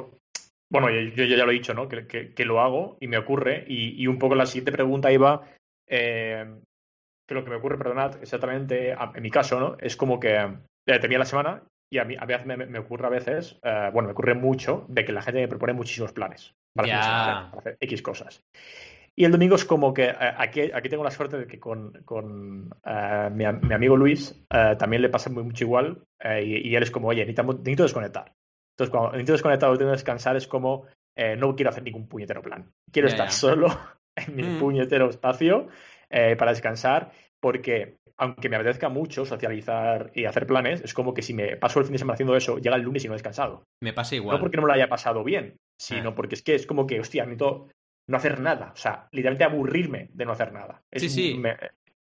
bueno, 0.69 0.89
yo, 0.89 1.23
ya 1.23 1.45
lo 1.45 1.51
he 1.51 1.55
dicho, 1.55 1.73
¿no? 1.73 1.87
Que, 1.87 2.33
lo 2.45 2.59
hago 2.59 2.97
y 2.99 3.07
me 3.07 3.17
ocurre. 3.17 3.65
Y, 3.67 4.07
un 4.07 4.17
poco 4.17 4.35
la 4.35 4.45
siguiente 4.45 4.71
pregunta 4.71 5.11
iba, 5.11 5.47
eh, 5.87 6.45
que 7.27 7.35
lo 7.35 7.43
que 7.43 7.49
me 7.49 7.57
ocurre, 7.57 7.77
perdonad, 7.77 8.21
exactamente 8.21 8.91
en 8.91 9.21
mi 9.21 9.31
caso, 9.31 9.59
¿no? 9.59 9.77
Es 9.79 9.95
como 9.95 10.19
que 10.19 10.57
termina 10.85 11.19
la 11.19 11.25
semana 11.25 11.63
y 11.91 11.99
a 11.99 12.05
mí 12.05 12.15
a 12.19 12.25
veces 12.25 12.45
me, 12.45 12.79
ocurre 12.79 13.07
a 13.07 13.09
veces, 13.09 13.59
eh, 13.63 13.89
bueno, 13.93 14.07
me 14.07 14.13
ocurre 14.13 14.33
mucho 14.33 14.85
de 14.89 15.05
que 15.05 15.11
la 15.11 15.21
gente 15.21 15.41
me 15.41 15.47
propone 15.47 15.73
muchísimos 15.73 16.11
planes 16.13 16.53
para, 16.73 17.51
hacer, 17.51 17.77
X 17.79 18.01
cosas. 18.01 18.43
Y 19.15 19.23
el 19.23 19.31
domingo 19.31 19.55
es 19.55 19.63
como 19.63 19.93
que 19.93 20.05
eh, 20.05 20.15
aquí, 20.37 20.71
aquí 20.73 20.89
tengo 20.89 21.03
la 21.03 21.11
suerte 21.11 21.37
de 21.37 21.47
que 21.47 21.59
con, 21.59 21.93
con 22.03 22.69
eh, 22.85 23.29
mi, 23.31 23.45
amigo 23.45 23.95
Luis 23.95 24.45
también 24.49 25.01
le 25.01 25.09
pasa 25.09 25.29
muy, 25.29 25.43
mucho 25.43 25.63
igual 25.63 26.01
y, 26.21 26.75
él 26.75 26.83
es 26.83 26.91
como, 26.91 27.07
oye, 27.07 27.25
necesito, 27.25 27.83
desconectar. 27.83 28.33
Entonces, 28.73 28.91
cuando 28.91 29.11
necesito 29.11 29.33
desconectar 29.33 29.69
o 29.69 29.73
necesito 29.73 29.91
descansar 29.91 30.35
es 30.35 30.47
como, 30.47 30.85
no 31.37 31.55
quiero 31.55 31.69
hacer 31.69 31.83
ningún 31.83 32.07
puñetero 32.07 32.41
plan. 32.41 32.69
Quiero 32.91 33.07
estar 33.07 33.31
solo 33.31 33.67
en 34.15 34.35
mi 34.35 34.43
mm. 34.43 34.59
puñetero 34.59 35.09
espacio 35.09 35.69
para 36.09 36.51
descansar 36.51 37.11
porque 37.39 37.97
aunque 38.17 38.49
me 38.49 38.55
apetezca 38.55 38.89
mucho 38.89 39.25
socializar 39.25 40.11
y 40.15 40.25
hacer 40.25 40.47
planes, 40.47 40.81
es 40.81 40.93
como 40.93 41.13
que 41.13 41.21
si 41.21 41.33
me 41.33 41.57
paso 41.57 41.79
el 41.79 41.85
fin 41.85 41.93
de 41.93 41.99
semana 41.99 42.13
haciendo 42.13 42.35
eso, 42.35 42.57
llega 42.57 42.75
el 42.75 42.81
lunes 42.81 43.03
y 43.03 43.07
no 43.07 43.13
he 43.13 43.17
descansado. 43.17 43.67
Me 43.81 43.93
pasa 43.93 44.15
igual. 44.15 44.37
No 44.37 44.41
porque 44.41 44.57
no 44.57 44.65
lo 44.65 44.73
haya 44.73 44.87
pasado 44.87 45.23
bien, 45.23 45.57
sino 45.77 46.09
ah. 46.09 46.15
porque 46.15 46.35
es 46.35 46.41
que 46.41 46.55
es 46.55 46.65
como 46.65 46.87
que, 46.87 46.99
hostia, 46.99 47.23
necesito 47.23 47.67
no 48.07 48.17
hacer 48.17 48.39
nada. 48.39 48.71
O 48.73 48.77
sea, 48.77 49.09
literalmente 49.11 49.43
aburrirme 49.43 50.09
de 50.13 50.25
no 50.25 50.31
hacer 50.31 50.53
nada. 50.53 50.81
sí, 50.93 51.09
sí. 51.09 51.41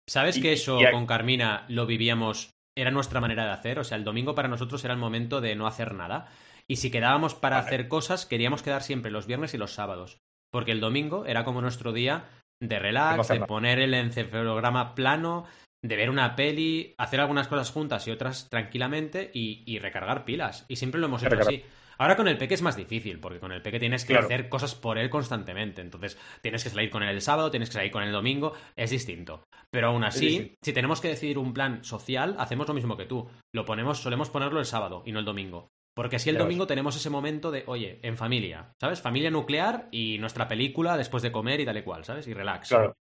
¿Sabes 0.08 0.40
que 0.40 0.52
eso 0.52 0.80
con 0.90 1.06
Carmina 1.06 1.64
lo 1.68 1.86
vivíamos? 1.86 2.50
Era 2.76 2.90
nuestra 2.90 3.20
manera 3.20 3.44
de 3.44 3.52
hacer. 3.52 3.78
O 3.78 3.84
sea, 3.84 3.96
el 3.96 4.04
domingo 4.04 4.34
para 4.34 4.48
nosotros 4.48 4.84
era 4.84 4.94
el 4.94 5.00
momento 5.00 5.40
de 5.40 5.54
no 5.54 5.66
hacer 5.66 5.94
nada. 5.94 6.26
Y 6.66 6.76
si 6.76 6.90
quedábamos 6.90 7.34
para 7.34 7.58
hacer 7.58 7.86
cosas, 7.86 8.26
queríamos 8.26 8.62
quedar 8.62 8.82
siempre 8.82 9.12
los 9.12 9.26
viernes 9.26 9.54
y 9.54 9.58
los 9.58 9.74
sábados. 9.74 10.18
Porque 10.50 10.72
el 10.72 10.80
domingo 10.80 11.24
era 11.24 11.44
como 11.44 11.60
nuestro 11.60 11.92
día 11.92 12.24
de 12.62 12.78
relax, 12.78 13.28
de 13.28 13.40
poner 13.40 13.80
el 13.80 13.92
encefalograma 13.94 14.94
plano, 14.94 15.44
de 15.82 15.96
ver 15.96 16.10
una 16.10 16.36
peli, 16.36 16.94
hacer 16.96 17.20
algunas 17.20 17.48
cosas 17.48 17.70
juntas 17.70 18.06
y 18.06 18.12
otras 18.12 18.48
tranquilamente 18.48 19.30
y, 19.34 19.78
recargar 19.80 20.24
pilas. 20.24 20.64
Y 20.68 20.76
siempre 20.76 21.00
lo 21.00 21.08
hemos 21.08 21.22
hecho 21.22 21.40
así. 21.40 21.64
Ahora 21.98 22.16
con 22.16 22.26
el 22.26 22.38
peque 22.38 22.54
es 22.54 22.62
más 22.62 22.76
difícil, 22.76 23.20
porque 23.20 23.38
con 23.38 23.52
el 23.52 23.62
peque 23.62 23.78
tienes 23.78 24.04
que 24.04 24.16
hacer 24.16 24.48
cosas 24.48 24.74
por 24.74 24.98
él 24.98 25.10
constantemente. 25.10 25.82
Entonces, 25.82 26.18
tienes 26.40 26.64
que 26.64 26.70
salir 26.70 26.90
con 26.90 27.02
él 27.02 27.10
el 27.10 27.20
sábado, 27.20 27.50
tienes 27.50 27.68
que 27.68 27.74
salir 27.74 27.92
con 27.92 28.02
él 28.02 28.08
el 28.08 28.14
domingo, 28.14 28.54
es 28.76 28.90
distinto. 28.90 29.44
Pero 29.70 29.88
aún 29.88 30.04
así, 30.04 30.56
si 30.62 30.72
tenemos 30.72 31.00
que 31.00 31.08
decidir 31.08 31.38
un 31.38 31.52
plan 31.52 31.84
social, 31.84 32.36
hacemos 32.38 32.66
lo 32.66 32.74
mismo 32.74 32.96
que 32.96 33.06
tú. 33.06 33.28
Lo 33.52 33.64
ponemos, 33.64 33.98
solemos 33.98 34.30
ponerlo 34.30 34.60
el 34.60 34.66
sábado 34.66 35.02
y 35.04 35.12
no 35.12 35.18
el 35.18 35.24
domingo. 35.24 35.68
Porque 35.94 36.16
así 36.16 36.30
el 36.30 36.38
domingo 36.38 36.66
tenemos 36.66 36.96
ese 36.96 37.10
momento 37.10 37.50
de, 37.50 37.64
oye, 37.66 37.98
en 38.02 38.16
familia, 38.16 38.74
¿sabes? 38.80 39.02
Familia 39.02 39.30
nuclear 39.30 39.88
y 39.90 40.18
nuestra 40.18 40.48
película 40.48 40.96
después 40.96 41.22
de 41.22 41.32
comer 41.32 41.60
y 41.60 41.66
tal 41.66 41.76
y 41.76 41.82
cual, 41.82 42.04
¿sabes? 42.04 42.26
Y 42.26 42.34
relax. 42.34 42.68
Claro, 42.68 42.96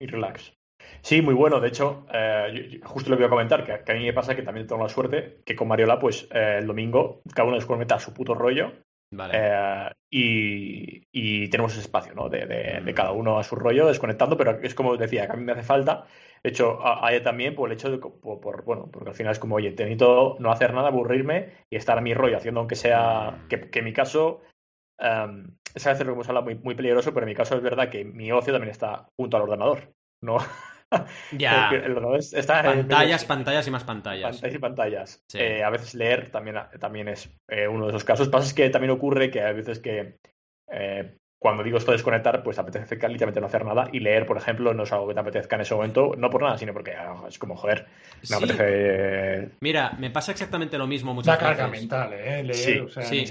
y 0.00 0.06
relax. 0.06 0.52
Sí, 1.00 1.22
muy 1.22 1.34
bueno. 1.34 1.60
De 1.60 1.68
hecho, 1.68 2.06
eh, 2.12 2.80
justo 2.82 3.10
lo 3.10 3.16
voy 3.16 3.26
a 3.26 3.30
comentar, 3.30 3.64
que, 3.64 3.92
a 3.92 3.94
mí 3.94 4.04
me 4.04 4.12
pasa 4.12 4.34
que 4.34 4.42
también 4.42 4.66
tengo 4.66 4.82
la 4.82 4.88
suerte 4.88 5.42
que 5.44 5.54
con 5.54 5.68
Mariola, 5.68 5.98
pues 5.98 6.28
eh, 6.32 6.58
el 6.58 6.66
domingo 6.66 7.22
cada 7.34 7.46
uno 7.46 7.56
desconecta 7.56 7.96
a 7.96 8.00
su 8.00 8.12
puto 8.12 8.34
rollo. 8.34 8.72
Vale. 9.12 9.34
Eh, 9.36 9.90
y, 11.12 11.48
tenemos 11.48 11.72
ese 11.72 11.82
espacio, 11.82 12.14
¿no? 12.14 12.28
De, 12.28 12.92
cada 12.94 13.12
uno 13.12 13.38
a 13.38 13.44
su 13.44 13.56
rollo, 13.56 13.86
desconectando, 13.86 14.36
pero 14.36 14.58
es 14.62 14.74
como 14.74 14.96
decía, 14.96 15.26
que 15.26 15.32
a 15.32 15.36
mí 15.36 15.44
me 15.44 15.52
hace 15.52 15.62
falta. 15.62 16.06
De 16.44 16.50
hecho, 16.50 16.84
a, 16.84 17.12
ella 17.12 17.22
también 17.22 17.54
por 17.54 17.70
el 17.70 17.74
hecho 17.74 17.90
de, 17.90 17.98
por, 17.98 18.64
bueno, 18.64 18.90
porque 18.90 19.10
al 19.10 19.14
final 19.14 19.32
es 19.32 19.38
como, 19.38 19.56
oye, 19.56 19.70
necesito 19.70 20.36
no 20.40 20.50
hacer 20.50 20.74
nada, 20.74 20.88
aburrirme 20.88 21.52
y 21.70 21.76
estar 21.76 21.96
a 21.96 22.00
mi 22.00 22.14
rollo, 22.14 22.36
haciendo 22.36 22.60
aunque 22.60 22.74
sea, 22.74 23.46
que, 23.48 23.70
en 23.72 23.84
mi 23.84 23.92
caso, 23.92 24.40
um, 24.98 25.56
es 25.74 25.86
a 25.86 25.90
veces 25.90 26.04
lo 26.04 26.12
que 26.12 26.14
hemos 26.14 26.28
hablado 26.28 26.46
muy, 26.46 26.56
muy 26.56 26.74
peligroso, 26.74 27.14
pero 27.14 27.24
en 27.24 27.30
mi 27.30 27.36
caso 27.36 27.54
es 27.54 27.62
verdad 27.62 27.90
que 27.90 28.04
mi 28.04 28.32
ocio 28.32 28.52
también 28.52 28.70
está 28.70 29.08
junto 29.16 29.36
al 29.36 29.44
ordenador. 29.44 29.94
No, 30.20 30.38
ya. 31.32 31.70
pantallas, 32.64 33.24
pantallas 33.24 33.66
y 33.66 33.70
más 33.70 33.84
pantallas. 33.84 34.36
Pantallas 34.36 34.54
y 34.54 34.58
pantallas. 34.58 35.24
Eh, 35.34 35.62
a 35.62 35.70
veces 35.70 35.94
leer 35.94 36.30
también, 36.30 36.56
también 36.78 37.08
es 37.08 37.30
eh, 37.48 37.68
uno 37.68 37.86
de 37.86 37.90
esos 37.90 38.04
casos. 38.04 38.28
Pasa 38.28 38.46
es 38.46 38.54
que 38.54 38.68
también 38.70 38.90
ocurre 38.90 39.30
que 39.30 39.40
a 39.40 39.52
veces 39.52 39.78
que 39.78 40.18
eh, 40.70 41.18
cuando 41.42 41.64
digo 41.64 41.76
esto 41.76 41.90
de 41.90 41.96
desconectar, 41.96 42.40
pues 42.44 42.56
apetece 42.60 42.94
literalmente 42.94 43.40
no 43.40 43.48
hacer 43.48 43.64
nada 43.64 43.88
y 43.92 43.98
leer, 43.98 44.26
por 44.26 44.36
ejemplo, 44.36 44.72
no 44.74 44.84
es 44.84 44.92
algo 44.92 45.08
que 45.08 45.14
te 45.14 45.20
apetezca 45.20 45.56
en 45.56 45.62
ese 45.62 45.74
momento, 45.74 46.12
no 46.16 46.30
por 46.30 46.40
nada, 46.40 46.56
sino 46.56 46.72
porque 46.72 46.92
ah, 46.92 47.16
es 47.26 47.36
como, 47.36 47.56
joder, 47.56 47.88
me 48.30 48.36
apetece... 48.36 49.50
Mira, 49.60 49.96
me 49.98 50.10
pasa 50.10 50.30
exactamente 50.30 50.78
lo 50.78 50.86
mismo 50.86 51.12
muchas 51.12 51.36
veces. 51.36 51.56
carga 51.56 51.66
mental, 51.66 52.12
¿eh? 52.12 52.44
Leer, 52.44 52.54
sí, 52.54 52.78
o 52.78 52.88
sea, 52.88 53.02
sí. 53.02 53.24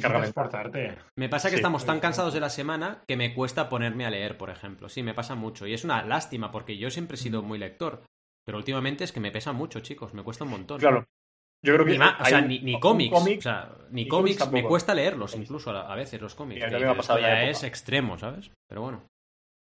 Me 1.16 1.30
pasa 1.30 1.50
que 1.50 1.56
estamos 1.56 1.86
tan 1.86 2.02
cansados 2.02 2.34
de 2.34 2.42
la 2.42 2.50
semana 2.50 3.02
que 3.08 3.16
me 3.16 3.34
cuesta 3.34 3.70
ponerme 3.70 4.06
a 4.06 4.10
leer, 4.10 4.38
por 4.38 4.50
ejemplo. 4.50 4.90
Sí, 4.90 5.04
me 5.04 5.14
pasa 5.14 5.36
mucho. 5.36 5.66
Y 5.66 5.74
es 5.74 5.86
una 5.86 6.04
lástima 6.04 6.52
porque 6.52 6.78
yo 6.78 6.90
siempre 6.92 7.16
he 7.16 7.18
sido 7.18 7.42
mm. 7.42 7.46
muy 7.46 7.60
lector. 7.60 8.04
Pero 8.44 8.58
últimamente 8.58 9.06
es 9.06 9.14
que 9.14 9.22
me 9.22 9.32
pesa 9.32 9.54
mucho, 9.54 9.80
chicos, 9.80 10.14
me 10.14 10.24
cuesta 10.24 10.44
un 10.44 10.50
montón. 10.50 10.80
Claro, 10.80 11.06
yo 11.64 11.74
creo 11.76 11.86
que. 11.86 11.98
Ni 11.98 11.98
o 11.98 12.26
sea, 12.26 12.42
ni, 12.42 12.80
cómics. 12.80 13.16
o 13.16 13.42
sea, 13.42 13.70
ni, 13.92 14.08
cómics, 14.08 14.52
me 14.52 14.64
cuesta 14.64 14.96
leerlos, 14.96 15.36
incluso 15.36 15.72
a, 15.72 15.96
veces 15.96 16.22
los 16.22 16.36
cómics. 16.36 16.62
ya 16.62 17.44
es 17.44 17.64
extremo, 17.64 18.18
¿sabes? 18.18 18.52
Pero 18.68 18.82
bueno. 18.82 19.06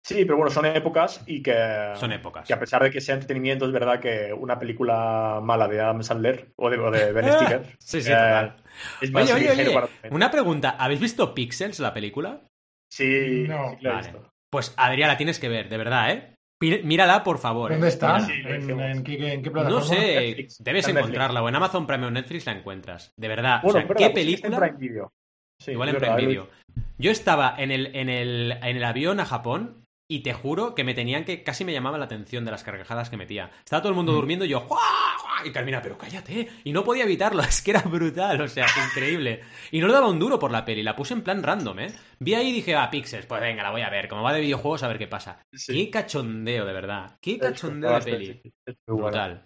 Sí, 0.01 0.23
pero 0.23 0.37
bueno, 0.37 0.49
son 0.49 0.65
épocas 0.65 1.21
y 1.27 1.43
que. 1.43 1.91
Son 1.95 2.11
épocas. 2.11 2.47
Que 2.47 2.53
a 2.53 2.59
pesar 2.59 2.81
de 2.81 2.89
que 2.89 3.01
sea 3.01 3.15
entretenimiento, 3.15 3.65
es 3.65 3.71
verdad 3.71 3.99
que 3.99 4.33
una 4.33 4.57
película 4.57 5.41
mala 5.43 5.67
de 5.67 5.81
Adam 5.81 6.01
Sandler 6.01 6.53
o 6.55 6.69
de, 6.69 6.77
de 6.77 7.11
Ben 7.11 7.25
Stiller. 7.33 7.75
sí, 7.79 8.01
sí, 8.01 8.11
eh, 8.11 8.51
Es 9.01 9.11
más 9.11 9.29
oye, 9.31 9.51
oye, 9.51 9.67
oye. 9.67 9.89
Una 10.09 10.31
pregunta: 10.31 10.77
¿habéis 10.79 11.01
visto 11.01 11.35
Pixels, 11.35 11.79
la 11.79 11.93
película? 11.93 12.41
Sí, 12.89 13.45
no. 13.47 13.77
Sí, 13.77 13.85
vale. 13.85 14.13
Pues 14.49 14.73
Adrián, 14.77 15.09
la 15.09 15.17
tienes 15.17 15.37
que 15.37 15.49
ver, 15.49 15.69
de 15.69 15.77
verdad, 15.77 16.11
¿eh? 16.11 16.35
Mírala, 16.59 17.23
por 17.23 17.37
favor. 17.37 17.71
¿Dónde 17.71 17.87
está? 17.87 18.17
¿En, 18.17 19.03
qué, 19.03 19.39
plataforma? 19.49 19.69
No 19.69 19.81
sé, 19.81 20.47
debes 20.59 20.87
encontrarla. 20.87 21.41
O 21.41 21.47
en 21.47 21.55
Amazon 21.55 21.87
Prime 21.87 22.07
o 22.07 22.11
Netflix 22.11 22.45
la 22.45 22.53
encuentras. 22.53 23.13
De 23.15 23.27
verdad. 23.27 23.61
o 23.63 23.71
sea, 23.71 23.87
¿qué 23.87 24.09
película? 24.09 24.55
En 24.55 24.61
Prime 24.61 24.77
Video. 24.77 25.13
Igual 25.67 25.89
en 25.89 25.95
Prime 25.95 26.15
Video. 26.17 26.47
Yo 26.97 27.11
estaba 27.11 27.55
en 27.57 27.71
el, 27.71 27.95
en, 27.95 28.09
el, 28.09 28.51
en 28.61 28.77
el 28.77 28.83
avión 28.83 29.19
a 29.19 29.25
Japón 29.25 29.78
y 30.11 30.21
te 30.21 30.33
juro 30.33 30.73
que 30.73 30.83
me 30.83 30.95
tenían 30.95 31.23
que. 31.23 31.43
casi 31.43 31.63
me 31.63 31.71
llamaba 31.71 31.99
la 31.99 32.05
atención 32.05 32.43
de 32.43 32.49
las 32.49 32.63
carcajadas 32.63 33.11
que 33.11 33.17
metía. 33.17 33.51
Estaba 33.63 33.81
todo 33.81 33.91
el 33.91 33.95
mundo 33.95 34.11
mm. 34.11 34.15
durmiendo 34.15 34.45
y 34.45 34.49
yo. 34.49 34.67
Y 35.45 35.51
Carmina, 35.51 35.81
pero 35.81 35.97
cállate. 35.97 36.49
Y 36.63 36.73
no 36.73 36.83
podía 36.83 37.03
evitarlo, 37.03 37.41
es 37.43 37.61
que 37.61 37.71
era 37.71 37.81
brutal, 37.81 38.41
o 38.41 38.47
sea, 38.47 38.65
increíble. 38.87 39.41
Y 39.71 39.79
no 39.79 39.87
le 39.87 39.93
daba 39.93 40.09
un 40.09 40.19
duro 40.19 40.39
por 40.39 40.51
la 40.51 40.65
peli, 40.65 40.81
la 40.81 40.95
puse 40.95 41.13
en 41.13 41.21
plan 41.21 41.43
random, 41.43 41.79
¿eh? 41.79 41.93
Vi 42.19 42.33
ahí 42.33 42.49
y 42.49 42.53
dije, 42.53 42.75
ah, 42.75 42.89
Pixels, 42.89 43.27
pues 43.27 43.39
venga, 43.39 43.63
la 43.63 43.71
voy 43.71 43.81
a 43.81 43.89
ver. 43.89 44.07
Como 44.07 44.23
va 44.23 44.33
de 44.33 44.41
videojuegos, 44.41 44.81
a 44.81 44.87
ver 44.87 44.97
qué 44.97 45.07
pasa. 45.07 45.45
Qué 45.67 45.89
cachondeo, 45.89 46.65
de 46.65 46.73
verdad. 46.73 47.17
Qué 47.21 47.37
cachondeo 47.37 47.99
de 47.99 48.01
peli. 48.01 48.41
Brutal. 48.87 49.45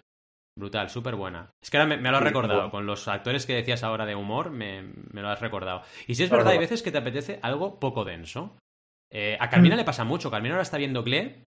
Brutal, 0.56 0.88
súper 0.88 1.16
buena. 1.16 1.50
Es 1.60 1.68
que 1.68 1.78
ahora 1.78 1.96
me, 1.96 2.10
lo 2.10 2.16
has 2.16 2.22
recordado. 2.22 2.70
Con 2.70 2.86
los 2.86 3.06
actores 3.08 3.44
que 3.44 3.54
decías 3.54 3.82
ahora 3.82 4.06
de 4.06 4.14
humor, 4.14 4.50
me, 4.50 4.82
me 4.82 5.20
lo 5.20 5.28
has 5.28 5.40
recordado. 5.40 5.82
Y 6.06 6.14
si 6.14 6.22
es 6.22 6.30
verdad, 6.30 6.52
hay 6.52 6.58
veces 6.58 6.82
que 6.82 6.92
te 6.92 6.98
apetece 6.98 7.38
algo 7.42 7.78
poco 7.80 8.04
denso. 8.04 8.56
Eh, 9.12 9.36
a 9.38 9.48
Carmina 9.48 9.74
mm. 9.74 9.78
le 9.78 9.84
pasa 9.84 10.04
mucho. 10.04 10.30
Carmina 10.30 10.54
ahora 10.54 10.62
está 10.62 10.78
viendo 10.78 11.02
Glee, 11.02 11.44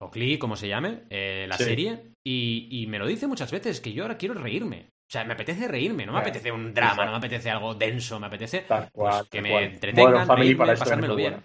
o 0.00 0.10
Glee, 0.10 0.38
como 0.38 0.56
se 0.56 0.68
llame, 0.68 1.02
eh, 1.10 1.46
la 1.48 1.56
serie, 1.56 2.12
y, 2.26 2.86
me 2.88 2.98
lo 2.98 3.06
dice 3.06 3.26
muchas 3.26 3.50
veces, 3.50 3.80
que 3.80 3.92
yo 3.92 4.04
ahora 4.04 4.16
quiero 4.16 4.34
reírme. 4.34 4.88
O 4.90 5.12
sea, 5.12 5.24
me 5.24 5.34
apetece 5.34 5.68
reírme, 5.68 6.06
no 6.06 6.12
me 6.12 6.20
apetece 6.20 6.50
un 6.50 6.72
drama, 6.72 7.04
no 7.04 7.12
me 7.12 7.18
apetece 7.18 7.50
algo 7.50 7.74
denso, 7.74 8.18
me 8.18 8.26
apetece 8.26 8.64
pues, 8.92 9.28
que 9.30 9.42
me 9.42 9.64
entretengan, 9.64 10.28
reírme, 10.28 10.66
pasármelo 10.76 11.14
bien. 11.14 11.42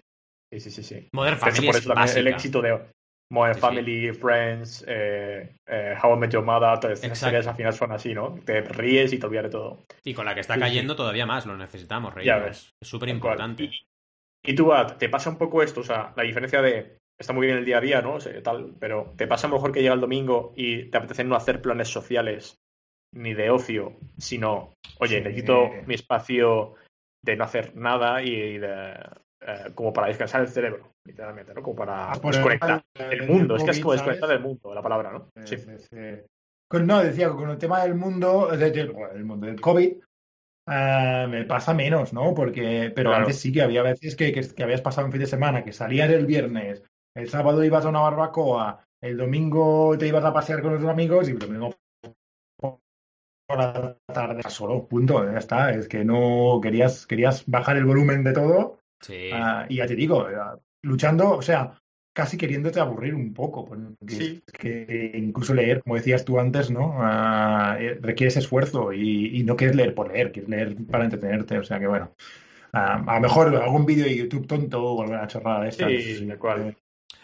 Sí, 0.51 0.59
sí, 0.59 0.71
sí, 0.71 0.83
sí. 0.83 1.07
Modern 1.13 1.37
Family 1.37 1.67
por 1.67 1.75
eso 1.75 2.17
el 2.17 2.27
éxito 2.27 2.61
de 2.61 2.79
Modern 3.31 3.59
Family, 3.59 4.11
Friends, 4.13 4.83
eh, 4.87 5.53
How 6.01 6.15
I 6.15 6.19
Met 6.19 6.31
Your 6.31 6.43
Mother, 6.43 6.79
todas 6.79 7.03
esas 7.03 7.19
series 7.19 7.45
al 7.45 7.55
final 7.55 7.73
son 7.73 7.91
así, 7.91 8.13
¿no? 8.13 8.39
Te 8.43 8.61
ríes 8.61 9.13
y 9.13 9.19
te 9.19 9.27
olvidas 9.27 9.43
de 9.43 9.49
todo. 9.51 9.85
Y 10.03 10.15
con 10.15 10.25
la 10.25 10.33
que 10.33 10.41
está 10.41 10.57
cayendo 10.57 10.95
todavía 10.95 11.27
más, 11.27 11.45
lo 11.45 11.55
necesitamos, 11.55 12.13
reírnos. 12.13 12.73
Es 12.81 12.87
súper 12.87 13.09
importante. 13.09 13.65
Y 13.65 13.71
tú, 14.55 14.71
¿te 14.97 15.09
pasa 15.09 15.29
un 15.29 15.37
poco 15.37 15.61
esto? 15.61 15.81
O 15.81 15.83
sea, 15.83 16.13
la 16.15 16.23
diferencia 16.23 16.61
de. 16.61 16.97
Está 17.19 17.33
muy 17.33 17.47
bien 17.47 17.59
el 17.59 17.65
día 17.65 17.79
a 17.79 17.81
día, 17.81 18.01
¿no? 18.01 18.17
tal, 18.43 18.75
pero 18.79 19.13
¿te 19.17 19.27
pasa 19.27 19.49
mejor 19.49 19.73
que 19.73 19.81
llega 19.81 19.93
el 19.93 19.99
domingo 19.99 20.53
y 20.55 20.85
te 20.85 20.97
apetece 20.97 21.25
no 21.25 21.35
hacer 21.35 21.61
planes 21.61 21.89
sociales 21.89 22.61
ni 23.13 23.33
de 23.33 23.49
ocio, 23.49 23.97
sino, 24.17 24.73
oye, 24.99 25.19
necesito 25.21 25.69
mi 25.85 25.95
espacio 25.95 26.75
de 27.21 27.35
no 27.35 27.43
hacer 27.43 27.75
nada 27.75 28.23
y 28.23 28.57
de, 28.57 28.93
eh, 29.41 29.71
como 29.73 29.93
para 29.93 30.07
descansar 30.07 30.41
el 30.41 30.47
cerebro, 30.47 30.91
literalmente, 31.05 31.53
¿no? 31.53 31.63
Como 31.63 31.75
para 31.75 32.11
ah, 32.11 32.19
desconectar 32.21 32.83
del 32.93 33.27
mundo. 33.27 33.55
es 33.55 33.63
que 33.63 33.71
es 33.71 33.79
como 33.79 33.93
desconectar 33.93 34.29
del 34.29 34.41
mundo, 34.41 34.73
la 34.73 34.81
palabra, 34.81 35.11
¿no? 35.11 35.29
Sí. 35.45 35.57
No, 36.71 37.03
decía, 37.03 37.29
con 37.29 37.49
el 37.49 37.57
tema 37.57 37.81
del 37.83 37.95
mundo, 37.95 38.47
del, 38.55 38.93
mundo 39.25 39.47
del 39.47 39.59
COVID, 39.59 39.97
Ah, 40.67 41.25
me 41.29 41.45
pasa 41.45 41.73
menos, 41.73 42.13
¿no? 42.13 42.33
Porque, 42.33 42.91
pero 42.95 43.13
antes 43.13 43.39
sí 43.39 43.51
que 43.51 43.61
había 43.61 43.81
veces 43.81 44.15
que, 44.15 44.31
que, 44.31 44.63
habías 44.63 44.81
pasado 44.81 45.07
un 45.07 45.11
fin 45.11 45.21
de 45.21 45.27
semana, 45.27 45.63
que 45.63 45.73
salías 45.73 46.09
el 46.09 46.25
viernes, 46.25 46.83
el 47.15 47.29
sábado 47.29 47.63
ibas 47.63 47.85
a 47.85 47.89
una 47.89 48.01
barbacoa, 48.01 48.83
el 49.01 49.17
domingo 49.17 49.97
te 49.97 50.07
ibas 50.07 50.23
a 50.23 50.33
pasear 50.33 50.61
con 50.61 50.73
los 50.73 50.85
amigos 50.85 51.27
y 51.27 51.31
el 51.31 51.39
domingo 51.39 51.75
por 52.59 53.57
la 53.57 53.97
tarde 54.13 54.43
solo, 54.47 54.87
punto, 54.87 55.25
ya 55.25 55.39
está. 55.39 55.71
Es 55.71 55.87
que 55.87 56.05
no 56.05 56.59
querías, 56.61 57.07
querías 57.07 57.43
bajar 57.47 57.77
el 57.77 57.85
volumen 57.85 58.23
de 58.23 58.33
todo. 58.33 58.79
Sí. 59.01 59.31
Ah, 59.33 59.65
y 59.67 59.77
ya 59.77 59.87
te 59.87 59.95
digo, 59.95 60.27
luchando, 60.83 61.31
o 61.31 61.41
sea, 61.41 61.81
casi 62.19 62.37
queriéndote 62.37 62.81
aburrir 62.81 63.15
un 63.15 63.33
poco. 63.33 63.65
Porque 63.65 64.41
que 64.51 65.11
incluso 65.15 65.53
leer, 65.53 65.81
como 65.81 65.95
decías 65.95 66.25
tú 66.25 66.37
antes, 66.37 66.69
¿no? 66.69 66.95
Ah, 66.97 67.77
eh, 67.79 67.97
requiere 68.01 68.27
ese 68.27 68.39
esfuerzo 68.39 68.91
y, 68.91 69.41
no 69.43 69.55
quieres 69.55 69.77
leer 69.77 69.95
por 69.95 70.11
leer, 70.11 70.33
quieres 70.33 70.49
leer 70.49 70.75
para 70.91 71.05
entretenerte. 71.05 71.57
O 71.57 71.63
sea 71.63 71.79
que 71.79 71.87
bueno. 71.87 72.11
Ah, 72.73 73.01
a 73.07 73.15
lo 73.15 73.21
mejor 73.21 73.55
algún 73.55 73.85
vídeo 73.85 74.03
de 74.03 74.17
YouTube 74.17 74.47
tonto 74.47 74.83
o 74.83 75.01
alguna 75.01 75.27
chorrada 75.27 75.61
de 75.61 75.69
estas. 75.69 75.87
Sí, 75.87 76.25
de 76.25 76.37
cual. 76.37 76.75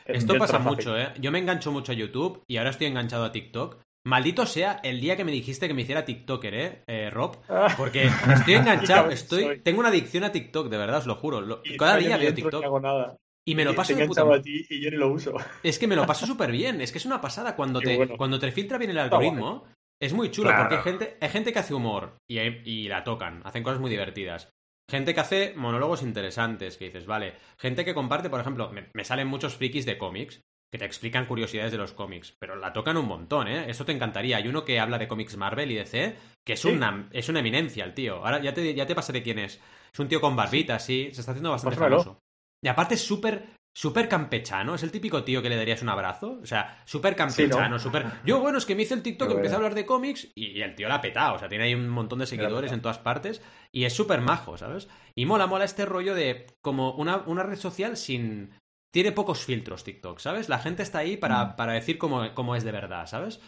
Esto 0.05 0.37
pasa 0.37 0.59
mucho, 0.59 0.97
¿eh? 0.97 1.09
Yo 1.19 1.31
me 1.31 1.39
engancho 1.39 1.71
mucho 1.71 1.91
a 1.91 1.95
YouTube 1.95 2.43
y 2.47 2.57
ahora 2.57 2.69
estoy 2.69 2.87
enganchado 2.87 3.25
a 3.25 3.31
TikTok. 3.33 3.77
Maldito 4.05 4.45
sea 4.45 4.79
el 4.83 5.01
día 5.01 5.17
que 5.17 5.25
me 5.25 5.31
dijiste 5.31 5.67
que 5.67 5.73
me 5.73 5.81
hiciera 5.81 6.05
TikToker, 6.05 6.53
¿eh, 6.53 6.83
eh 6.87 7.09
Rob? 7.09 7.37
Porque 7.75 8.07
estoy 8.31 8.53
enganchado, 8.53 9.09
estoy, 9.11 9.59
tengo 9.61 9.79
una 9.79 9.89
adicción 9.89 10.23
a 10.23 10.31
TikTok, 10.31 10.69
de 10.69 10.77
verdad, 10.77 10.99
os 10.99 11.07
lo 11.07 11.15
juro. 11.15 11.61
cada 11.77 11.97
día 11.97 12.15
veo 12.15 12.33
TikTok. 12.33 12.61
No 12.61 12.67
hago 12.67 12.79
nada. 12.79 13.17
Y 13.47 13.53
me 13.55 13.63
lo 13.63 13.75
paso 13.75 13.95
de 13.95 14.07
puta 14.07 14.23
a 14.23 14.41
ti 14.41 14.65
y 14.69 14.81
yo 14.81 14.89
ni 14.89 14.97
lo 14.97 15.11
uso. 15.11 15.35
Es 15.61 15.77
que 15.77 15.87
me 15.87 15.95
lo 15.95 16.05
paso 16.07 16.25
súper 16.25 16.51
bien. 16.51 16.81
Es 16.81 16.91
que 16.91 16.97
es 16.97 17.05
una 17.05 17.21
pasada. 17.21 17.55
Cuando 17.55 17.79
te, 17.79 18.17
cuando 18.17 18.39
te 18.39 18.51
filtra 18.51 18.77
bien 18.77 18.91
el 18.91 18.97
algoritmo, 18.97 19.65
es 20.01 20.13
muy 20.13 20.31
chulo. 20.31 20.51
Porque 20.57 20.75
hay 20.75 20.81
gente, 20.81 21.17
hay 21.21 21.29
gente 21.29 21.53
que 21.53 21.59
hace 21.59 21.73
humor 21.73 22.17
y, 22.27 22.39
y 22.39 22.87
la 22.87 23.03
tocan. 23.03 23.41
Hacen 23.45 23.63
cosas 23.63 23.79
muy 23.79 23.91
divertidas. 23.91 24.49
Gente 24.89 25.15
que 25.15 25.19
hace 25.19 25.53
monólogos 25.55 26.03
interesantes, 26.03 26.77
que 26.77 26.85
dices, 26.85 27.05
vale. 27.05 27.33
Gente 27.57 27.85
que 27.85 27.95
comparte, 27.95 28.29
por 28.29 28.39
ejemplo, 28.39 28.71
me, 28.71 29.03
salen 29.03 29.27
muchos 29.27 29.55
frikis 29.55 29.85
de 29.85 29.97
cómics 29.97 30.41
que 30.71 30.77
te 30.77 30.85
explican 30.85 31.25
curiosidades 31.25 31.71
de 31.71 31.77
los 31.77 31.93
cómics, 31.93 32.35
pero 32.37 32.55
la 32.55 32.73
tocan 32.73 32.97
un 32.97 33.07
montón, 33.07 33.47
¿eh? 33.47 33.69
Eso 33.69 33.85
te 33.85 33.93
encantaría. 33.93 34.37
Hay 34.37 34.47
uno 34.47 34.65
que 34.65 34.79
habla 34.79 34.97
de 34.97 35.07
cómics 35.07 35.37
Marvel 35.37 35.71
y 35.71 35.75
DC, 35.75 36.15
que 36.43 36.53
es, 36.53 36.65
una, 36.65 37.07
es 37.11 37.29
una 37.29 37.39
eminencia 37.39 37.85
el 37.85 37.93
tío. 37.93 38.17
Ahora 38.17 38.41
ya 38.41 38.53
te, 38.53 38.73
ya 38.73 38.85
te 38.85 38.95
pasaré 38.95 39.23
quién 39.23 39.39
es. 39.39 39.61
Es 39.93 39.99
un 39.99 40.07
tío 40.07 40.19
con 40.19 40.35
barbita, 40.35 40.77
sí, 40.79 41.09
se 41.13 41.21
está 41.21 41.31
haciendo 41.31 41.51
bastante 41.51 41.77
famoso. 41.77 42.19
Y 42.63 42.67
aparte 42.67 42.95
es 42.95 43.01
súper 43.01 43.55
súper 43.75 44.07
campechano, 44.07 44.73
es 44.73 44.83
el 44.83 44.91
típico 44.91 45.25
tío 45.25 45.41
que 45.41 45.49
le 45.49 45.57
darías 45.57 45.81
un 45.81 45.89
abrazo, 45.89 46.39
o 46.41 46.45
sea, 46.45 46.81
súper 46.85 47.13
campechano, 47.13 47.77
súper... 47.77 48.05
Yo, 48.25 48.39
bueno, 48.39 48.57
es 48.57 48.65
que 48.65 48.73
me 48.73 48.83
hice 48.83 48.93
el 48.93 49.03
TikTok, 49.03 49.31
empecé 49.31 49.53
a 49.53 49.57
hablar 49.57 49.75
de 49.75 49.85
cómics 49.85 50.31
y, 50.33 50.61
el 50.61 50.75
tío 50.75 50.87
la 50.87 50.95
ha 50.95 51.01
petado, 51.01 51.35
o 51.35 51.39
sea, 51.39 51.49
tiene 51.49 51.65
ahí 51.65 51.75
un 51.75 51.89
montón 51.89 52.19
de 52.19 52.25
seguidores 52.25 52.71
en 52.71 52.81
todas 52.81 52.99
partes 52.99 53.41
y 53.73 53.83
es 53.83 53.93
súper 53.93 54.21
majo, 54.21 54.57
¿sabes? 54.57 54.87
Y 55.13 55.25
mola, 55.25 55.45
mola 55.45 55.65
este 55.65 55.85
rollo 55.85 56.15
de 56.15 56.47
como 56.61 56.93
una, 56.93 57.17
una, 57.25 57.43
red 57.43 57.57
social 57.57 57.97
sin... 57.97 58.53
Tiene 58.93 59.11
pocos 59.11 59.43
filtros 59.43 59.83
TikTok, 59.83 60.19
¿sabes? 60.19 60.47
La 60.47 60.59
gente 60.59 60.81
está 60.81 60.99
ahí 60.99 61.17
para, 61.17 61.43
mm. 61.43 61.55
para 61.57 61.73
decir 61.73 61.97
cómo, 61.97 62.33
cómo, 62.33 62.55
es 62.55 62.63
de 62.63 62.71
verdad, 62.71 63.07
¿sabes? 63.07 63.41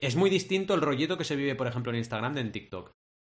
Es 0.00 0.14
muy 0.14 0.30
distinto 0.30 0.74
el 0.74 0.80
rollito 0.80 1.18
que 1.18 1.24
se 1.24 1.34
vive, 1.34 1.56
por 1.56 1.66
ejemplo, 1.66 1.90
en 1.90 1.98
Instagram 1.98 2.34
de 2.34 2.40
en 2.42 2.52
TikTok. 2.52 2.92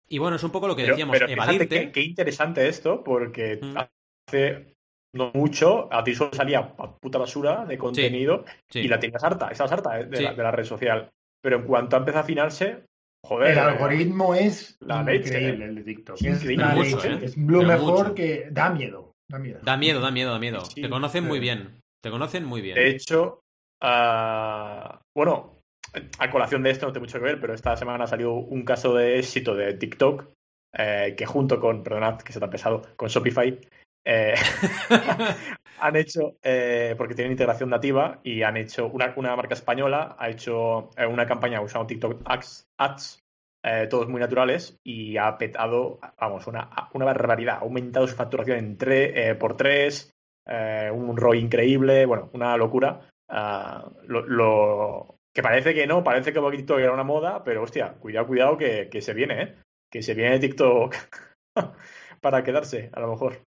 Y 0.07 0.19
bueno, 0.19 0.35
es 0.35 0.43
un 0.43 0.51
poco 0.51 0.67
lo 0.67 0.75
que 0.75 0.83
decíamos, 0.83 1.17
pero 1.17 1.27
evadirte... 1.27 1.91
Qué, 1.91 2.01
interesante 2.03 2.67
esto, 2.67 3.03
porque 3.03 3.57
mm. 3.59 3.77
hace 4.29 4.74
no 5.15 5.31
mucho, 5.33 5.91
a 5.91 6.03
ti 6.03 6.13
solo 6.13 6.31
salía 6.33 6.75
puta 6.99 7.17
basura 7.17 7.65
de 7.65 7.77
contenido 7.77 8.45
y 8.73 8.87
la 8.87 8.99
tenías 8.99 9.23
harta, 9.23 9.49
estabas 9.49 9.71
harta 9.71 10.03
de, 10.03 10.21
la, 10.21 10.51
red 10.51 10.65
social. 10.65 11.09
Pero 11.41 11.57
en 11.57 11.63
cuanto 11.63 11.95
empezó 11.95 12.17
a 12.17 12.21
afinarse, 12.21 12.83
joder. 13.25 13.51
El 13.51 13.59
algoritmo 13.59 14.35
es 14.35 14.77
la 14.81 15.01
increíble, 15.01 15.65
el 15.65 15.75
de 15.75 15.83
TikTok. 15.83 16.21
Es, 16.21 16.43
¿eh? 16.45 17.19
es 17.21 17.37
lo 17.37 17.63
mejor 17.63 18.13
que 18.13 18.49
da 18.51 18.69
miedo. 18.69 19.13
Da 19.29 19.39
miedo, 19.39 19.59
da 19.63 19.77
miedo, 19.77 20.01
da 20.01 20.11
miedo. 20.11 20.31
Da 20.33 20.39
miedo. 20.39 20.63
Te 20.75 20.89
conocen 20.89 21.23
muy 21.23 21.39
bien. 21.39 21.81
Te 22.03 22.11
conocen 22.11 22.45
muy 22.45 22.61
bien. 22.61 22.75
De 22.75 22.89
hecho, 22.89 23.39
uh, 23.81 24.97
bueno, 25.15 25.55
a 26.19 26.29
colación 26.29 26.61
de 26.61 26.71
esto 26.71 26.85
no 26.85 26.93
tengo 26.93 27.05
mucho 27.05 27.19
que 27.19 27.25
ver, 27.25 27.39
pero 27.39 27.53
esta 27.53 27.75
semana 27.77 28.03
ha 28.03 28.07
salido 28.07 28.33
un 28.33 28.63
caso 28.63 28.93
de 28.93 29.17
éxito 29.17 29.55
de 29.55 29.73
TikTok 29.73 30.25
eh, 30.77 31.15
que 31.17 31.25
junto 31.25 31.59
con, 31.59 31.83
perdonad 31.83 32.19
que 32.19 32.33
se 32.33 32.39
te 32.39 32.45
ha 32.45 32.49
pesado, 32.49 32.81
con 32.97 33.07
Shopify, 33.07 33.57
eh, 34.05 34.35
han 35.79 35.95
hecho, 35.95 36.37
eh, 36.43 36.93
porque 36.97 37.15
tienen 37.15 37.31
integración 37.31 37.69
nativa 37.69 38.19
y 38.23 38.43
han 38.43 38.55
hecho, 38.57 38.87
una, 38.87 39.13
una 39.15 39.35
marca 39.35 39.55
española 39.55 40.15
ha 40.19 40.29
hecho 40.29 40.91
eh, 40.95 41.07
una 41.07 41.25
campaña 41.25 41.61
usando 41.61 41.87
TikTok 41.87 42.21
Ads, 42.25 42.67
ads 42.77 43.21
todos 43.89 44.07
muy 44.07 44.19
naturales 44.19 44.77
y 44.83 45.17
ha 45.17 45.39
petado, 45.39 45.99
vamos, 46.19 46.45
una, 46.45 46.69
una 46.93 47.05
barbaridad. 47.05 47.55
Ha 47.55 47.61
aumentado 47.61 48.07
su 48.07 48.15
facturación 48.15 48.59
en 48.59 48.77
tre, 48.77 49.33
por 49.33 49.57
tres, 49.57 50.13
un 50.45 51.17
ROI 51.17 51.39
increíble, 51.39 52.05
bueno, 52.05 52.29
una 52.33 52.55
locura. 52.57 53.09
Ah, 53.27 53.89
lo, 54.05 55.17
que 55.33 55.41
parece 55.41 55.73
que 55.73 55.87
no, 55.87 56.03
parece 56.03 56.31
que 56.31 56.39
TikTok 56.39 56.77
era 56.77 56.93
una 56.93 57.03
moda, 57.03 57.43
pero 57.43 57.63
hostia, 57.63 57.93
cuidado, 57.93 58.27
cuidado 58.27 58.55
que, 58.55 58.87
que 58.87 59.01
se 59.01 59.15
viene, 59.15 59.41
¿eh? 59.41 59.55
Que 59.89 60.03
se 60.03 60.13
viene 60.13 60.37
TikTok 60.37 60.95
para 62.21 62.43
quedarse, 62.43 62.91
a 62.93 62.99
lo 62.99 63.09
mejor. 63.09 63.41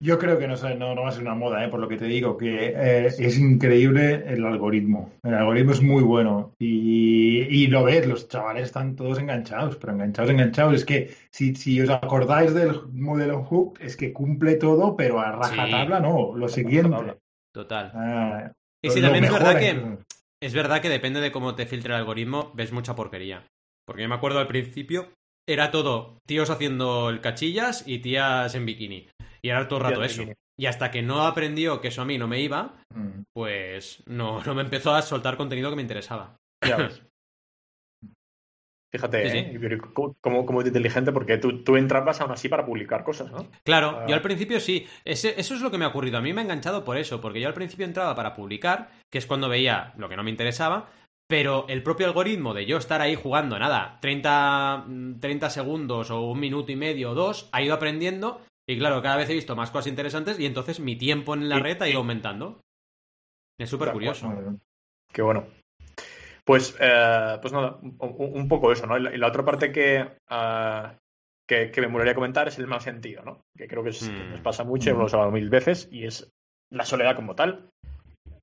Yo 0.00 0.16
creo 0.16 0.38
que 0.38 0.46
no, 0.46 0.54
no, 0.54 0.94
no, 0.94 1.02
va 1.02 1.08
a 1.08 1.12
ser 1.12 1.22
una 1.22 1.34
moda, 1.34 1.64
¿eh? 1.64 1.68
por 1.68 1.80
lo 1.80 1.88
que 1.88 1.96
te 1.96 2.04
digo, 2.04 2.36
que 2.36 2.72
eh, 2.76 3.06
es 3.06 3.38
increíble 3.38 4.22
el 4.28 4.44
algoritmo. 4.44 5.10
El 5.24 5.34
algoritmo 5.34 5.72
es 5.72 5.82
muy 5.82 6.04
bueno 6.04 6.54
y, 6.56 7.40
y, 7.40 7.66
lo 7.66 7.82
ves, 7.82 8.06
los 8.06 8.28
chavales 8.28 8.66
están 8.66 8.94
todos 8.94 9.18
enganchados, 9.18 9.76
pero 9.76 9.92
enganchados, 9.92 10.30
enganchados. 10.30 10.74
Es 10.74 10.84
que 10.84 11.14
si, 11.32 11.56
si 11.56 11.80
os 11.80 11.90
acordáis 11.90 12.54
del 12.54 12.80
modelo 12.92 13.42
Hook, 13.42 13.80
es 13.80 13.96
que 13.96 14.12
cumple 14.12 14.54
todo, 14.54 14.96
pero 14.96 15.18
a 15.18 15.32
rajatabla 15.32 15.98
no, 15.98 16.32
lo 16.36 16.48
siguiente. 16.48 17.16
Total. 17.52 17.90
Ah, 17.92 18.52
y 18.80 18.90
sí, 18.90 19.00
también 19.00 19.24
es 19.24 19.32
verdad 19.32 19.58
que 19.58 19.98
es 20.40 20.54
verdad 20.54 20.80
que 20.80 20.88
depende 20.88 21.20
de 21.20 21.32
cómo 21.32 21.56
te 21.56 21.66
filtre 21.66 21.92
el 21.92 21.98
algoritmo, 21.98 22.52
ves 22.54 22.72
mucha 22.72 22.94
porquería. 22.94 23.44
Porque 23.84 24.02
yo 24.02 24.08
me 24.08 24.14
acuerdo 24.14 24.38
al 24.38 24.46
principio, 24.46 25.08
era 25.48 25.70
todo 25.70 26.20
tíos 26.26 26.50
haciendo 26.50 27.10
el 27.10 27.20
cachillas 27.20 27.82
y 27.86 27.98
tías 27.98 28.54
en 28.54 28.66
bikini. 28.66 29.08
Y 29.42 29.48
era 29.48 29.66
todo 29.66 29.80
el 29.80 29.84
rato 29.86 30.04
eso. 30.04 30.24
Y 30.56 30.66
hasta 30.66 30.90
que 30.90 31.02
no 31.02 31.26
aprendió 31.26 31.80
que 31.80 31.88
eso 31.88 32.02
a 32.02 32.04
mí 32.04 32.18
no 32.18 32.28
me 32.28 32.40
iba, 32.40 32.74
mm. 32.94 33.22
pues 33.32 34.02
no, 34.06 34.42
no 34.44 34.54
me 34.54 34.62
empezó 34.62 34.94
a 34.94 35.02
soltar 35.02 35.36
contenido 35.36 35.70
que 35.70 35.76
me 35.76 35.82
interesaba. 35.82 36.36
Fíjate, 38.90 39.38
¿eh? 39.38 39.78
Como, 39.92 40.60
es 40.62 40.66
inteligente 40.66 41.12
porque 41.12 41.36
tú, 41.36 41.62
tú 41.62 41.76
entrabas 41.76 42.22
aún 42.22 42.32
así 42.32 42.48
para 42.48 42.64
publicar 42.64 43.04
cosas, 43.04 43.30
¿no? 43.30 43.46
Claro, 43.62 44.06
yo 44.06 44.14
al 44.14 44.22
principio 44.22 44.60
sí. 44.60 44.86
eso 45.04 45.28
es 45.36 45.60
lo 45.60 45.70
que 45.70 45.76
me 45.76 45.84
ha 45.84 45.88
ocurrido. 45.88 46.16
A 46.16 46.22
mí 46.22 46.32
me 46.32 46.40
ha 46.40 46.44
enganchado 46.44 46.84
por 46.84 46.96
eso, 46.96 47.20
porque 47.20 47.40
yo 47.40 47.48
al 47.48 47.54
principio 47.54 47.84
entraba 47.84 48.14
para 48.14 48.34
publicar, 48.34 48.90
que 49.10 49.18
es 49.18 49.26
cuando 49.26 49.50
veía 49.50 49.92
lo 49.98 50.08
que 50.08 50.16
no 50.16 50.22
me 50.22 50.30
interesaba, 50.30 50.88
pero 51.28 51.66
el 51.68 51.82
propio 51.82 52.06
algoritmo 52.06 52.54
de 52.54 52.66
yo 52.66 52.78
estar 52.78 53.00
ahí 53.00 53.14
jugando, 53.14 53.58
nada, 53.58 53.98
30, 54.00 54.86
30 55.20 55.50
segundos 55.50 56.10
o 56.10 56.22
un 56.22 56.40
minuto 56.40 56.72
y 56.72 56.76
medio 56.76 57.10
o 57.10 57.14
dos, 57.14 57.48
ha 57.52 57.62
ido 57.62 57.74
aprendiendo 57.74 58.40
y 58.66 58.78
claro, 58.78 59.02
cada 59.02 59.16
vez 59.16 59.30
he 59.30 59.34
visto 59.34 59.54
más 59.54 59.70
cosas 59.70 59.86
interesantes 59.86 60.40
y 60.40 60.46
entonces 60.46 60.80
mi 60.80 60.96
tiempo 60.96 61.34
en 61.34 61.48
la 61.48 61.58
red 61.58 61.80
ha 61.82 61.88
ido 61.88 61.98
aumentando. 61.98 62.60
Es 63.58 63.70
súper 63.70 63.92
curioso. 63.92 64.32
Qué 65.12 65.22
bueno. 65.22 65.46
Pues, 66.44 66.76
eh, 66.80 67.38
pues 67.42 67.52
nada, 67.52 67.78
un, 67.80 68.48
poco 68.48 68.72
eso, 68.72 68.86
¿no? 68.86 68.96
Y 68.96 69.18
la, 69.18 69.26
otra 69.26 69.44
parte 69.44 69.70
que, 69.70 70.06
que, 71.46 71.80
me 71.80 71.88
molaría 71.88 72.14
comentar 72.14 72.48
es 72.48 72.58
el 72.58 72.66
mal 72.66 72.80
sentido, 72.80 73.22
¿no? 73.22 73.42
Que 73.56 73.68
creo 73.68 73.82
que, 73.82 73.90
mm. 73.90 74.30
nos 74.30 74.40
pasa 74.40 74.64
mucho, 74.64 74.90
hemos 74.90 75.12
hablado 75.12 75.32
mil 75.32 75.50
veces, 75.50 75.88
y 75.90 76.06
es 76.06 76.30
la 76.70 76.84
soledad 76.84 77.16
como 77.16 77.34
tal. 77.34 77.70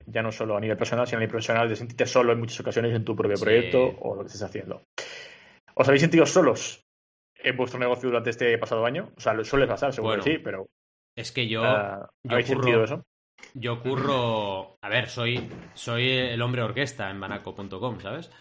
Ya 0.08 0.22
no 0.22 0.32
solo 0.32 0.56
a 0.56 0.60
nivel 0.60 0.78
personal, 0.78 1.08
sino 1.08 1.18
a 1.18 1.20
nivel 1.22 1.32
profesional, 1.32 1.68
de 1.68 1.76
sentirte 1.76 2.06
solo 2.06 2.34
en 2.34 2.39
muchas 2.39 2.60
ocasiones 2.60 2.93
en 2.95 3.03
tu 3.03 3.16
propio 3.16 3.38
proyecto 3.38 3.95
o 4.01 4.16
lo 4.16 4.22
que 4.22 4.28
estés 4.28 4.43
haciendo. 4.43 4.84
¿Os 5.74 5.88
habéis 5.88 6.01
sentido 6.01 6.26
solos 6.26 6.86
en 7.36 7.58
vuestro 7.58 7.80
negocio 7.80 8.10
durante 8.10 8.30
este 8.30 8.58
pasado 8.58 8.86
año? 8.86 9.12
O 9.18 9.20
sea, 9.20 9.34
lo 9.34 9.43
suele 9.43 9.68
pasar, 9.68 9.93
seguro 9.93 10.18
que 10.18 10.22
sí, 10.22 10.38
pero. 10.38 10.68
Es 11.16 11.32
que 11.32 11.47
yo. 11.47 11.62
Uh, 11.62 12.06
¿Habéis 12.30 12.47
sentido 12.47 12.84
eso? 12.84 13.03
Yo 13.53 13.82
curro. 13.82 14.78
A 14.82 14.89
ver, 14.89 15.10
soy, 15.10 15.49
soy 15.74 16.10
el 16.10 16.41
hombre 16.41 16.62
orquesta 16.62 17.10
en 17.10 17.20
banaco.com, 17.20 17.99
¿sabes? 17.99 18.32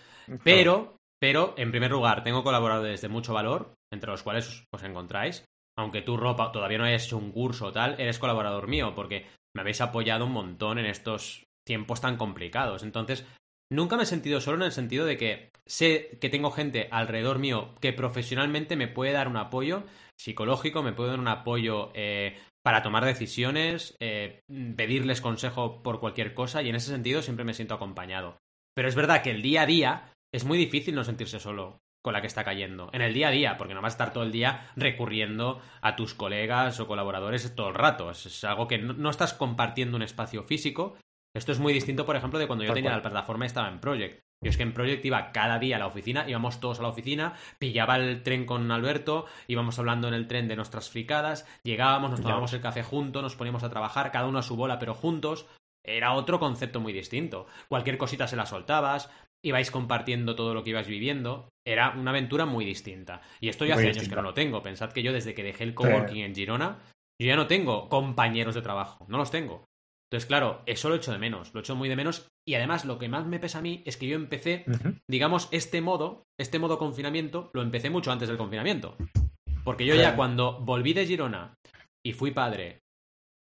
Pero, 0.43 0.97
pero, 1.21 1.55
en 1.57 1.71
primer 1.71 1.91
lugar, 1.91 2.23
tengo 2.23 2.43
colaboradores 2.43 3.01
de 3.01 3.09
mucho 3.09 3.35
valor, 3.35 3.75
entre 3.93 4.11
los 4.11 4.23
cuales 4.23 4.65
os 4.73 4.83
encontráis. 4.83 5.45
Aunque 5.77 6.03
tú, 6.03 6.17
Ropa, 6.17 6.53
todavía 6.53 6.79
no 6.79 6.85
hayas 6.85 7.07
hecho 7.07 7.19
un 7.19 7.33
curso 7.33 7.67
o 7.67 7.73
tal, 7.73 8.01
eres 8.01 8.19
colaborador 8.19 8.69
mío, 8.69 8.95
porque 8.95 9.27
me 9.55 9.63
habéis 9.63 9.81
apoyado 9.81 10.25
un 10.25 10.33
montón 10.33 10.79
en 10.79 10.87
estos 10.87 11.45
tiempos 11.65 12.01
tan 12.01 12.17
complicados. 12.17 12.83
Entonces, 12.83 13.25
Nunca 13.71 13.97
me 13.97 14.03
he 14.03 14.07
sentido 14.07 14.41
solo 14.41 14.59
en 14.59 14.63
el 14.65 14.73
sentido 14.73 15.07
de 15.07 15.17
que 15.17 15.51
sé 15.67 16.19
que 16.21 16.29
tengo 16.29 16.51
gente 16.51 16.89
alrededor 16.91 17.39
mío 17.39 17.75
que 17.81 17.93
profesionalmente 17.93 18.77
me 18.77 18.89
puede 18.89 19.13
dar 19.13 19.27
un 19.27 19.37
apoyo 19.37 19.85
psicológico, 20.17 20.83
me 20.83 20.93
puede 20.93 21.11
dar 21.11 21.19
un 21.19 21.29
apoyo 21.29 21.91
eh, 21.95 22.39
para 22.63 22.83
tomar 22.83 23.05
decisiones, 23.05 23.97
eh, 24.01 24.43
pedirles 24.77 25.21
consejo 25.21 25.83
por 25.83 25.99
cualquier 25.99 26.35
cosa 26.35 26.63
y 26.63 26.69
en 26.69 26.77
ese 26.77 26.91
sentido 26.91 27.23
siempre 27.23 27.45
me 27.45 27.55
siento 27.55 27.75
acompañado. 27.75 28.37
Pero 28.75 28.89
es 28.89 28.95
verdad 28.95 29.23
que 29.23 29.31
el 29.31 29.43
día 29.43 29.63
a 29.63 29.67
día 29.67 30.13
es 30.33 30.45
muy 30.45 30.59
difícil 30.59 30.95
no 30.95 31.05
sentirse 31.05 31.41
solo 31.41 31.79
con 32.05 32.13
la 32.13 32.21
que 32.21 32.27
está 32.27 32.45
cayendo. 32.45 32.91
En 32.93 33.01
el 33.01 33.15
día 33.15 33.29
a 33.29 33.31
día, 33.31 33.57
porque 33.57 33.73
no 33.73 33.81
vas 33.81 33.95
a 33.95 33.97
estar 33.97 34.13
todo 34.13 34.25
el 34.25 34.33
día 34.33 34.71
recurriendo 34.77 35.63
a 35.81 35.97
tus 35.97 36.13
colegas 36.13 36.79
o 36.79 36.87
colaboradores 36.87 37.55
todo 37.55 37.69
el 37.69 37.75
rato. 37.75 38.11
Es, 38.11 38.45
algo 38.45 38.69
que 38.69 38.77
no, 38.77 39.09
estás 39.09 39.33
compartiendo 39.33 39.97
un 39.97 40.03
espacio 40.03 40.43
físico, 40.43 40.99
esto 41.35 41.53
es 41.53 41.59
muy 41.59 41.73
distinto, 41.73 42.07
por 42.07 42.17
ejemplo, 42.17 42.39
de 42.39 42.47
cuando 42.47 42.65
yo 42.65 42.73
tenía 42.73 42.91
la 42.91 43.03
plataforma 43.03 43.45
y 43.45 43.49
estaba 43.49 43.69
en 43.69 43.81
Project. 43.81 44.23
Yo 44.43 44.51
es 44.51 44.57
que 44.57 44.63
en 44.63 44.73
Project 44.73 45.05
iba 45.05 45.33
cada 45.33 45.59
día 45.59 45.77
a 45.77 45.79
la 45.79 45.87
oficina, 45.87 46.29
íbamos 46.29 46.61
todos 46.61 46.79
a 46.79 46.83
la 46.83 46.89
oficina, 46.89 47.35
pillaba 47.59 47.97
el 47.97 48.23
tren 48.23 48.47
con 48.47 48.71
Alberto, 48.71 49.27
íbamos 49.49 49.79
hablando 49.79 50.07
en 50.07 50.15
el 50.15 50.29
tren 50.29 50.49
de 50.49 50.57
nuestras 50.57 50.91
fricadas, 50.91 51.47
llegábamos, 51.65 52.11
nos 52.11 52.21
tomábamos 52.21 52.53
el 52.53 52.61
café 52.61 52.83
juntos, 52.83 53.23
nos 53.23 53.37
poníamos 53.37 53.65
a 53.65 53.71
trabajar, 53.71 54.13
cada 54.13 54.29
uno 54.29 54.39
a 54.39 54.43
su 54.43 54.55
bola, 54.55 54.79
pero 54.79 54.95
juntos. 54.95 55.47
Era 55.87 56.15
otro 56.15 56.39
concepto 56.39 56.81
muy 56.81 56.93
distinto. 56.93 57.47
Cualquier 57.69 57.99
cosita 57.99 58.27
se 58.27 58.37
la 58.37 58.47
soltabas, 58.47 59.11
ibais 59.43 59.71
compartiendo 59.71 60.35
todo 60.35 60.55
lo 60.55 60.63
que 60.63 60.71
ibais 60.71 60.87
viviendo. 60.87 61.49
Era 61.67 61.91
una 61.91 62.11
aventura 62.11 62.47
muy 62.47 62.65
distinta. 62.65 63.21
Y 63.41 63.49
esto 63.49 63.67
ya 63.67 63.75
hace 63.75 63.89
años 63.89 64.09
que 64.09 64.17
no 64.17 64.23
lo 64.23 64.35
tengo. 64.35 64.63
Pensad 64.63 64.93
que 64.93 65.03
yo 65.03 65.13
desde 65.13 65.35
que 65.35 65.43
dejé 65.43 65.65
el 65.65 65.75
coworking 65.75 66.23
en 66.23 66.35
Girona, 66.35 66.79
yo 67.21 67.29
ya 67.29 67.37
no 67.37 67.47
tengo 67.47 67.89
compañeros 67.89 68.55
de 68.55 68.63
trabajo, 68.63 69.05
no 69.09 69.19
los 69.19 69.31
tengo. 69.31 69.67
Entonces, 70.15 70.29
claro, 70.29 70.63
eso 70.67 70.89
lo 70.89 70.95
echo 70.95 71.11
de 71.11 71.19
menos, 71.19 71.53
lo 71.55 71.59
echo 71.59 71.75
muy 71.75 71.89
de 71.89 71.97
menos. 71.97 72.29
Y 72.47 72.55
además, 72.55 72.85
lo 72.85 72.99
que 72.99 73.09
más 73.09 73.27
me 73.27 73.41
pesa 73.41 73.59
a 73.59 73.63
mí 73.63 73.83
es 73.85 73.97
que 73.97 74.07
yo 74.07 74.15
empecé, 74.15 74.65
digamos, 75.11 75.49
este 75.51 75.81
modo, 75.81 76.23
este 76.39 76.61
modo 76.61 76.79
confinamiento, 76.79 77.51
lo 77.53 77.63
empecé 77.63 77.91
mucho 77.91 78.13
antes 78.13 78.29
del 78.29 78.39
confinamiento. 78.39 78.97
Porque 79.65 79.85
yo 79.85 79.97
ya 79.97 80.15
cuando 80.15 80.61
volví 80.61 80.93
de 80.93 81.05
Girona 81.05 81.55
y 82.07 82.13
fui 82.13 82.31
padre 82.31 82.79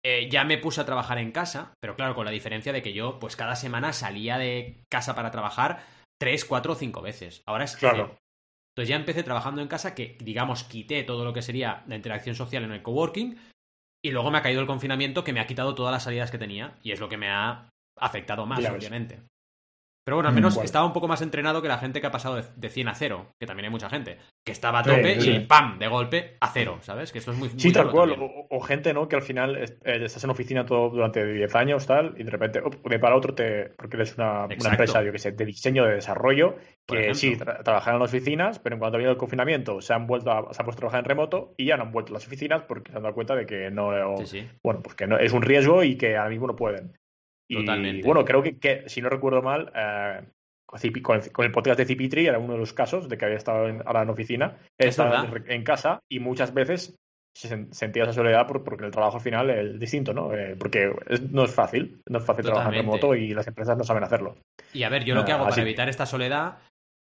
eh, 0.06 0.30
ya 0.30 0.46
me 0.46 0.58
puse 0.58 0.80
a 0.80 0.86
trabajar 0.86 1.18
en 1.18 1.34
casa, 1.34 1.74
pero 1.82 1.98
claro, 1.98 2.16
con 2.16 2.24
la 2.24 2.32
diferencia 2.32 2.72
de 2.72 2.82
que 2.82 2.94
yo, 2.94 3.20
pues 3.20 3.36
cada 3.36 3.58
semana 3.58 3.92
salía 3.92 4.38
de 4.38 4.86
casa 4.90 5.16
para 5.16 5.32
trabajar 5.32 5.86
tres, 6.18 6.46
cuatro 6.46 6.72
o 6.72 6.76
cinco 6.76 7.02
veces. 7.02 7.44
Ahora 7.46 7.66
es 7.66 7.76
claro. 7.76 8.16
Entonces 8.74 8.88
ya 8.88 8.96
empecé 8.96 9.24
trabajando 9.24 9.62
en 9.62 9.68
casa, 9.68 9.96
que 9.96 10.18
digamos 10.22 10.64
quité 10.64 11.04
todo 11.04 11.26
lo 11.26 11.34
que 11.34 11.42
sería 11.42 11.84
la 11.88 11.98
interacción 11.98 12.36
social 12.36 12.64
en 12.64 12.72
el 12.72 12.82
coworking, 12.82 13.38
y 14.04 14.12
luego 14.12 14.30
me 14.30 14.38
ha 14.38 14.44
caído 14.44 14.62
el 14.62 14.68
confinamiento 14.68 15.24
que 15.24 15.34
me 15.34 15.40
ha 15.40 15.48
quitado 15.48 15.74
todas 15.74 15.94
las 15.94 16.04
salidas 16.04 16.30
que 16.30 16.38
tenía, 16.38 16.78
y 16.84 16.92
es 16.92 17.00
lo 17.00 17.10
que 17.10 17.18
me 17.18 17.30
ha 17.30 17.70
afectado 17.98 18.46
más, 18.46 18.60
obviamente. 18.60 19.22
Pero 20.06 20.18
bueno, 20.18 20.30
al 20.30 20.36
menos 20.36 20.58
estaba 20.58 20.86
un 20.86 20.92
poco 20.92 21.08
más 21.08 21.22
entrenado 21.22 21.62
que 21.62 21.70
la 21.70 21.78
gente 21.78 22.02
que 22.02 22.08
ha 22.08 22.12
pasado 22.12 22.42
de, 22.56 22.70
100 22.70 22.88
a 22.90 22.96
0, 22.96 23.36
que 23.40 23.46
también 23.46 23.66
hay 23.66 23.72
mucha 23.72 23.90
gente, 23.90 24.18
que 24.46 24.52
estaba 24.52 24.80
a 24.80 24.84
tope 24.84 25.18
y 25.18 25.40
¡pam! 25.42 25.80
de 25.80 25.88
golpe 25.88 26.36
a 26.42 26.50
cero, 26.50 26.80
¿sabes? 26.82 27.14
Que 27.14 27.20
esto 27.20 27.32
es 27.32 27.38
muy. 27.38 27.50
Sí, 27.56 27.72
tal 27.72 27.90
cual. 27.90 28.16
O, 28.50 28.60
gente, 28.60 28.94
¿no? 28.94 29.08
Que 29.08 29.16
al 29.16 29.22
final 29.22 29.56
eh, 29.56 29.78
estás 29.84 30.24
en 30.26 30.30
oficina 30.30 30.66
todo 30.66 30.90
durante 30.90 31.26
10 31.26 31.56
años, 31.56 31.88
tal, 31.88 32.16
y 32.18 32.24
de 32.24 32.32
repente, 32.32 32.62
de 32.62 33.00
para 33.00 33.16
otro, 33.16 33.34
te, 33.34 33.70
porque 33.78 33.96
eres 33.96 34.18
una, 34.18 34.46
empresa, 34.50 35.02
yo 35.04 35.12
que 35.14 35.20
sé, 35.20 35.32
de 35.32 35.46
diseño, 35.46 35.86
de 35.86 35.96
desarrollo, 35.96 36.58
que 36.86 37.16
sí, 37.16 37.38
trabajan 37.38 37.96
en 37.96 38.02
las 38.02 38.10
oficinas, 38.10 38.60
pero 38.60 38.76
en 38.76 38.80
cuanto 38.80 38.98
ha 38.98 39.00
habido 39.00 39.12
el 39.12 39.18
confinamiento, 39.18 39.80
se 39.80 39.94
han 39.94 40.06
vuelto 40.06 40.32
a, 40.32 40.54
se 40.54 40.62
han 40.62 40.66
puesto 40.66 40.80
a 40.80 40.82
trabajar 40.82 41.00
en 41.00 41.06
remoto 41.06 41.54
y 41.58 41.68
ya 41.68 41.78
no 41.78 41.84
han 41.84 41.92
vuelto 41.94 42.12
a 42.12 42.16
las 42.16 42.28
oficinas 42.28 42.64
porque 42.64 42.92
se 42.92 42.98
han 42.98 43.04
dado 43.04 43.16
cuenta 43.16 43.36
de 43.36 43.46
que 43.46 43.72
no. 43.72 43.92
Bueno, 44.62 44.82
pues 44.82 44.96
que 44.96 45.08
no, 45.08 45.18
es 45.18 45.32
un 45.32 45.44
riesgo 45.44 45.84
y 45.84 45.96
que 45.96 46.18
ahora 46.18 46.30
mismo 46.30 46.48
no 46.48 46.56
pueden. 46.56 46.94
Y 47.62 48.02
bueno, 48.02 48.26
creo 48.26 48.44
que, 48.44 48.84
si 48.88 49.02
no 49.02 49.10
recuerdo 49.10 49.42
mal, 49.42 49.72
eh, 49.76 50.22
con, 51.02 51.22
el, 51.46 51.52
podcast 51.52 51.78
de 51.78 51.86
Cipitri 51.86 52.28
era 52.28 52.40
uno 52.40 52.54
de 52.54 52.60
los 52.60 52.74
casos 52.74 53.08
de 53.08 53.18
que 53.18 53.26
había 53.26 53.38
estado 53.38 53.68
en, 53.68 53.82
ahora 53.86 54.04
en 54.04 54.10
oficina, 54.10 54.58
estaba 54.78 55.28
en 55.48 55.64
casa 55.64 56.00
y 56.10 56.20
muchas 56.20 56.54
veces 56.54 56.96
se 57.36 57.68
sentía 57.72 58.04
esa 58.04 58.14
soledad 58.14 58.46
porque 58.48 58.86
el 58.86 58.92
trabajo 58.92 59.18
al 59.18 59.24
final 59.24 59.50
es 59.50 59.80
distinto, 59.80 60.14
¿no? 60.14 60.34
Eh, 60.34 60.56
porque 60.58 60.92
no 61.32 61.44
es 61.46 61.54
fácil, 61.54 62.02
no 62.08 62.20
es 62.20 62.26
fácil 62.26 62.46
trabajar 62.46 62.74
en 62.74 62.82
remoto 62.82 63.16
y 63.16 63.34
las 63.34 63.48
empresas 63.48 63.78
no 63.78 63.84
saben 63.84 64.04
hacerlo. 64.04 64.38
Y 64.74 64.84
a 64.84 64.90
ver, 64.90 65.04
yo 65.04 65.16
lo 65.16 65.26
que 65.26 65.32
hago 65.32 65.48
para 65.48 65.62
evitar 65.62 65.90
esta 65.90 66.06
soledad 66.06 66.60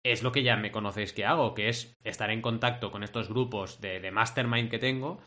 es 0.05 0.23
lo 0.23 0.31
que 0.31 0.43
ya 0.43 0.55
me 0.55 0.71
conocéis 0.71 1.13
que 1.13 1.25
hago, 1.25 1.53
que 1.53 1.69
es 1.69 1.93
estar 2.03 2.29
en 2.31 2.41
contacto 2.41 2.91
con 2.91 3.03
estos 3.03 3.29
grupos 3.29 3.79
de, 3.81 3.99
de 3.99 4.11
mastermind 4.11 4.69
que 4.69 4.79
tengo, 4.79 5.21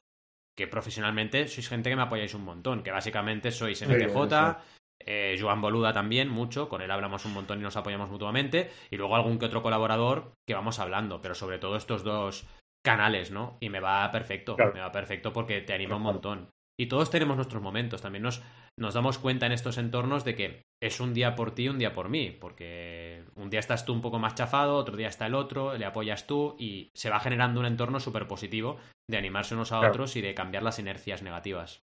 que 0.57 0.67
profesionalmente 0.67 1.49
sois 1.49 1.69
gente 1.69 1.91
que 1.91 1.97
me 1.97 2.03
apoyáis 2.03 2.35
un 2.35 2.45
montón, 2.45 2.83
que 2.83 2.91
básicamente 2.91 3.51
sois 3.53 3.81
MTJ, 3.85 4.17
eh, 5.01 5.37
Joan 5.41 5.61
Boluda 5.61 5.93
también, 5.93 6.29
mucho, 6.29 6.69
con 6.69 6.83
él 6.83 6.91
hablamos 6.91 7.25
un 7.25 7.35
montón 7.35 7.59
y 7.59 7.63
nos 7.63 7.77
apoyamos 7.77 8.11
mutuamente, 8.11 8.71
y 8.91 8.97
luego 8.97 9.17
algún 9.17 9.39
que 9.39 9.47
otro 9.47 9.63
colaborador 9.63 10.33
que 10.47 10.55
vamos 10.55 10.79
hablando, 10.79 11.21
pero 11.21 11.35
sobre 11.35 11.59
todo 11.59 11.77
estos 11.77 12.03
dos 12.03 12.47
canales, 12.85 13.31
¿no? 13.31 13.59
Y 13.61 13.69
me 13.69 13.81
va 13.81 14.11
perfecto, 14.13 14.57
me 14.57 14.81
va 14.81 14.93
perfecto 14.93 15.33
porque 15.33 15.61
te 15.61 15.75
anima 15.75 15.97
un 15.97 16.03
montón. 16.03 16.51
Y 16.79 16.87
todos 16.87 17.11
tenemos 17.11 17.37
nuestros 17.37 17.63
momentos, 17.63 18.03
también 18.03 18.23
nos, 18.23 18.43
nos 18.79 18.95
damos 18.95 19.19
cuenta 19.19 19.47
en 19.47 19.53
estos 19.53 19.79
entornos 19.79 20.25
de 20.25 20.35
que 20.35 20.63
es 20.83 21.01
un 21.01 21.15
día 21.15 21.35
por 21.35 21.55
ti, 21.55 21.69
un 21.69 21.79
día 21.79 21.95
por 21.95 22.11
mí, 22.11 22.31
porque 22.31 23.25
un 23.35 23.49
día 23.49 23.61
estás 23.61 23.87
tú 23.87 23.95
un 23.95 24.03
poco 24.03 24.19
más 24.19 24.35
chafado, 24.35 24.77
otro 24.77 24.97
día 24.97 25.09
está 25.09 25.27
el 25.27 25.35
otro, 25.35 25.77
le 25.77 25.87
apoyas 25.87 26.27
tú 26.27 26.55
y 26.59 26.91
se 26.95 27.09
va 27.09 27.19
generando 27.19 27.61
un 27.61 27.67
entorno 27.67 27.99
súper 27.99 28.29
positivo 28.29 28.79
de 29.09 29.17
animarse 29.17 29.55
unos 29.55 29.73
a 29.73 29.81
otros 29.81 30.17
y 30.17 30.21
de 30.21 30.35
cambiar 30.35 30.63
las 30.63 30.79
inercias 30.79 31.23
negativas. 31.23 31.86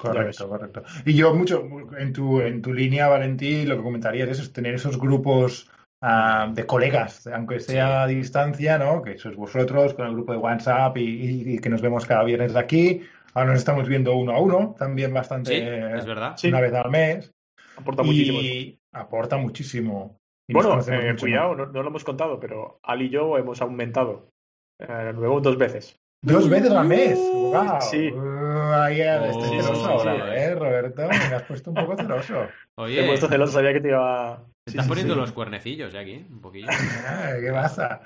Correcto, 0.00 0.48
correcto. 0.48 0.82
Y 1.04 1.12
yo 1.12 1.34
mucho, 1.34 1.62
en 1.98 2.12
tu, 2.14 2.40
en 2.40 2.62
tu 2.62 2.72
línea, 2.72 3.08
Valentí, 3.08 3.66
lo 3.66 3.76
que 3.76 3.82
comentaría 3.82 4.24
es 4.24 4.30
eso, 4.30 4.50
tener 4.50 4.74
esos 4.74 4.98
grupos 4.98 5.70
ah, 6.00 6.50
de 6.54 6.64
colegas, 6.64 7.26
aunque 7.26 7.60
sea 7.60 8.04
a 8.04 8.06
distancia, 8.06 8.78
¿no? 8.78 9.02
Que 9.02 9.18
sois 9.18 9.36
vosotros 9.36 9.92
con 9.92 10.06
el 10.06 10.14
grupo 10.14 10.32
de 10.32 10.38
WhatsApp 10.38 10.96
y, 10.96 11.58
que 11.58 11.68
nos 11.68 11.82
vemos 11.82 12.06
cada 12.06 12.24
viernes 12.24 12.54
de 12.54 12.60
aquí. 12.60 13.02
Ahora 13.34 13.50
nos 13.50 13.58
estamos 13.58 13.86
viendo 13.88 14.16
uno 14.16 14.32
a 14.32 14.40
uno, 14.40 14.74
también 14.78 15.12
bastante. 15.12 15.58
es 15.98 16.06
verdad. 16.06 16.34
Una 16.44 16.60
vez 16.62 16.72
al 16.72 16.90
mes. 16.90 17.32
Aporta 17.76 18.02
muchísimo. 18.02 18.40
Y 18.40 18.78
aporta 18.92 19.36
muchísimo. 19.36 20.18
bueno, 20.48 20.80
eh, 20.80 21.14
cuidado, 21.20 21.54
no, 21.54 21.66
lo 21.66 21.88
hemos 21.88 22.04
contado, 22.04 22.40
pero 22.40 22.80
Ali 22.82 23.06
y 23.06 23.10
yo 23.10 23.36
hemos 23.36 23.60
aumentado. 23.60 24.30
Eh, 24.78 25.12
luego 25.14 25.42
dos 25.42 25.58
veces. 25.58 25.99
Dos 26.22 26.48
veces 26.50 26.70
al 26.70 26.86
mes. 26.86 27.18
¡Wow! 27.18 27.80
Sí. 27.80 28.10
Uh, 28.10 28.72
ahí 28.74 28.98
celoso 28.98 29.86
ahora, 29.86 30.36
¿eh, 30.36 30.54
Roberto? 30.54 31.08
Me 31.08 31.16
has 31.34 31.42
puesto 31.44 31.70
un 31.70 31.76
poco 31.76 31.96
celoso. 31.96 32.46
Oye. 32.76 32.96
Te 32.96 33.04
he 33.04 33.08
puesto 33.08 33.28
celoso, 33.28 33.52
sabía 33.52 33.72
que 33.72 33.80
te 33.80 33.88
iba. 33.88 34.44
Te 34.64 34.72
estás 34.72 34.86
poniendo 34.86 35.14
los 35.14 35.32
cuernecillos 35.32 35.92
ya 35.92 36.00
aquí, 36.00 36.26
un 36.30 36.40
poquillo. 36.40 36.68
¿Qué 37.40 37.50
pasa? 37.50 38.02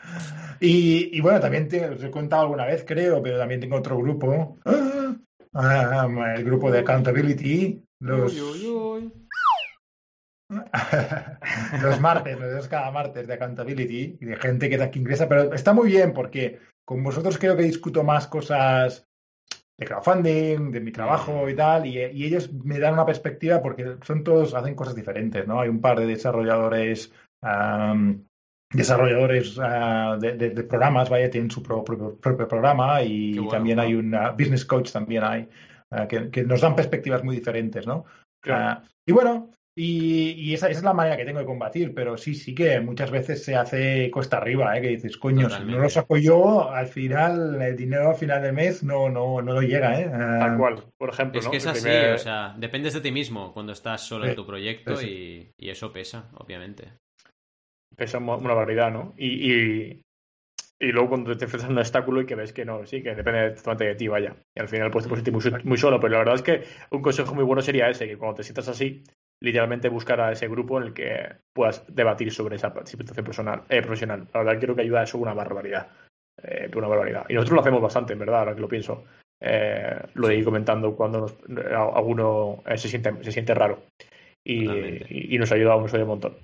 Y, 0.60 1.10
y 1.16 1.20
bueno, 1.20 1.40
también 1.40 1.68
te, 1.68 1.88
os 1.88 2.02
he 2.02 2.10
contado 2.10 2.42
alguna 2.42 2.66
vez, 2.66 2.84
creo, 2.86 3.20
pero 3.20 3.36
también 3.38 3.60
tengo 3.60 3.76
otro 3.76 3.98
grupo. 3.98 4.58
Ah, 5.52 6.08
el 6.36 6.44
grupo 6.44 6.70
de 6.70 6.78
Accountability. 6.80 7.82
Los. 8.00 8.32
Uy, 8.32 8.40
uy, 8.40 8.66
uy. 8.66 9.12
los 11.82 12.00
martes, 12.00 12.38
los 12.38 12.68
cada 12.68 12.90
martes 12.90 13.26
de 13.26 13.34
Accountability 13.34 14.18
y 14.20 14.24
de 14.24 14.36
gente 14.36 14.68
que, 14.68 14.90
que 14.90 14.98
ingresa, 14.98 15.28
pero 15.28 15.52
está 15.54 15.72
muy 15.72 15.88
bien 15.88 16.12
porque 16.12 16.60
con 16.84 17.02
vosotros 17.02 17.38
creo 17.38 17.56
que 17.56 17.62
discuto 17.62 18.04
más 18.04 18.26
cosas 18.26 19.08
de 19.76 19.86
crowdfunding, 19.86 20.70
de 20.70 20.80
mi 20.80 20.92
trabajo 20.92 21.48
y 21.48 21.56
tal, 21.56 21.86
y, 21.86 21.98
ellos 21.98 22.52
me 22.52 22.78
dan 22.78 22.94
una 22.94 23.06
perspectiva 23.06 23.60
porque 23.60 23.96
son 24.02 24.22
todos, 24.22 24.54
hacen 24.54 24.74
cosas 24.74 24.94
diferentes, 24.94 25.46
¿no? 25.46 25.60
Hay 25.60 25.68
un 25.68 25.80
par 25.80 25.98
de 25.98 26.06
desarrolladores, 26.06 27.12
desarrolladores 28.72 29.58
ah, 29.60 30.16
de, 30.20 30.50
programas, 30.64 31.10
vaya, 31.10 31.30
tienen 31.30 31.50
su 31.50 31.62
propio, 31.62 32.18
programa 32.20 33.02
y 33.02 33.48
también 33.48 33.80
hay 33.80 33.94
un 33.94 34.16
business 34.38 34.64
coach, 34.64 34.92
también 34.92 35.24
hay, 35.24 35.48
ah, 35.90 36.06
que, 36.06 36.44
nos 36.44 36.60
dan 36.60 36.76
perspectivas 36.76 37.24
muy 37.24 37.34
diferentes, 37.36 37.86
¿no? 37.86 38.04
Ah, 38.46 38.82
y 39.06 39.12
bueno, 39.12 39.50
y, 39.76 40.54
esa, 40.54 40.68
es 40.68 40.84
la 40.84 40.92
manera 40.92 41.16
que 41.16 41.24
tengo 41.24 41.40
de 41.40 41.46
combatir, 41.46 41.92
pero 41.94 42.16
sí, 42.16 42.36
sí 42.36 42.54
que 42.54 42.78
muchas 42.78 43.10
veces 43.10 43.42
se 43.42 43.56
hace 43.56 44.08
cuesta 44.08 44.36
arriba, 44.36 44.76
¿eh? 44.78 44.80
que 44.80 44.88
dices, 44.88 45.16
coño, 45.16 45.50
si 45.50 45.64
no 45.64 45.80
lo 45.80 45.90
saco 45.90 46.16
yo, 46.16 46.70
al 46.70 46.86
final, 46.86 47.60
el 47.60 47.76
dinero 47.76 48.10
al 48.10 48.14
final 48.14 48.40
del 48.40 48.52
mes 48.52 48.84
no, 48.84 49.08
no, 49.08 49.42
no 49.42 49.52
lo 49.52 49.62
llega. 49.62 50.00
¿eh? 50.00 50.08
Tal 50.08 50.42
ah, 50.42 50.56
cual, 50.56 50.84
por 50.96 51.10
ejemplo. 51.10 51.40
Es 51.40 51.48
que 51.48 51.56
es 51.56 51.66
así, 51.66 51.88
o 51.88 52.18
sea, 52.18 52.54
dependes 52.56 52.94
de 52.94 53.00
ti 53.00 53.10
mismo 53.10 53.52
cuando 53.52 53.72
estás 53.72 54.02
solo 54.02 54.26
en 54.26 54.36
tu 54.36 54.46
proyecto 54.46 55.02
y, 55.02 55.52
eso 55.58 55.92
pesa, 55.92 56.30
obviamente. 56.34 56.92
Pesa 57.96 58.18
una 58.18 58.36
barbaridad, 58.36 58.92
¿no? 58.92 59.14
Y, 59.16 59.50
y, 59.50 60.02
luego 60.92 61.08
cuando 61.08 61.36
te 61.36 61.46
enfrentas 61.46 61.68
a 61.68 61.72
un 61.72 61.78
obstáculo 61.78 62.20
y 62.20 62.26
que 62.26 62.36
ves 62.36 62.52
que 62.52 62.64
no, 62.64 62.86
sí, 62.86 63.02
que 63.02 63.14
depende 63.14 63.50
totalmente 63.50 63.86
de 63.86 63.94
ti, 63.96 64.06
vaya. 64.06 64.36
Y 64.54 64.60
al 64.60 64.68
final 64.68 64.92
puedes 64.92 65.10
sentir 65.10 65.32
muy, 65.32 65.42
muy 65.64 65.78
solo, 65.78 65.98
pero 65.98 66.12
la 66.12 66.18
verdad 66.18 66.34
es 66.36 66.42
que 66.42 66.62
un 66.90 67.02
consejo 67.02 67.34
muy 67.34 67.42
bueno 67.42 67.60
sería 67.60 67.88
ese, 67.88 68.06
que 68.06 68.16
cuando 68.16 68.36
te 68.36 68.44
sientas 68.44 68.68
así, 68.68 69.02
literalmente 69.40 69.88
buscar 69.88 70.20
a 70.20 70.32
ese 70.32 70.48
grupo 70.48 70.78
en 70.78 70.88
el 70.88 70.94
que 70.94 71.28
puedas 71.52 71.84
debatir 71.88 72.32
sobre 72.32 72.56
esa 72.56 72.72
situación 72.84 73.24
personal, 73.24 73.62
eh, 73.68 73.82
profesional. 73.82 74.26
La 74.32 74.42
verdad 74.42 74.60
creo 74.60 74.74
que 74.74 74.82
ayuda 74.82 75.00
a 75.00 75.04
eso 75.04 75.18
una 75.18 75.34
barbaridad. 75.34 75.88
Eh, 76.42 76.70
una 76.74 76.88
barbaridad. 76.88 77.26
Y 77.28 77.34
nosotros 77.34 77.56
lo 77.56 77.60
hacemos 77.60 77.82
bastante, 77.82 78.12
en 78.12 78.18
verdad, 78.18 78.40
ahora 78.40 78.54
que 78.54 78.60
lo 78.60 78.68
pienso. 78.68 79.04
Eh, 79.40 79.98
lo 80.14 80.28
de 80.28 80.36
ir 80.36 80.44
comentando 80.44 80.96
cuando 80.96 81.26
alguno 81.94 82.62
se, 82.76 82.88
siente, 82.88 83.12
se 83.22 83.32
siente 83.32 83.54
raro. 83.54 83.82
Y, 84.46 85.38
nos 85.38 85.52
ayuda, 85.52 85.76
nos 85.76 85.92
ayuda 85.92 86.04
un 86.04 86.10
montón. 86.10 86.36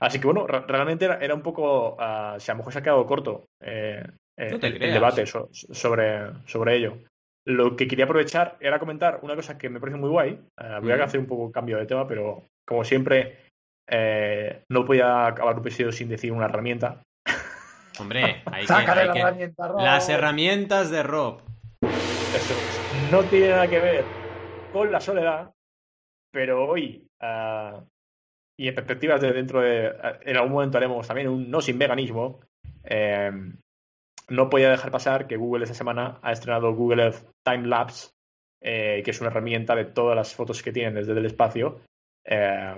Así 0.00 0.20
que 0.20 0.26
bueno, 0.26 0.46
realmente 0.46 1.06
era, 1.06 1.34
un 1.34 1.42
poco, 1.42 1.94
uh, 1.94 2.38
si 2.38 2.50
a 2.50 2.54
lo 2.54 2.58
mejor 2.58 2.72
se 2.72 2.78
ha 2.80 2.82
quedado 2.82 3.06
corto 3.06 3.44
el, 3.60 4.12
debate 4.36 5.26
sobre, 5.26 6.32
sobre 6.44 6.76
ello. 6.76 6.98
Lo 7.46 7.76
que 7.76 7.86
quería 7.86 8.06
aprovechar 8.06 8.56
era 8.58 8.80
comentar 8.80 9.20
una 9.22 9.36
cosa 9.36 9.56
que 9.56 9.68
me 9.68 9.78
parece 9.78 9.98
muy 9.98 10.10
guay. 10.10 10.40
Eh, 10.60 10.78
voy 10.82 10.92
a 10.92 11.04
hacer 11.04 11.20
un 11.20 11.26
poco 11.26 11.52
cambio 11.52 11.78
de 11.78 11.86
tema, 11.86 12.06
pero 12.08 12.42
como 12.66 12.84
siempre, 12.84 13.38
eh, 13.88 14.64
no 14.68 14.84
podía 14.84 15.28
acabar 15.28 15.54
un 15.54 15.60
episodio 15.60 15.92
sin 15.92 16.08
decir 16.08 16.32
una 16.32 16.46
herramienta. 16.46 17.02
Hombre, 18.00 18.42
hay 18.46 18.66
que, 18.66 19.54
las 19.78 20.08
herramientas 20.08 20.90
de 20.90 21.02
Rob. 21.04 21.40
Eso 21.82 22.54
no 23.12 23.22
tiene 23.24 23.50
nada 23.50 23.68
que 23.68 23.78
ver 23.78 24.04
con 24.72 24.90
la 24.90 25.00
soledad, 25.00 25.52
pero 26.32 26.68
hoy 26.68 27.06
eh, 27.22 27.80
y 28.58 28.66
en 28.66 28.74
perspectivas 28.74 29.20
de 29.20 29.32
dentro 29.32 29.60
de 29.60 29.94
en 30.22 30.36
algún 30.36 30.52
momento 30.52 30.78
haremos 30.78 31.06
también 31.06 31.28
un 31.28 31.48
no 31.48 31.60
sin 31.60 31.78
veganismo. 31.78 32.40
No 34.28 34.50
podía 34.50 34.70
dejar 34.70 34.90
pasar 34.90 35.26
que 35.26 35.36
Google 35.36 35.64
esta 35.64 35.74
semana 35.74 36.18
ha 36.22 36.32
estrenado 36.32 36.74
Google 36.74 37.04
Earth 37.04 37.30
Time 37.44 37.66
Lapse, 37.66 38.10
eh, 38.62 39.02
que 39.04 39.10
es 39.10 39.20
una 39.20 39.30
herramienta 39.30 39.74
de 39.74 39.84
todas 39.84 40.16
las 40.16 40.34
fotos 40.34 40.62
que 40.62 40.72
tienen 40.72 40.94
desde 40.94 41.12
el 41.12 41.26
espacio, 41.26 41.80
eh, 42.24 42.74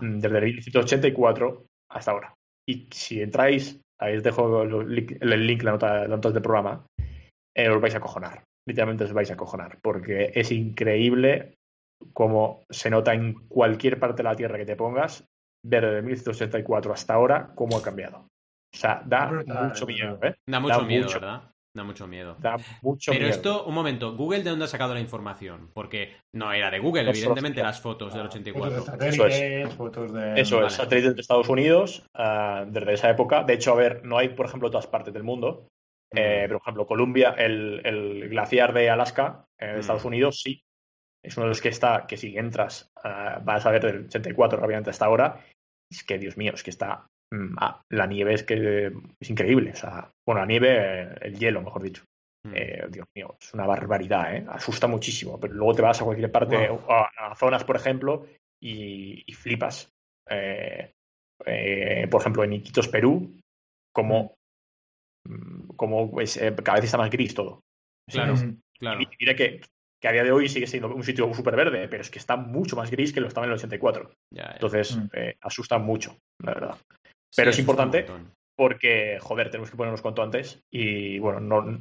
desde 0.00 0.38
el 0.38 0.44
1984 0.44 1.64
hasta 1.90 2.10
ahora. 2.10 2.34
Y 2.66 2.88
si 2.90 3.20
entráis, 3.20 3.80
ahí 4.00 4.16
os 4.16 4.22
dejo 4.22 4.62
el 4.62 5.46
link, 5.46 5.62
la 5.62 5.72
nota, 5.72 6.02
la 6.02 6.08
nota 6.08 6.30
del 6.30 6.42
programa, 6.42 6.86
eh, 7.54 7.68
os 7.68 7.80
vais 7.80 7.94
a 7.94 8.00
cojonar. 8.00 8.44
Literalmente 8.66 9.04
os 9.04 9.12
vais 9.12 9.30
a 9.30 9.36
cojonar, 9.36 9.78
porque 9.82 10.32
es 10.34 10.52
increíble 10.52 11.54
cómo 12.12 12.64
se 12.70 12.90
nota 12.90 13.14
en 13.14 13.46
cualquier 13.48 13.98
parte 13.98 14.18
de 14.18 14.28
la 14.28 14.36
Tierra 14.36 14.58
que 14.58 14.66
te 14.66 14.76
pongas, 14.76 15.24
ver 15.64 15.84
desde 15.84 16.02
1984 16.02 16.92
hasta 16.92 17.14
ahora, 17.14 17.52
cómo 17.54 17.76
ha 17.76 17.82
cambiado. 17.82 18.28
O 18.74 18.76
sea, 18.76 19.02
da 19.04 19.26
mucho 19.26 19.86
miedo, 19.86 20.18
¿eh? 20.22 20.34
Da 20.46 20.60
mucho 20.60 20.82
miedo, 20.82 21.08
¿verdad? 21.08 21.42
Da 21.74 21.84
mucho 21.84 22.08
miedo. 22.08 22.36
Da 22.40 22.56
mucho 22.82 23.12
Pero 23.12 23.26
miedo. 23.26 23.36
esto, 23.36 23.64
un 23.64 23.74
momento, 23.74 24.16
¿Google 24.16 24.42
de 24.42 24.50
dónde 24.50 24.64
ha 24.64 24.68
sacado 24.68 24.94
la 24.94 25.00
información? 25.00 25.70
Porque 25.74 26.16
no 26.34 26.52
era 26.52 26.70
de 26.70 26.80
Google, 26.80 27.08
evidentemente, 27.08 27.62
las 27.62 27.80
fotos 27.80 28.14
del 28.14 28.26
84. 28.26 28.78
Fotos 28.78 28.98
de 28.98 29.12
satélites, 29.12 29.74
fotos 29.74 30.12
de... 30.12 30.40
Eso 30.40 30.66
es, 30.66 30.72
satélites 30.72 31.14
de 31.14 31.20
Estados 31.20 31.48
Unidos 31.48 32.04
uh, 32.18 32.64
desde 32.66 32.94
esa 32.94 33.10
época. 33.10 33.44
De 33.44 33.54
hecho, 33.54 33.72
a 33.72 33.76
ver, 33.76 34.04
no 34.04 34.18
hay, 34.18 34.30
por 34.30 34.46
ejemplo, 34.46 34.70
todas 34.70 34.86
partes 34.86 35.14
del 35.14 35.22
mundo. 35.22 35.68
Mm. 36.12 36.18
Eh, 36.18 36.44
pero, 36.46 36.58
por 36.58 36.64
ejemplo, 36.64 36.86
Columbia, 36.86 37.34
el, 37.38 37.80
el 37.84 38.28
glaciar 38.28 38.72
de 38.72 38.90
Alaska, 38.90 39.44
eh, 39.58 39.66
de 39.66 39.76
mm. 39.76 39.80
Estados 39.80 40.04
Unidos, 40.04 40.40
sí. 40.40 40.60
Es 41.22 41.36
uno 41.36 41.44
de 41.44 41.50
los 41.50 41.60
que 41.60 41.68
está, 41.68 42.06
que 42.08 42.16
si 42.16 42.36
entras, 42.36 42.90
uh, 43.04 43.44
vas 43.44 43.66
a 43.66 43.70
ver 43.70 43.84
del 43.84 44.06
84, 44.06 44.64
obviamente, 44.64 44.90
hasta 44.90 45.04
ahora. 45.04 45.44
Es 45.90 46.02
que, 46.02 46.18
Dios 46.18 46.36
mío, 46.36 46.52
es 46.54 46.62
que 46.62 46.70
está 46.70 47.06
Ah, 47.58 47.82
la 47.90 48.06
nieve 48.06 48.34
es 48.34 48.42
que 48.42 48.92
es 49.20 49.30
increíble. 49.30 49.72
O 49.72 49.76
sea, 49.76 50.10
bueno, 50.26 50.40
la 50.40 50.46
nieve, 50.46 51.14
el 51.20 51.38
hielo, 51.38 51.62
mejor 51.62 51.82
dicho. 51.82 52.04
Mm. 52.46 52.52
Eh, 52.54 52.86
Dios 52.90 53.06
mío, 53.14 53.36
es 53.40 53.52
una 53.54 53.66
barbaridad, 53.66 54.34
¿eh? 54.34 54.46
Asusta 54.48 54.86
muchísimo. 54.86 55.38
Pero 55.38 55.54
luego 55.54 55.74
te 55.74 55.82
vas 55.82 56.00
a 56.00 56.04
cualquier 56.04 56.32
parte, 56.32 56.68
wow. 56.68 56.90
a, 56.90 57.10
a, 57.18 57.34
zonas, 57.34 57.64
por 57.64 57.76
ejemplo, 57.76 58.26
y, 58.62 59.24
y 59.26 59.32
flipas. 59.34 59.90
Eh, 60.30 60.92
eh, 61.44 62.08
por 62.10 62.20
ejemplo, 62.20 62.44
en 62.44 62.54
Iquitos, 62.54 62.88
Perú, 62.88 63.38
como, 63.92 64.34
mm. 65.28 65.74
como 65.76 66.10
pues, 66.10 66.38
cada 66.38 66.76
vez 66.76 66.84
está 66.84 66.98
más 66.98 67.10
gris 67.10 67.34
todo. 67.34 67.60
Claro, 68.10 68.36
sí, 68.36 68.56
claro. 68.78 69.02
Y 69.02 69.08
mira 69.20 69.36
que, 69.36 69.60
que, 70.00 70.08
a 70.08 70.12
día 70.12 70.24
de 70.24 70.32
hoy 70.32 70.48
sigue 70.48 70.66
siendo 70.66 70.94
un 70.94 71.04
sitio 71.04 71.32
súper 71.34 71.56
verde, 71.56 71.88
pero 71.88 72.00
es 72.00 72.10
que 72.10 72.18
está 72.18 72.36
mucho 72.36 72.74
más 72.74 72.90
gris 72.90 73.12
que 73.12 73.20
lo 73.20 73.28
estaba 73.28 73.46
en 73.46 73.52
el 73.52 73.58
84. 73.58 74.10
Ya, 74.30 74.44
ya. 74.44 74.52
Entonces, 74.52 74.96
Mm. 74.96 75.08
asusta 75.42 75.78
mucho, 75.78 76.16
la 76.42 76.54
verdad. 76.54 76.78
Pero 77.36 77.52
Sí, 77.52 77.56
es 77.56 77.60
importante 77.60 78.06
porque, 78.56 79.18
joder, 79.20 79.50
tenemos 79.50 79.70
que 79.70 79.76
ponernos 79.76 80.02
cuanto 80.02 80.22
antes. 80.22 80.60
Y 80.70 81.18
bueno, 81.20 81.40
no 81.40 81.78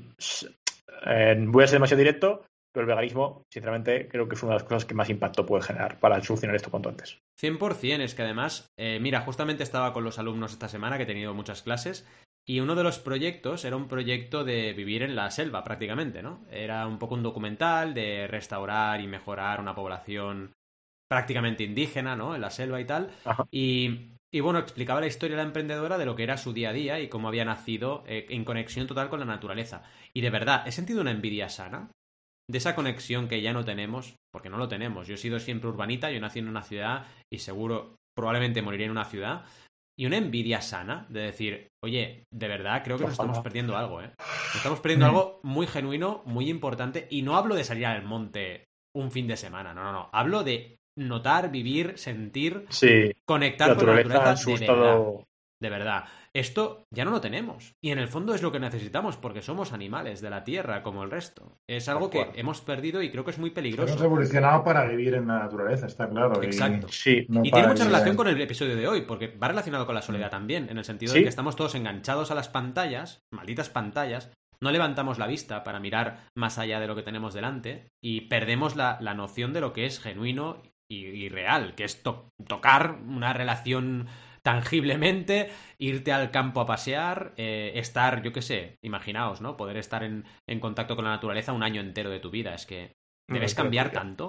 eh, 1.06 1.36
voy 1.40 1.64
a 1.64 1.68
ser 1.68 1.78
demasiado 1.78 2.00
directo, 2.00 2.46
pero 2.72 2.84
el 2.84 2.88
veganismo, 2.88 3.46
sinceramente, 3.52 4.08
creo 4.08 4.28
que 4.28 4.36
es 4.36 4.44
una 4.44 4.54
de 4.54 4.60
las 4.60 4.64
cosas 4.64 4.86
que 4.86 4.94
más 4.94 5.10
impacto 5.10 5.46
puede 5.46 5.64
generar 5.64 6.00
para 6.00 6.22
solucionar 6.22 6.56
esto 6.56 6.70
cuanto 6.70 6.90
antes. 6.90 7.20
100% 7.42 8.02
es 8.02 8.14
que 8.14 8.22
además, 8.22 8.68
eh, 8.78 9.00
mira, 9.02 9.22
justamente 9.22 9.64
estaba 9.64 9.92
con 9.92 10.04
los 10.04 10.20
alumnos 10.20 10.52
esta 10.52 10.70
semana 10.70 10.98
que 10.98 11.04
he 11.04 11.08
tenido 11.08 11.34
muchas 11.34 11.64
clases 11.64 12.08
y 12.46 12.60
uno 12.60 12.76
de 12.76 12.84
los 12.84 13.00
proyectos 13.00 13.66
era 13.66 13.76
un 13.76 13.88
proyecto 13.88 14.44
de 14.44 14.74
vivir 14.74 15.02
en 15.02 15.16
la 15.16 15.32
selva 15.32 15.64
prácticamente, 15.64 16.22
¿no? 16.22 16.46
Era 16.52 16.86
un 16.86 17.00
poco 17.00 17.16
un 17.16 17.24
documental 17.24 17.96
de 17.96 18.28
restaurar 18.28 19.02
y 19.02 19.08
mejorar 19.08 19.60
una 19.60 19.74
población 19.74 20.54
prácticamente 21.10 21.64
indígena, 21.64 22.16
¿no? 22.16 22.36
En 22.36 22.42
la 22.42 22.52
selva 22.52 22.80
y 22.80 22.86
tal. 22.86 23.10
Ajá. 23.26 23.48
Y, 23.52 24.17
y 24.38 24.40
bueno, 24.40 24.60
explicaba 24.60 25.02
la 25.02 25.08
historia 25.08 25.36
de 25.36 25.42
la 25.42 25.48
emprendedora 25.48 25.98
de 25.98 26.06
lo 26.06 26.16
que 26.16 26.22
era 26.22 26.38
su 26.38 26.54
día 26.54 26.70
a 26.70 26.74
día 26.74 27.00
y 27.00 27.08
cómo 27.08 27.28
había 27.28 27.44
nacido 27.44 28.04
eh, 28.06 28.28
en 28.30 28.46
conexión 28.46 28.86
total 28.86 29.10
con 29.10 29.20
la 29.20 29.26
naturaleza. 29.26 29.82
Y 30.14 30.22
de 30.22 30.30
verdad, 30.30 30.68
he 30.68 30.72
sentido 30.72 31.02
una 31.02 31.10
envidia 31.10 31.50
sana 31.50 31.90
de 32.48 32.58
esa 32.60 32.76
conexión 32.76 33.28
que 33.28 33.42
ya 33.42 33.52
no 33.52 33.66
tenemos, 33.66 34.14
porque 34.32 34.52
no 34.52 34.60
lo 34.60 34.68
tenemos. 34.68 35.08
Yo 35.08 35.16
he 35.16 35.18
sido 35.18 35.40
siempre 35.40 35.70
urbanita, 35.72 36.12
yo 36.12 36.20
nací 36.22 36.38
en 36.38 36.50
una 36.50 36.62
ciudad 36.62 37.08
y 37.34 37.40
seguro, 37.40 37.96
probablemente 38.16 38.62
moriré 38.62 38.86
en 38.86 38.92
una 38.92 39.06
ciudad. 39.06 39.44
Y 40.00 40.06
una 40.06 40.18
envidia 40.18 40.62
sana 40.62 41.08
de 41.10 41.22
decir, 41.22 41.68
oye, 41.84 42.24
de 42.32 42.48
verdad 42.48 42.84
creo 42.84 43.00
que 43.00 43.06
nos 43.06 43.14
estamos 43.14 43.40
perdiendo 43.40 43.76
algo, 43.76 44.04
¿eh? 44.04 44.12
Nos 44.20 44.56
estamos 44.58 44.82
perdiendo 44.82 45.08
Mm. 45.08 45.10
algo 45.10 45.40
muy 45.42 45.66
genuino, 45.66 46.22
muy 46.26 46.48
importante. 46.52 47.08
Y 47.10 47.24
no 47.24 47.38
hablo 47.38 47.56
de 47.56 47.64
salir 47.64 47.88
al 47.88 48.04
monte 48.04 48.66
un 48.96 49.10
fin 49.10 49.26
de 49.28 49.36
semana, 49.36 49.74
no, 49.74 49.82
no, 49.84 49.92
no. 49.92 50.10
Hablo 50.14 50.44
de 50.44 50.77
notar, 50.98 51.50
vivir, 51.52 51.98
sentir, 51.98 52.66
Sí, 52.70 53.12
conectar 53.26 53.70
la 53.70 53.76
con 53.76 53.86
la 53.88 53.96
naturaleza 53.96 54.34
de 54.36 54.52
verdad. 54.54 54.62
estado. 54.62 55.24
De 55.60 55.70
verdad. 55.72 56.04
Esto 56.34 56.84
ya 56.94 57.04
no 57.04 57.10
lo 57.10 57.20
tenemos. 57.20 57.74
Y 57.82 57.90
en 57.90 57.98
el 57.98 58.08
fondo 58.10 58.36
es 58.36 58.44
lo 58.44 58.52
que 58.52 58.60
necesitamos, 58.60 59.18
porque 59.18 59.42
somos 59.42 59.74
animales 59.74 60.22
de 60.22 60.30
la 60.30 60.44
tierra 60.44 60.84
como 60.84 61.04
el 61.04 61.10
resto. 61.10 61.58
Es 61.68 61.90
algo 61.90 62.12
que 62.12 62.30
hemos 62.36 62.62
perdido 62.62 63.02
y 63.02 63.10
creo 63.10 63.24
que 63.26 63.32
es 63.32 63.40
muy 63.40 63.48
Hemos 63.50 63.56
peligroso. 63.56 64.04
evolucionado 64.04 64.64
para 64.64 64.86
vivir 64.88 65.16
en 65.16 65.26
la 65.28 65.40
naturaleza, 65.40 65.88
está 65.88 66.08
claro. 66.08 66.40
y 66.44 66.46
Exacto. 66.46 66.90
Sí, 66.92 67.26
no 67.30 67.40
Y 67.44 67.50
tiene 67.50 67.68
mucha 67.70 67.86
relación 67.86 68.12
en- 68.12 68.18
con 68.18 68.28
el 68.28 68.40
episodio 68.40 68.76
de 68.76 68.88
hoy, 68.88 69.02
porque 69.02 69.30
va 69.36 69.48
relacionado 69.48 69.88
con 69.88 69.96
la 69.96 70.04
soledad 70.04 70.30
también, 70.30 70.68
en 70.70 70.78
el 70.78 70.84
sentido 70.86 71.14
de 71.14 71.20
Sí. 71.20 71.24
que 71.24 71.30
estamos 71.30 71.56
todos 71.56 71.74
enganchados 71.74 72.30
a 72.30 72.36
las 72.36 72.50
pantallas, 72.50 73.24
malditas 73.32 73.70
pantallas, 73.70 74.32
no 74.62 74.70
levantamos 74.72 75.18
la 75.18 75.26
vista 75.26 75.64
para 75.64 75.80
mirar 75.80 76.20
más 76.36 76.60
allá 76.60 76.80
de 76.80 76.86
lo 76.88 76.96
que 76.96 77.04
tenemos 77.04 77.34
delante 77.34 77.88
y 78.00 78.22
perdemos 78.22 78.76
la, 78.76 79.00
la 79.02 79.16
noción 79.16 79.54
de 79.54 79.62
lo 79.62 79.74
que 79.74 79.86
es 79.88 80.00
genuino 80.00 80.62
y, 80.90 81.06
y 81.06 81.30
real, 81.30 81.76
que 81.76 81.84
es 81.84 82.04
to- 82.04 82.30
tocar 82.48 83.00
una 83.06 83.34
relación 83.34 84.08
tangiblemente, 84.44 85.50
irte 85.78 86.14
al 86.14 86.32
campo 86.32 86.62
a 86.62 86.66
pasear, 86.66 87.34
eh, 87.38 87.74
estar, 87.76 88.22
yo 88.24 88.32
qué 88.32 88.42
sé, 88.42 88.78
imaginaos, 88.82 89.42
¿no? 89.42 89.58
Poder 89.58 89.78
estar 89.78 90.04
en, 90.04 90.24
en 90.48 90.60
contacto 90.60 90.96
con 90.96 91.06
la 91.06 91.12
naturaleza 91.12 91.52
un 91.54 91.64
año 91.64 91.82
entero 91.82 92.10
de 92.10 92.20
tu 92.20 92.30
vida. 92.30 92.54
Es 92.54 92.66
que 92.66 92.92
debes 93.28 93.56
cambiar 93.56 93.92
tanto, 93.92 94.28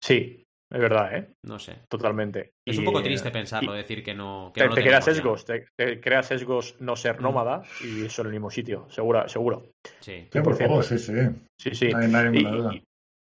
sí, 0.00 0.44
es 0.70 0.80
verdad, 0.80 1.16
¿eh? 1.16 1.28
no 1.44 1.58
sé. 1.58 1.78
Totalmente. 1.88 2.52
Es 2.64 2.76
Y, 2.76 2.78
un 2.80 2.84
poco 2.84 3.00
eh, 3.00 3.04
triste 3.04 3.30
pensarlo, 3.30 3.74
y 3.74 3.78
decir 3.78 4.04
que 4.04 4.14
no. 4.14 4.52
Que 4.54 4.60
Te, 4.60 4.66
no 4.66 4.70
lo 4.70 4.74
te 4.76 4.82
crea 4.82 5.00
tenemos 5.00 5.06
ya. 5.06 5.14
sesgos, 5.14 5.44
te, 5.44 5.66
te 5.76 6.00
crea 6.00 6.22
sesgos 6.22 6.76
no 6.80 6.94
ser 6.94 7.18
Mm. 7.18 7.22
nómada 7.22 7.62
y 7.82 8.04
eso 8.04 8.22
en 8.22 8.26
el 8.28 8.32
mismo 8.34 8.50
sitio, 8.50 8.86
seguro, 8.90 9.28
seguro. 9.28 9.62
Sí. 10.00 10.28
Sí, 10.32 10.40
por 10.40 10.54
100%. 10.54 10.58
favor, 10.68 10.84
sí, 10.84 10.98
sí. 10.98 11.12
Sí, 11.58 11.74
sí. 11.74 11.88
No 11.92 11.98
hay, 11.98 12.08
no 12.08 12.18
hay 12.18 12.24
Y, 12.26 12.30
ninguna 12.30 12.56
duda. 12.56 12.82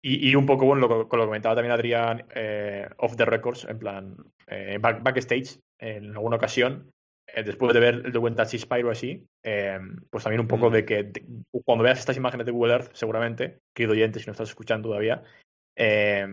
Y- 0.06 0.34
un 0.34 0.44
poco, 0.46 0.66
bueno, 0.66 0.86
lo, 0.86 0.88
que- 1.02 1.08
con 1.08 1.18
lo 1.18 1.24
que 1.24 1.28
comentaba 1.28 1.54
también 1.54 1.72
Adrián, 1.72 2.24
eh, 2.34 2.86
off 2.98 3.16
the 3.16 3.24
records, 3.24 3.64
en 3.68 3.78
plan, 3.78 4.16
eh, 4.46 4.78
back- 4.80 5.02
backstage, 5.02 5.58
en 5.80 6.10
alguna 6.12 6.36
ocasión, 6.36 6.90
eh, 7.34 7.42
después 7.42 7.72
de 7.72 7.80
ver 7.80 7.94
el 8.04 8.12
documental 8.12 8.46
Spyro 8.46 8.90
así, 8.90 9.24
eh, 9.42 9.78
pues 10.10 10.22
también 10.24 10.40
un 10.40 10.48
poco 10.48 10.68
Mm. 10.68 10.72
de 10.74 10.84
que 10.84 11.02
de- 11.04 11.24
cuando 11.64 11.84
veas 11.84 11.98
estas 11.98 12.16
imágenes 12.16 12.44
de 12.46 12.52
Google 12.52 12.74
Earth, 12.74 12.90
seguramente, 12.92 13.58
querido 13.74 13.92
oyente, 13.92 14.20
si 14.20 14.26
no 14.26 14.32
estás 14.32 14.50
escuchando 14.50 14.88
todavía, 14.90 15.22
eh, 15.76 16.26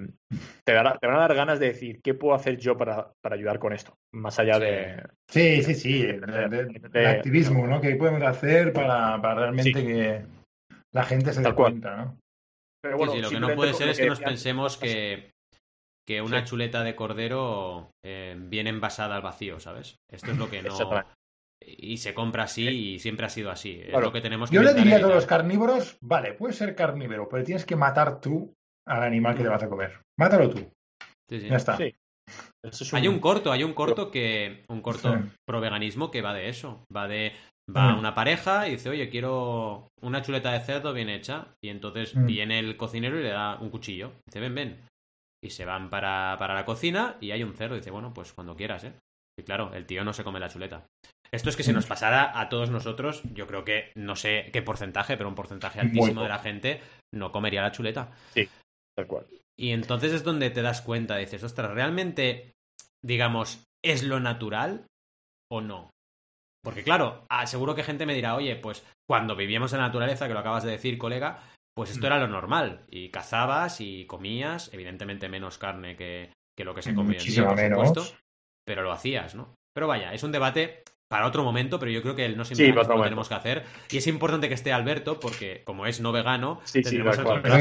te, 0.65 0.73
dará- 0.73 0.97
te 0.99 1.07
van 1.07 1.15
a 1.15 1.21
dar 1.21 1.33
ganas 1.33 1.59
de 1.59 1.67
decir, 1.67 1.99
¿qué 2.03 2.13
puedo 2.13 2.35
hacer 2.35 2.57
yo 2.57 2.77
para, 2.77 3.11
para 3.21 3.35
ayudar 3.35 3.57
con 3.57 3.73
esto? 3.73 3.95
Más 4.13 4.37
allá 4.37 4.55
Sí. 4.55 4.61
de... 4.61 5.03
Sí, 5.29 5.63
sí, 5.63 5.75
sí. 5.75 6.03
de- 6.05 6.19
de- 6.19 6.89
de 6.89 7.07
activismo, 7.07 7.65
¿no? 7.65 7.81
¿Qué 7.81 7.95
podemos 7.95 8.21
hacer 8.21 8.71
para, 8.73 9.19
para 9.21 9.35
realmente 9.35 9.79
Sí. 9.79 9.87
que 9.87 10.21
la 10.93 11.03
gente 11.03 11.33
se 11.33 11.41
dé 11.41 11.53
cuenta, 11.53 11.95
¿no? 11.95 12.17
Pero 12.83 12.95
Sí, 12.95 12.97
bueno, 12.97 13.13
sí, 13.13 13.21
lo 13.21 13.29
que 13.29 13.39
no 13.39 13.55
puede 13.55 13.73
ser 13.73 13.89
es 13.89 13.97
que 13.97 14.07
nos 14.07 14.19
pensemos 14.19 14.77
que, 14.77 15.31
que 16.07 16.21
una 16.21 16.39
Sí. 16.39 16.45
chuleta 16.49 16.83
de 16.83 16.95
cordero 16.95 17.91
eh, 18.03 18.35
viene 18.37 18.69
envasada 18.71 19.15
al 19.15 19.21
vacío, 19.21 19.59
¿sabes? 19.59 19.95
Esto 20.11 20.31
es 20.31 20.37
lo 20.37 20.49
que 20.49 20.61
no. 20.63 21.03
Y 21.63 21.97
se 21.97 22.15
compra 22.15 22.43
así 22.45 22.67
y 22.67 22.99
siempre 22.99 23.27
ha 23.27 23.29
sido 23.29 23.51
así. 23.51 23.79
Es 23.81 23.89
Claro. 23.89 24.07
lo 24.07 24.11
que 24.11 24.21
tenemos 24.21 24.49
que 24.49 24.55
Yo 24.55 24.63
le 24.63 24.73
diría 24.73 24.97
a 24.97 25.01
todos 25.01 25.13
los 25.13 25.25
carnívoros, 25.27 25.97
vale, 26.01 26.33
puedes 26.33 26.55
ser 26.55 26.73
carnívoro, 26.75 27.29
pero 27.29 27.43
tienes 27.43 27.65
que 27.65 27.75
matar 27.75 28.19
tú 28.19 28.51
al 28.87 29.03
animal 29.03 29.37
que 29.37 29.43
te 29.43 29.49
vas 29.49 29.61
a 29.61 29.69
comer. 29.69 30.01
Mátalo 30.19 30.49
tú. 30.49 30.57
Sí, 31.29 31.39
sí. 31.39 31.47
Ya 31.49 31.57
está. 31.57 31.77
Sí. 31.77 31.93
Eso 32.65 32.83
es 32.83 32.93
Hay 32.95 33.07
un 33.07 33.19
corto, 33.19 33.51
hay 33.51 33.63
un 33.63 33.73
corto 33.73 34.09
que. 34.09 34.63
Un 34.69 34.81
corto 34.81 35.13
Sí. 35.13 35.19
pro 35.47 35.61
veganismo 35.61 36.09
que 36.09 36.21
va 36.23 36.33
de 36.33 36.49
eso. 36.49 36.83
Va 36.95 37.07
de. 37.07 37.33
Va 37.75 37.93
Mm. 37.95 37.99
una 37.99 38.15
pareja 38.15 38.67
y 38.67 38.71
dice, 38.71 38.89
oye, 38.89 39.09
quiero 39.09 39.87
una 40.01 40.21
chuleta 40.21 40.51
de 40.51 40.59
cerdo 40.61 40.93
bien 40.93 41.09
hecha. 41.09 41.47
Y 41.63 41.69
entonces 41.69 42.15
Mm. 42.15 42.25
viene 42.25 42.59
el 42.59 42.75
cocinero 42.77 43.19
y 43.19 43.23
le 43.23 43.29
da 43.29 43.57
un 43.59 43.69
cuchillo. 43.69 44.13
Dice, 44.25 44.39
ven, 44.39 44.55
ven. 44.55 44.81
Y 45.43 45.49
se 45.51 45.65
van 45.65 45.89
para, 45.89 46.35
para 46.39 46.53
la 46.53 46.65
cocina 46.65 47.17
y 47.21 47.31
hay 47.31 47.43
un 47.43 47.53
cerdo. 47.53 47.75
Dice, 47.75 47.91
bueno, 47.91 48.13
pues 48.13 48.33
cuando 48.33 48.55
quieras, 48.55 48.83
¿eh? 48.83 48.93
Y 49.39 49.43
claro, 49.43 49.73
el 49.73 49.85
tío 49.85 50.03
no 50.03 50.13
se 50.13 50.23
come 50.23 50.39
la 50.39 50.49
chuleta. 50.49 50.85
Esto 51.31 51.49
es 51.49 51.55
que 51.55 51.63
si 51.63 51.71
nos 51.71 51.85
pasara 51.85 52.39
a 52.39 52.49
todos 52.49 52.69
nosotros, 52.69 53.21
yo 53.33 53.47
creo 53.47 53.63
que 53.63 53.91
no 53.95 54.15
sé 54.17 54.49
qué 54.51 54.61
porcentaje, 54.61 55.15
pero 55.15 55.29
un 55.29 55.35
porcentaje 55.35 55.79
altísimo 55.79 56.21
de 56.23 56.29
la 56.29 56.39
gente 56.39 56.81
no 57.13 57.31
comería 57.31 57.61
la 57.61 57.71
chuleta. 57.71 58.11
Tal 58.97 59.07
cual. 59.07 59.25
Y 59.57 59.71
entonces 59.71 60.11
es 60.11 60.23
donde 60.25 60.49
te 60.49 60.61
das 60.61 60.81
cuenta, 60.81 61.15
dices, 61.17 61.41
ostras, 61.43 61.71
¿realmente, 61.71 62.51
digamos, 63.01 63.63
es 63.83 64.03
lo 64.03 64.19
natural 64.19 64.85
o 65.49 65.61
no? 65.61 65.89
Porque 66.63 66.83
claro, 66.83 67.25
ah, 67.29 67.47
seguro 67.47 67.75
que 67.75 67.83
gente 67.83 68.05
me 68.05 68.13
dirá, 68.13 68.35
oye, 68.35 68.55
pues 68.55 68.85
cuando 69.09 69.35
vivíamos 69.35 69.73
en 69.73 69.79
la 69.79 69.87
naturaleza, 69.87 70.27
que 70.27 70.33
lo 70.33 70.39
acabas 70.39 70.63
de 70.63 70.71
decir, 70.71 70.97
colega, 70.97 71.39
pues 71.75 71.89
esto 71.89 72.05
era 72.07 72.19
lo 72.19 72.27
normal. 72.27 72.85
Y 72.89 73.09
cazabas 73.09 73.81
y 73.81 74.05
comías, 74.05 74.69
evidentemente 74.73 75.29
menos 75.29 75.57
carne 75.57 75.95
que, 75.95 76.31
que 76.55 76.63
lo 76.63 76.75
que 76.75 76.81
se 76.81 76.93
come 76.93 77.17
hoy 77.17 77.23
en 77.23 77.33
día, 77.33 77.47
por 77.47 77.55
menos. 77.55 77.87
supuesto, 77.87 78.17
pero 78.65 78.83
lo 78.83 78.91
hacías, 78.91 79.33
¿no? 79.33 79.55
Pero 79.73 79.87
vaya, 79.87 80.13
es 80.13 80.23
un 80.23 80.31
debate 80.31 80.83
para 81.11 81.27
otro 81.27 81.43
momento, 81.43 81.77
pero 81.77 81.91
yo 81.91 82.01
creo 82.01 82.15
que 82.15 82.25
el 82.25 82.37
no 82.37 82.45
siempre 82.45 82.67
lo 82.69 82.73
momento. 82.83 83.03
tenemos 83.03 83.27
que 83.29 83.35
hacer. 83.35 83.63
Y 83.91 83.97
es 83.97 84.07
importante 84.07 84.47
que 84.47 84.53
esté 84.53 84.71
Alberto, 84.71 85.19
porque 85.19 85.61
como 85.65 85.85
es 85.85 85.99
no 85.99 86.11
vegano, 86.13 86.61
Sí, 86.63 86.79
el 86.79 86.85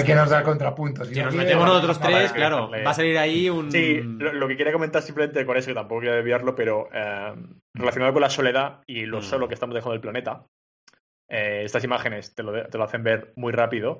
que 0.05 0.15
nos 0.15 0.31
da 0.31 0.43
contrapuntos. 0.45 1.09
Si 1.09 1.15
no 1.17 1.25
nos 1.27 1.35
metemos 1.35 1.67
nosotros 1.67 2.01
tres, 2.01 2.33
claro, 2.33 2.71
va 2.71 2.91
a 2.91 2.95
salir 2.95 3.19
ahí 3.19 3.51
un... 3.51 3.71
Sí, 3.73 4.01
lo, 4.03 4.33
lo 4.33 4.47
que 4.49 4.57
quería 4.57 4.73
comentar 4.73 5.03
simplemente 5.03 5.45
con 5.45 5.57
eso, 5.57 5.67
que 5.67 5.75
tampoco 5.75 6.01
quiero 6.01 6.15
desviarlo, 6.17 6.55
pero 6.55 6.89
eh, 6.95 7.35
relacionado 7.75 8.13
con 8.13 8.23
la 8.23 8.31
soledad 8.31 8.81
y 8.87 9.05
lo 9.07 9.19
Mm. 9.19 9.23
solo 9.23 9.49
que 9.49 9.55
estamos 9.55 9.75
dejando 9.75 9.93
del 9.93 10.01
planeta, 10.01 10.45
eh, 11.29 11.63
estas 11.65 11.85
imágenes 11.85 12.35
te 12.35 12.43
lo, 12.43 12.53
de- 12.53 12.65
te 12.65 12.79
lo 12.79 12.85
hacen 12.85 13.03
ver 13.05 13.33
muy 13.37 13.53
rápido. 13.53 13.99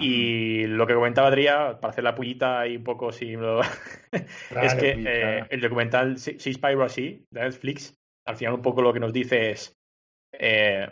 Y 0.00 0.66
lo 0.66 0.86
que 0.86 0.94
comentaba 0.94 1.28
Adrián, 1.28 1.78
para 1.80 1.90
hacer 1.92 2.04
la 2.04 2.14
pullita 2.14 2.66
y 2.66 2.76
un 2.76 2.84
poco 2.84 3.12
si 3.12 3.36
me 3.36 3.42
lo- 3.42 3.60
es 4.12 4.74
que 4.74 4.94
eh, 5.06 5.44
el 5.50 5.60
documental 5.60 6.18
Sea 6.18 6.34
Spyro 6.52 6.84
así, 6.84 7.24
de 7.30 7.40
Netflix, 7.42 7.96
al 8.30 8.36
final 8.36 8.54
un 8.54 8.62
poco 8.62 8.80
lo 8.80 8.92
que 8.92 9.00
nos 9.00 9.12
dice 9.12 9.50
es 9.50 9.76
eh, 10.32 10.88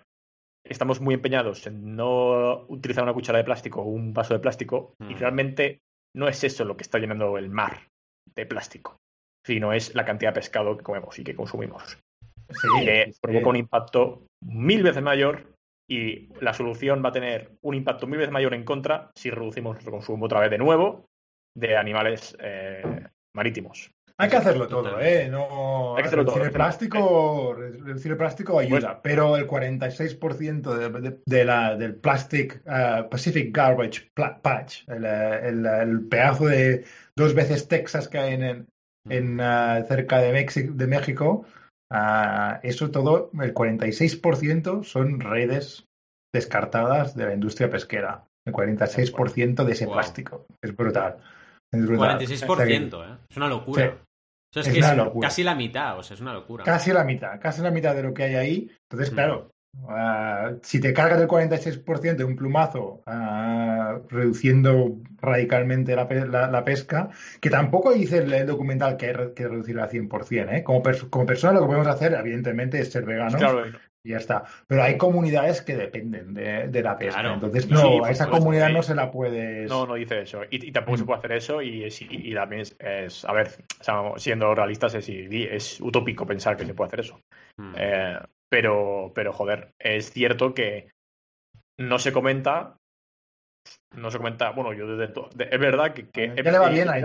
estamos 0.65 1.01
muy 1.01 1.15
empeñados 1.15 1.67
en 1.67 1.95
no 1.95 2.67
utilizar 2.67 3.05
una 3.05 3.15
cuchara 3.15 3.39
de 3.39 3.45
plástico 3.45 3.81
o 3.81 3.87
un 3.87 4.13
vaso 4.13 4.35
de 4.35 4.41
plástico 4.41 4.95
y 5.01 5.15
mm. 5.15 5.19
realmente 5.19 5.81
no 6.17 6.29
es 6.29 6.43
eso 6.43 6.65
lo 6.65 6.77
que 6.77 6.83
está 6.83 6.99
llenando 6.99 7.39
el 7.39 7.49
mar 7.49 7.89
de 8.35 8.45
plástico, 8.45 8.97
sino 9.47 9.73
es 9.73 9.95
la 9.95 10.05
cantidad 10.05 10.31
de 10.31 10.41
pescado 10.41 10.77
que 10.77 10.83
comemos 10.83 11.19
y 11.19 11.25
que 11.25 11.37
consumimos. 11.37 11.99
que 12.83 13.13
provoca 13.21 13.51
un 13.51 13.57
impacto 13.57 14.27
mil 14.45 14.83
veces 14.83 15.03
mayor 15.03 15.55
y 15.89 16.29
la 16.43 16.53
solución 16.53 17.03
va 17.05 17.11
a 17.11 17.13
tener 17.13 17.53
un 17.63 17.75
impacto 17.75 18.07
mil 18.07 18.19
veces 18.19 18.33
mayor 18.33 18.53
en 18.53 18.65
contra 18.65 19.11
si 19.15 19.31
reducimos 19.31 19.75
nuestro 19.75 19.93
consumo 19.93 20.27
otra 20.27 20.41
vez 20.41 20.51
de 20.51 20.59
nuevo 20.59 21.07
de 21.57 21.77
animales 21.77 22.37
eh, 22.41 23.07
marítimos. 23.35 23.91
Hay 24.21 24.29
que 24.29 24.37
hacerlo 24.37 24.67
todo, 24.67 25.01
¿eh? 25.01 25.29
No, 25.31 25.97
Hay 25.97 26.03
que 26.03 26.09
hacerlo 26.09 26.25
reducir 26.25 26.41
todo. 26.41 26.47
El 26.47 26.53
plástico, 26.53 27.55
reducir 27.55 28.11
el 28.11 28.19
plástico 28.19 28.59
ayuda, 28.59 29.01
pero 29.01 29.37
el 29.37 29.47
46% 29.47 30.75
de, 30.75 31.19
de, 31.25 31.45
la, 31.45 31.77
del 31.77 31.95
Plastic 31.95 32.61
uh, 32.67 33.09
Pacific 33.09 33.55
Garbage 33.57 34.11
Patch, 34.17 34.89
el, 34.89 35.05
el, 35.05 36.09
pedazo 36.09 36.47
de 36.47 36.85
dos 37.17 37.33
veces 37.33 37.69
Texas 37.69 38.09
que 38.09 38.19
hay 38.19 38.35
en, 38.35 38.67
en 39.09 39.37
mm. 39.37 39.41
uh, 39.41 39.87
cerca 39.87 40.19
de, 40.19 40.33
México, 40.33 40.73
de 40.75 40.87
México, 40.89 41.45
uh, 41.93 42.59
eso 42.65 42.91
todo, 42.91 43.31
el 43.41 43.55
46% 43.55 44.83
son 44.83 45.21
redes 45.21 45.87
descartadas 46.35 47.15
de 47.15 47.25
la 47.25 47.35
industria 47.35 47.71
pesquera. 47.71 48.25
El 48.45 48.53
46% 48.53 49.65
de 49.65 49.73
ese 49.73 49.87
plástico. 49.87 50.47
Es 50.61 50.75
brutal. 50.75 51.19
Es 51.73 51.87
brutal. 51.87 52.19
46%, 52.19 53.07
¿eh? 53.07 53.19
Es 53.29 53.37
una 53.37 53.49
locura 53.49 53.95
es, 54.55 54.69
que 54.69 54.79
es 54.79 54.87
casi 55.21 55.43
la 55.43 55.55
mitad, 55.55 55.99
o 55.99 56.03
sea, 56.03 56.15
es 56.15 56.21
una 56.21 56.33
locura. 56.33 56.65
Casi 56.65 56.93
la 56.93 57.05
mitad, 57.05 57.41
casi 57.41 57.63
la 57.63 57.71
mitad 57.71 57.95
de 57.95 58.03
lo 58.03 58.15
que 58.15 58.25
hay 58.25 58.35
ahí. 58.35 58.71
Entonces, 58.83 59.13
mm. 59.13 59.15
claro, 59.15 59.53
ah, 59.89 60.53
si 60.63 60.81
te 60.81 60.93
cargas 60.93 61.21
el 61.21 61.29
46% 61.29 62.17
de 62.17 62.25
un 62.25 62.37
plumazo, 62.37 63.03
uh, 63.07 64.09
reduciendo 64.09 64.97
radicalmente 65.21 65.95
la, 65.95 66.65
pesca, 66.65 67.11
que 67.41 67.51
tampoco 67.51 67.93
dice 67.93 68.19
el, 68.19 68.47
documental 68.47 68.97
que 68.97 69.07
hay 69.07 69.15
que 69.35 69.49
reducirla 69.49 69.85
al 69.85 69.91
100%, 69.91 70.53
¿eh? 70.55 70.65
Como, 70.65 70.83
como 71.11 71.27
persona 71.27 71.53
lo 71.55 71.61
que 71.61 71.67
podemos 71.67 71.89
hacer, 71.89 72.15
evidentemente, 72.15 72.81
es 72.81 72.91
ser 72.91 73.05
veganos. 73.05 73.37
Claro, 73.37 73.65
y 74.09 74.13
ya 74.13 74.17
está. 74.17 74.45
Pero 74.67 74.83
hay 74.83 74.97
comunidades 74.97 75.61
que 75.61 75.77
dependen 75.77 76.33
de, 76.33 76.83
la 76.83 76.97
pesca. 76.97 77.35
Entonces, 77.35 77.69
no, 77.69 78.03
a 78.05 78.11
esa 78.11 78.29
comunidad 78.29 78.71
no 78.71 78.83
se 78.83 78.95
la 78.95 79.11
puede. 79.11 79.67
No, 79.67 79.87
no 79.87 79.95
dice 79.95 80.23
eso. 80.23 80.41
Y, 80.51 80.73
tampoco 80.73 80.97
se 80.97 81.03
mm. 81.03 81.07
puede 81.07 81.19
hacer 81.19 81.33
eso. 81.33 81.63
Y, 81.63 81.87
y, 81.87 82.35
también 82.35 82.63
es, 82.79 83.25
a 83.27 83.33
ver, 83.35 83.51
siendo 84.17 84.55
realistas, 84.55 84.95
es, 84.95 85.09
es, 85.11 85.81
utópico 85.81 86.27
pensar 86.27 86.57
que 86.57 86.65
se 86.65 86.73
puede 86.73 86.89
hacer 86.89 87.01
eso. 87.01 87.21
Mm. 87.59 87.75
Eh, 87.77 88.19
pero, 88.51 89.13
pero, 89.15 89.33
joder, 89.35 89.75
es 89.79 90.11
cierto 90.11 90.55
que 90.55 90.91
no 91.79 91.99
se 91.99 92.13
comenta. 92.13 92.77
No 93.95 94.11
se 94.11 94.17
comenta, 94.17 94.51
bueno, 94.53 94.73
yo 94.73 94.87
desde 94.87 95.13
es 95.51 95.61
verdad 95.61 95.93
que, 95.93 96.09
que 96.09 96.31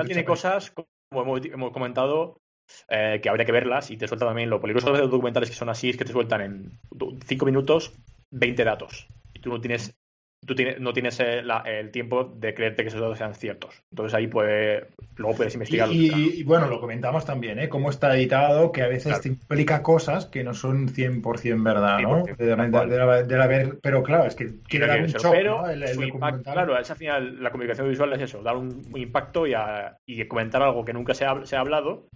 tiene 0.05 0.23
cosas, 0.23 0.73
como 1.11 1.35
hemos 1.37 1.71
comentado, 1.71 2.37
eh, 2.89 3.19
que 3.21 3.29
habría 3.29 3.45
que 3.45 3.51
verlas 3.51 3.91
y 3.91 3.97
te 3.97 4.07
suelta 4.07 4.25
también 4.25 4.49
lo 4.49 4.61
peligroso 4.61 4.91
de 4.91 4.99
los 4.99 5.11
documentales 5.11 5.49
que 5.49 5.55
son 5.55 5.69
así 5.69 5.89
es 5.89 5.97
que 5.97 6.05
te 6.05 6.11
sueltan 6.11 6.41
en 6.41 6.79
5 7.25 7.45
minutos 7.45 7.93
20 8.31 8.63
datos 8.63 9.07
y 9.33 9.39
tú 9.39 9.49
no 9.49 9.61
tienes 9.61 9.95
tú 10.45 10.55
tienes, 10.55 10.79
no 10.79 10.93
tienes 10.93 11.19
el, 11.19 11.91
tiempo 11.91 12.23
de 12.35 12.53
creerte 12.53 12.83
que 12.83 12.89
esos 12.89 13.01
datos 13.01 13.17
sean 13.17 13.35
ciertos. 13.35 13.83
Entonces 13.91 14.13
ahí 14.13 14.27
puede, 14.27 14.87
luego 15.15 15.35
puedes 15.35 15.53
investigar. 15.53 15.89
Y, 15.91 16.43
bueno, 16.43 16.67
lo 16.67 16.79
comentamos 16.79 17.25
también, 17.25 17.59
¿eh? 17.59 17.69
Cómo 17.69 17.89
está 17.89 18.15
editado, 18.15 18.71
que 18.71 18.81
a 18.81 18.87
veces 18.87 19.19
te 19.21 19.29
implica 19.29 19.81
cosas 19.81 20.25
que 20.25 20.43
no 20.43 20.53
son 20.53 20.89
100% 20.89 21.63
verdad, 21.63 21.99
¿no? 21.99 22.23
de, 22.23 23.37
la, 23.37 23.47
ver, 23.47 23.79
pero 23.81 24.03
claro, 24.03 24.25
es 24.25 24.35
que 24.35 24.59
quiere 24.67 24.87
dar 24.87 25.01
un 25.01 25.07
shock, 25.07 25.31
pero 25.31 25.63
claro, 26.43 26.77
es 26.77 26.89
al 26.89 26.97
final, 26.97 27.41
la 27.41 27.51
comunicación 27.51 27.89
visual 27.89 28.13
es 28.13 28.21
eso, 28.21 28.41
dar 28.41 28.55
un, 28.55 28.83
impacto 28.95 29.47
y, 29.47 29.53
y, 30.05 30.25
comentar 30.25 30.61
algo 30.61 30.85
que 30.85 30.93
nunca 30.93 31.13
se 31.13 31.25
ha, 31.25 31.45
se 31.45 31.55
ha 31.55 31.59
hablado 31.59 32.07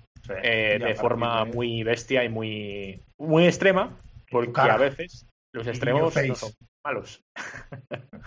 eh, 0.42 0.80
de 0.80 0.96
forma 0.96 1.46
muy 1.46 1.84
bestia 1.84 2.24
y 2.24 2.30
muy, 2.30 3.02
muy 3.18 3.46
extrema, 3.46 4.00
porque 4.30 4.62
a 4.62 4.78
veces 4.78 5.28
los 5.54 5.68
extremos 5.68 6.16
no 6.16 6.36
son 6.36 6.52
malos. 6.86 7.22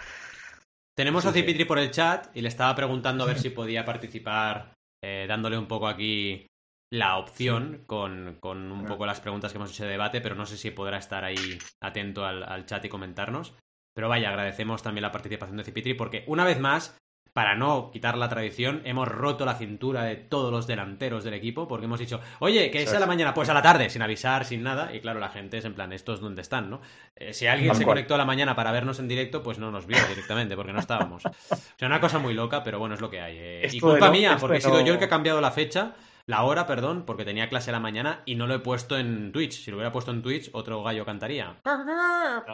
Tenemos 0.97 1.25
a 1.25 1.33
Cipitri 1.33 1.65
por 1.65 1.79
el 1.79 1.91
chat 1.91 2.29
y 2.37 2.43
le 2.43 2.49
estaba 2.49 2.75
preguntando 2.75 3.25
a 3.25 3.27
ver 3.27 3.39
si 3.39 3.51
podía 3.51 3.85
participar, 3.85 4.75
eh, 5.03 5.25
dándole 5.29 5.57
un 5.57 5.67
poco 5.67 5.89
aquí 5.89 6.47
la 6.93 7.17
opción 7.17 7.85
con, 7.87 8.37
con 8.41 8.71
un 8.73 8.85
poco 8.85 9.07
las 9.07 9.21
preguntas 9.21 9.53
que 9.53 9.59
hemos 9.59 9.71
hecho 9.71 9.85
de 9.85 9.93
debate, 9.93 10.21
pero 10.21 10.35
no 10.35 10.45
sé 10.45 10.57
si 10.57 10.73
podrá 10.73 10.99
estar 10.99 11.25
ahí 11.25 11.59
atento 11.81 12.27
al, 12.27 12.43
al 12.43 12.67
chat 12.67 12.85
y 12.85 12.89
comentarnos. 12.89 13.55
Pero 13.95 14.09
vaya, 14.09 14.29
agradecemos 14.29 14.83
también 14.83 15.03
la 15.03 15.13
participación 15.13 15.57
de 15.57 15.65
Cipitri 15.65 15.95
porque 15.95 16.25
una 16.27 16.45
vez 16.45 16.59
más 16.59 16.99
para 17.33 17.55
no 17.55 17.91
quitar 17.93 18.17
la 18.19 18.29
tradición, 18.29 18.83
hemos 18.85 19.09
roto 19.09 19.45
la 19.45 19.55
cintura 19.55 20.05
de 20.05 20.17
todos 20.17 20.51
los 20.51 20.67
delanteros 20.67 21.25
del 21.25 21.35
equipo 21.35 21.69
porque 21.69 21.87
hemos 21.87 22.01
dicho, 22.01 22.21
oye, 22.41 22.71
que 22.71 22.83
es 22.83 22.93
a 22.93 22.99
la 22.99 23.07
mañana, 23.07 23.33
pues 23.35 23.49
a 23.49 23.55
la 23.55 23.63
tarde, 23.63 23.89
sin 23.91 24.03
avisar, 24.03 24.45
sin 24.45 24.63
nada. 24.63 24.95
Y 24.95 25.01
claro, 25.01 25.21
la 25.21 25.29
gente 25.29 25.59
es 25.59 25.65
en 25.65 25.75
plan, 25.75 25.93
estos 25.93 26.21
dónde 26.21 26.43
están, 26.43 26.71
¿no? 26.71 26.81
Eh, 27.17 27.33
si 27.33 27.47
alguien 27.47 27.75
se 27.75 27.85
conectó 27.85 28.15
a 28.15 28.19
la 28.19 28.25
mañana 28.25 28.55
para 28.57 28.73
vernos 28.73 28.99
en 28.99 29.09
directo, 29.09 29.43
pues 29.43 29.59
no 29.59 29.71
nos 29.71 29.87
vio 29.87 29.99
directamente 30.09 30.57
porque 30.57 30.73
no 30.73 30.81
estábamos. 30.81 31.25
O 31.27 31.31
sea, 31.77 31.89
una 31.89 32.01
cosa 32.01 32.19
muy 32.19 32.35
loca, 32.35 32.63
pero 32.65 32.79
bueno, 32.79 32.95
es 32.95 33.01
lo 33.01 33.11
que 33.11 33.21
hay. 33.21 33.37
Eh. 33.39 33.69
Y 33.73 33.81
culpa 33.81 34.11
mía, 34.11 34.37
porque 34.41 34.59
he 34.59 34.61
sido 34.61 34.81
yo 34.85 34.95
el 34.95 34.99
que 34.99 35.05
ha 35.05 35.09
cambiado 35.09 35.41
la 35.41 35.51
fecha 35.51 35.95
la 36.31 36.45
hora, 36.45 36.65
perdón, 36.65 37.05
porque 37.05 37.25
tenía 37.25 37.49
clase 37.49 37.71
a 37.71 37.73
la 37.73 37.81
mañana 37.81 38.23
y 38.25 38.37
no 38.37 38.47
lo 38.47 38.55
he 38.55 38.61
puesto 38.61 38.97
en 38.97 39.33
Twitch. 39.33 39.65
Si 39.65 39.71
lo 39.71 39.77
hubiera 39.77 39.91
puesto 39.91 40.13
en 40.13 40.23
Twitch, 40.23 40.49
otro 40.53 40.81
gallo 40.83 41.05
cantaría. 41.05 41.61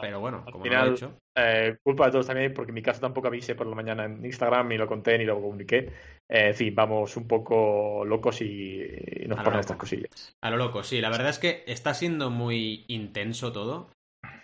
Pero 0.01 0.19
bueno, 0.19 0.45
como 0.51 0.65
no 0.65 0.73
lo 0.73 0.91
he 0.91 0.95
hecho. 0.95 1.19
Eh, 1.37 1.77
culpa 1.83 2.07
de 2.07 2.13
todos 2.13 2.27
también, 2.27 2.55
porque 2.55 2.71
en 2.71 2.75
mi 2.77 2.83
caso 2.83 3.03
tampoco 3.03 3.29
avisé 3.29 3.55
por 3.55 3.67
la 3.67 3.77
mañana 3.77 4.05
en 4.07 4.25
Instagram, 4.25 4.69
ni 4.69 4.79
lo 4.79 4.89
conté, 4.89 5.19
ni 5.19 5.27
lo 5.27 5.39
comuniqué. 5.41 5.93
Eh, 6.27 6.49
en 6.49 6.55
fin, 6.55 6.75
vamos 6.75 7.19
un 7.19 7.29
poco 7.29 8.03
locos 8.07 8.41
y, 8.41 8.83
nos 9.29 9.43
ponen 9.45 9.61
estas 9.61 9.77
cosillas. 9.77 10.35
A 10.41 10.51
lo 10.51 10.57
loco, 10.57 10.83
sí. 10.83 11.03
La 11.03 11.11
verdad 11.11 11.29
es 11.29 11.39
que 11.39 11.63
está 11.67 11.93
siendo 11.93 12.31
muy 12.31 12.87
intenso 12.89 13.53
todo. 13.53 13.91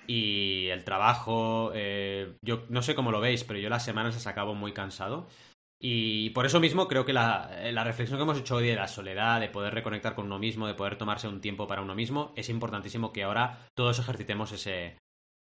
Y 0.07 0.67
el 0.69 0.85
trabajo, 0.85 1.71
eh, 1.75 2.35
yo 2.43 2.65
no 2.69 2.83
sé 2.83 2.95
cómo 2.95 3.11
lo 3.11 3.21
veis, 3.21 3.45
pero 3.45 3.59
yo 3.59 3.71
las 3.71 3.85
semanas 3.85 4.15
las 4.15 4.27
acabo 4.27 4.55
muy 4.55 4.73
cansado. 4.73 5.27
Y 5.85 6.31
por 6.31 6.47
eso 6.47 6.61
mismo 6.61 6.87
creo 6.87 7.05
que 7.05 7.13
la, 7.13 7.83
reflexión 7.85 8.17
que 8.17 8.23
hemos 8.23 8.39
hecho 8.39 8.55
hoy 8.55 8.69
de 8.69 8.77
la 8.77 8.87
soledad, 8.87 9.41
de 9.41 9.49
poder 9.49 9.75
reconectar 9.75 10.15
con 10.15 10.27
uno 10.27 10.39
mismo, 10.39 10.69
de 10.69 10.75
poder 10.75 10.97
tomarse 10.97 11.27
un 11.27 11.41
tiempo 11.41 11.67
para 11.67 11.83
uno 11.83 11.97
mismo, 11.97 12.33
es 12.37 12.49
importantísimo 12.51 13.13
que 13.13 13.25
ahora 13.25 13.67
todos 13.75 13.99
ejercitemos 13.99 14.53
ese, 14.53 14.97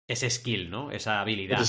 ese 0.07 0.29
skill, 0.29 0.69
¿no? 0.69 0.91
Esa 0.91 1.23
habilidad. 1.23 1.65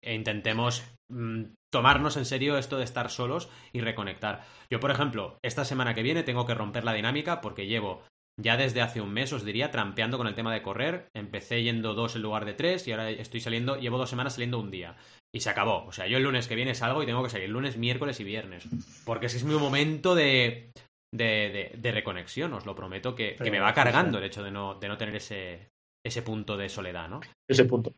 E 0.00 0.14
intentemos 0.14 0.84
mm, 1.08 1.54
tomarnos 1.72 2.16
en 2.16 2.24
serio 2.24 2.56
esto 2.56 2.78
de 2.78 2.84
estar 2.84 3.10
solos 3.10 3.50
y 3.72 3.80
reconectar. 3.80 4.44
Yo, 4.70 4.78
por 4.78 4.92
ejemplo, 4.92 5.40
esta 5.42 5.64
semana 5.64 5.92
que 5.94 6.04
viene 6.04 6.22
tengo 6.22 6.46
que 6.46 6.54
romper 6.54 6.84
la 6.84 6.92
dinámica 6.92 7.40
porque 7.40 7.66
llevo 7.66 8.04
ya 8.40 8.56
desde 8.56 8.80
hace 8.80 9.00
un 9.00 9.12
mes, 9.12 9.32
os 9.32 9.44
diría, 9.44 9.70
trampeando 9.70 10.18
con 10.18 10.26
el 10.26 10.34
tema 10.34 10.52
de 10.52 10.62
correr. 10.62 11.08
Empecé 11.14 11.62
yendo 11.62 11.94
dos 11.94 12.16
en 12.16 12.22
lugar 12.22 12.44
de 12.44 12.54
tres 12.54 12.86
y 12.86 12.92
ahora 12.92 13.10
estoy 13.10 13.40
saliendo, 13.40 13.76
llevo 13.76 13.98
dos 13.98 14.10
semanas 14.10 14.34
saliendo 14.34 14.58
un 14.58 14.70
día. 14.70 14.96
Y 15.34 15.40
se 15.40 15.50
acabó. 15.50 15.84
O 15.86 15.92
sea, 15.92 16.06
yo 16.06 16.18
el 16.18 16.24
lunes 16.24 16.48
que 16.48 16.54
viene 16.54 16.74
salgo 16.74 17.02
y 17.02 17.06
tengo 17.06 17.22
que 17.22 17.30
salir 17.30 17.48
lunes, 17.48 17.76
miércoles 17.76 18.20
y 18.20 18.24
viernes. 18.24 18.64
Porque 19.04 19.26
ese 19.26 19.38
es 19.38 19.44
mi 19.44 19.54
momento 19.54 20.14
de, 20.14 20.72
de, 21.14 21.72
de, 21.76 21.92
reconexión, 21.92 22.52
os 22.52 22.66
lo 22.66 22.74
prometo, 22.74 23.14
que, 23.14 23.36
que 23.36 23.50
me 23.50 23.60
va 23.60 23.72
cargando 23.74 24.18
el 24.18 24.24
hecho 24.24 24.42
de 24.42 24.50
no, 24.50 24.74
de 24.74 24.88
no 24.88 24.98
tener 24.98 25.16
ese, 25.16 25.68
ese 26.04 26.22
punto 26.22 26.56
de 26.56 26.68
soledad, 26.68 27.08
¿no? 27.08 27.20
Ese 27.48 27.64
punto. 27.64 27.94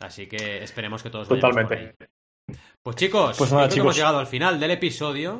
Así 0.00 0.26
que 0.28 0.62
esperemos 0.62 1.02
que 1.02 1.10
todos 1.10 1.28
Totalmente. 1.28 1.94
Pues 2.82 2.96
chicos, 2.96 3.36
pues 3.36 3.52
hemos 3.52 3.96
llegado 3.96 4.18
al 4.18 4.26
final 4.26 4.58
del 4.58 4.70
episodio. 4.70 5.38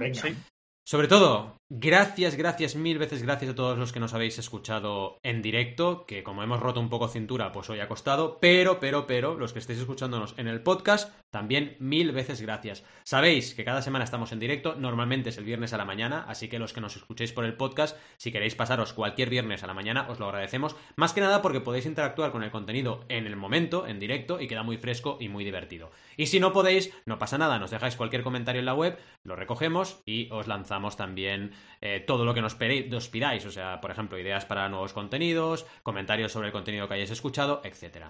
Sobre 0.87 1.09
todo, 1.09 1.58
gracias, 1.71 2.37
gracias, 2.37 2.77
mil 2.77 2.99
veces 2.99 3.23
gracias 3.23 3.51
a 3.51 3.55
todos 3.55 3.79
los 3.79 3.93
que 3.93 4.01
nos 4.01 4.15
habéis 4.15 4.39
escuchado 4.39 5.19
en 5.23 5.43
directo, 5.43 6.07
que 6.07 6.23
como 6.23 6.43
hemos 6.43 6.61
roto 6.61 6.81
un 6.81 6.89
poco 6.89 7.09
cintura, 7.09 7.53
pues 7.53 7.69
hoy 7.69 7.81
ha 7.81 7.89
costado, 7.89 8.39
pero, 8.41 8.81
pero, 8.81 9.07
pero, 9.07 9.35
los 9.35 9.53
que 9.53 9.59
estéis 9.59 9.81
escuchándonos 9.81 10.35
en 10.39 10.49
el 10.49 10.63
podcast, 10.63 11.13
también 11.31 11.77
mil 11.79 12.13
veces 12.13 12.41
gracias. 12.41 12.85
Sabéis 13.05 13.55
que 13.55 13.65
cada 13.65 13.83
semana 13.83 14.05
estamos 14.05 14.33
en 14.33 14.39
directo, 14.39 14.77
normalmente 14.77 15.29
es 15.29 15.37
el 15.37 15.45
viernes 15.45 15.75
a 15.75 15.77
la 15.77 15.85
mañana, 15.85 16.25
así 16.27 16.49
que 16.49 16.59
los 16.59 16.73
que 16.73 16.81
nos 16.81 16.97
escuchéis 16.97 17.33
por 17.33 17.45
el 17.45 17.55
podcast, 17.55 17.99
si 18.17 18.33
queréis 18.33 18.55
pasaros 18.55 18.95
cualquier 18.95 19.29
viernes 19.29 19.63
a 19.63 19.67
la 19.67 19.75
mañana, 19.75 20.07
os 20.09 20.19
lo 20.19 20.27
agradecemos, 20.27 20.75
más 20.97 21.13
que 21.13 21.21
nada 21.21 21.43
porque 21.43 21.61
podéis 21.61 21.85
interactuar 21.85 22.33
con 22.33 22.43
el 22.43 22.51
contenido 22.51 23.05
en 23.09 23.27
el 23.27 23.37
momento, 23.37 23.87
en 23.87 24.01
directo, 24.01 24.41
y 24.41 24.49
queda 24.49 24.63
muy 24.63 24.79
fresco 24.79 25.19
y 25.21 25.29
muy 25.29 25.45
divertido. 25.45 25.91
Y 26.17 26.27
si 26.27 26.41
no 26.41 26.53
podéis, 26.53 26.93
no 27.05 27.19
pasa 27.19 27.37
nada, 27.37 27.59
nos 27.59 27.71
dejáis 27.71 27.97
cualquier 27.97 28.23
comentario 28.23 28.61
en 28.61 28.67
la 28.67 28.75
web, 28.75 28.99
lo 29.23 29.37
recogemos 29.37 30.03
y 30.07 30.31
os 30.31 30.47
lanzamos 30.47 30.97
también 30.97 31.53
eh, 31.81 32.01
todo 32.01 32.25
lo 32.25 32.35
que 32.35 32.43
nos, 32.43 32.55
pidáis, 32.55 33.45
o 33.47 33.51
sea, 33.51 33.81
por 33.81 33.91
ejemplo, 33.91 34.19
ideas 34.19 34.45
para 34.45 34.69
nuevos 34.69 34.93
contenidos, 34.93 35.67
comentarios 35.83 36.33
sobre 36.33 36.49
el 36.49 36.53
contenido 36.53 36.89
que 36.89 36.95
hayáis 36.95 37.11
escuchado, 37.11 37.61
etc. 37.65 38.07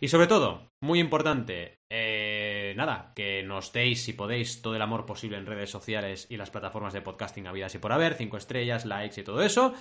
Y 0.00 0.08
sobre 0.08 0.26
todo, 0.26 0.72
muy 0.80 0.98
importante, 0.98 1.78
eh, 1.90 2.74
nada, 2.76 3.12
que 3.14 3.42
nos 3.42 3.72
deis, 3.72 4.02
si 4.02 4.12
podéis, 4.12 4.62
todo 4.62 4.74
el 4.74 4.82
amor 4.82 5.06
posible 5.06 5.36
en 5.36 5.46
redes 5.46 5.70
sociales 5.70 6.26
y 6.28 6.36
las 6.36 6.50
plataformas 6.50 6.92
de 6.92 7.02
podcasting 7.02 7.46
habidas 7.46 7.74
y 7.74 7.78
por 7.78 7.92
haber, 7.92 8.14
cinco 8.14 8.36
estrellas, 8.36 8.84
likes 8.84 9.20
y 9.20 9.24
todo 9.24 9.42
eso. 9.42 9.74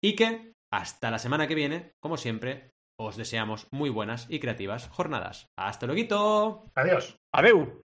Y 0.00 0.14
que 0.14 0.52
hasta 0.70 1.10
la 1.10 1.18
semana 1.18 1.48
que 1.48 1.54
viene, 1.54 1.92
como 2.00 2.16
siempre, 2.16 2.72
os 3.00 3.16
deseamos 3.16 3.68
muy 3.70 3.90
buenas 3.90 4.26
y 4.28 4.40
creativas 4.40 4.88
jornadas. 4.88 5.48
¡Hasta 5.56 5.86
luego! 5.86 6.70
Adiós. 6.74 7.16
Adeu. 7.32 7.82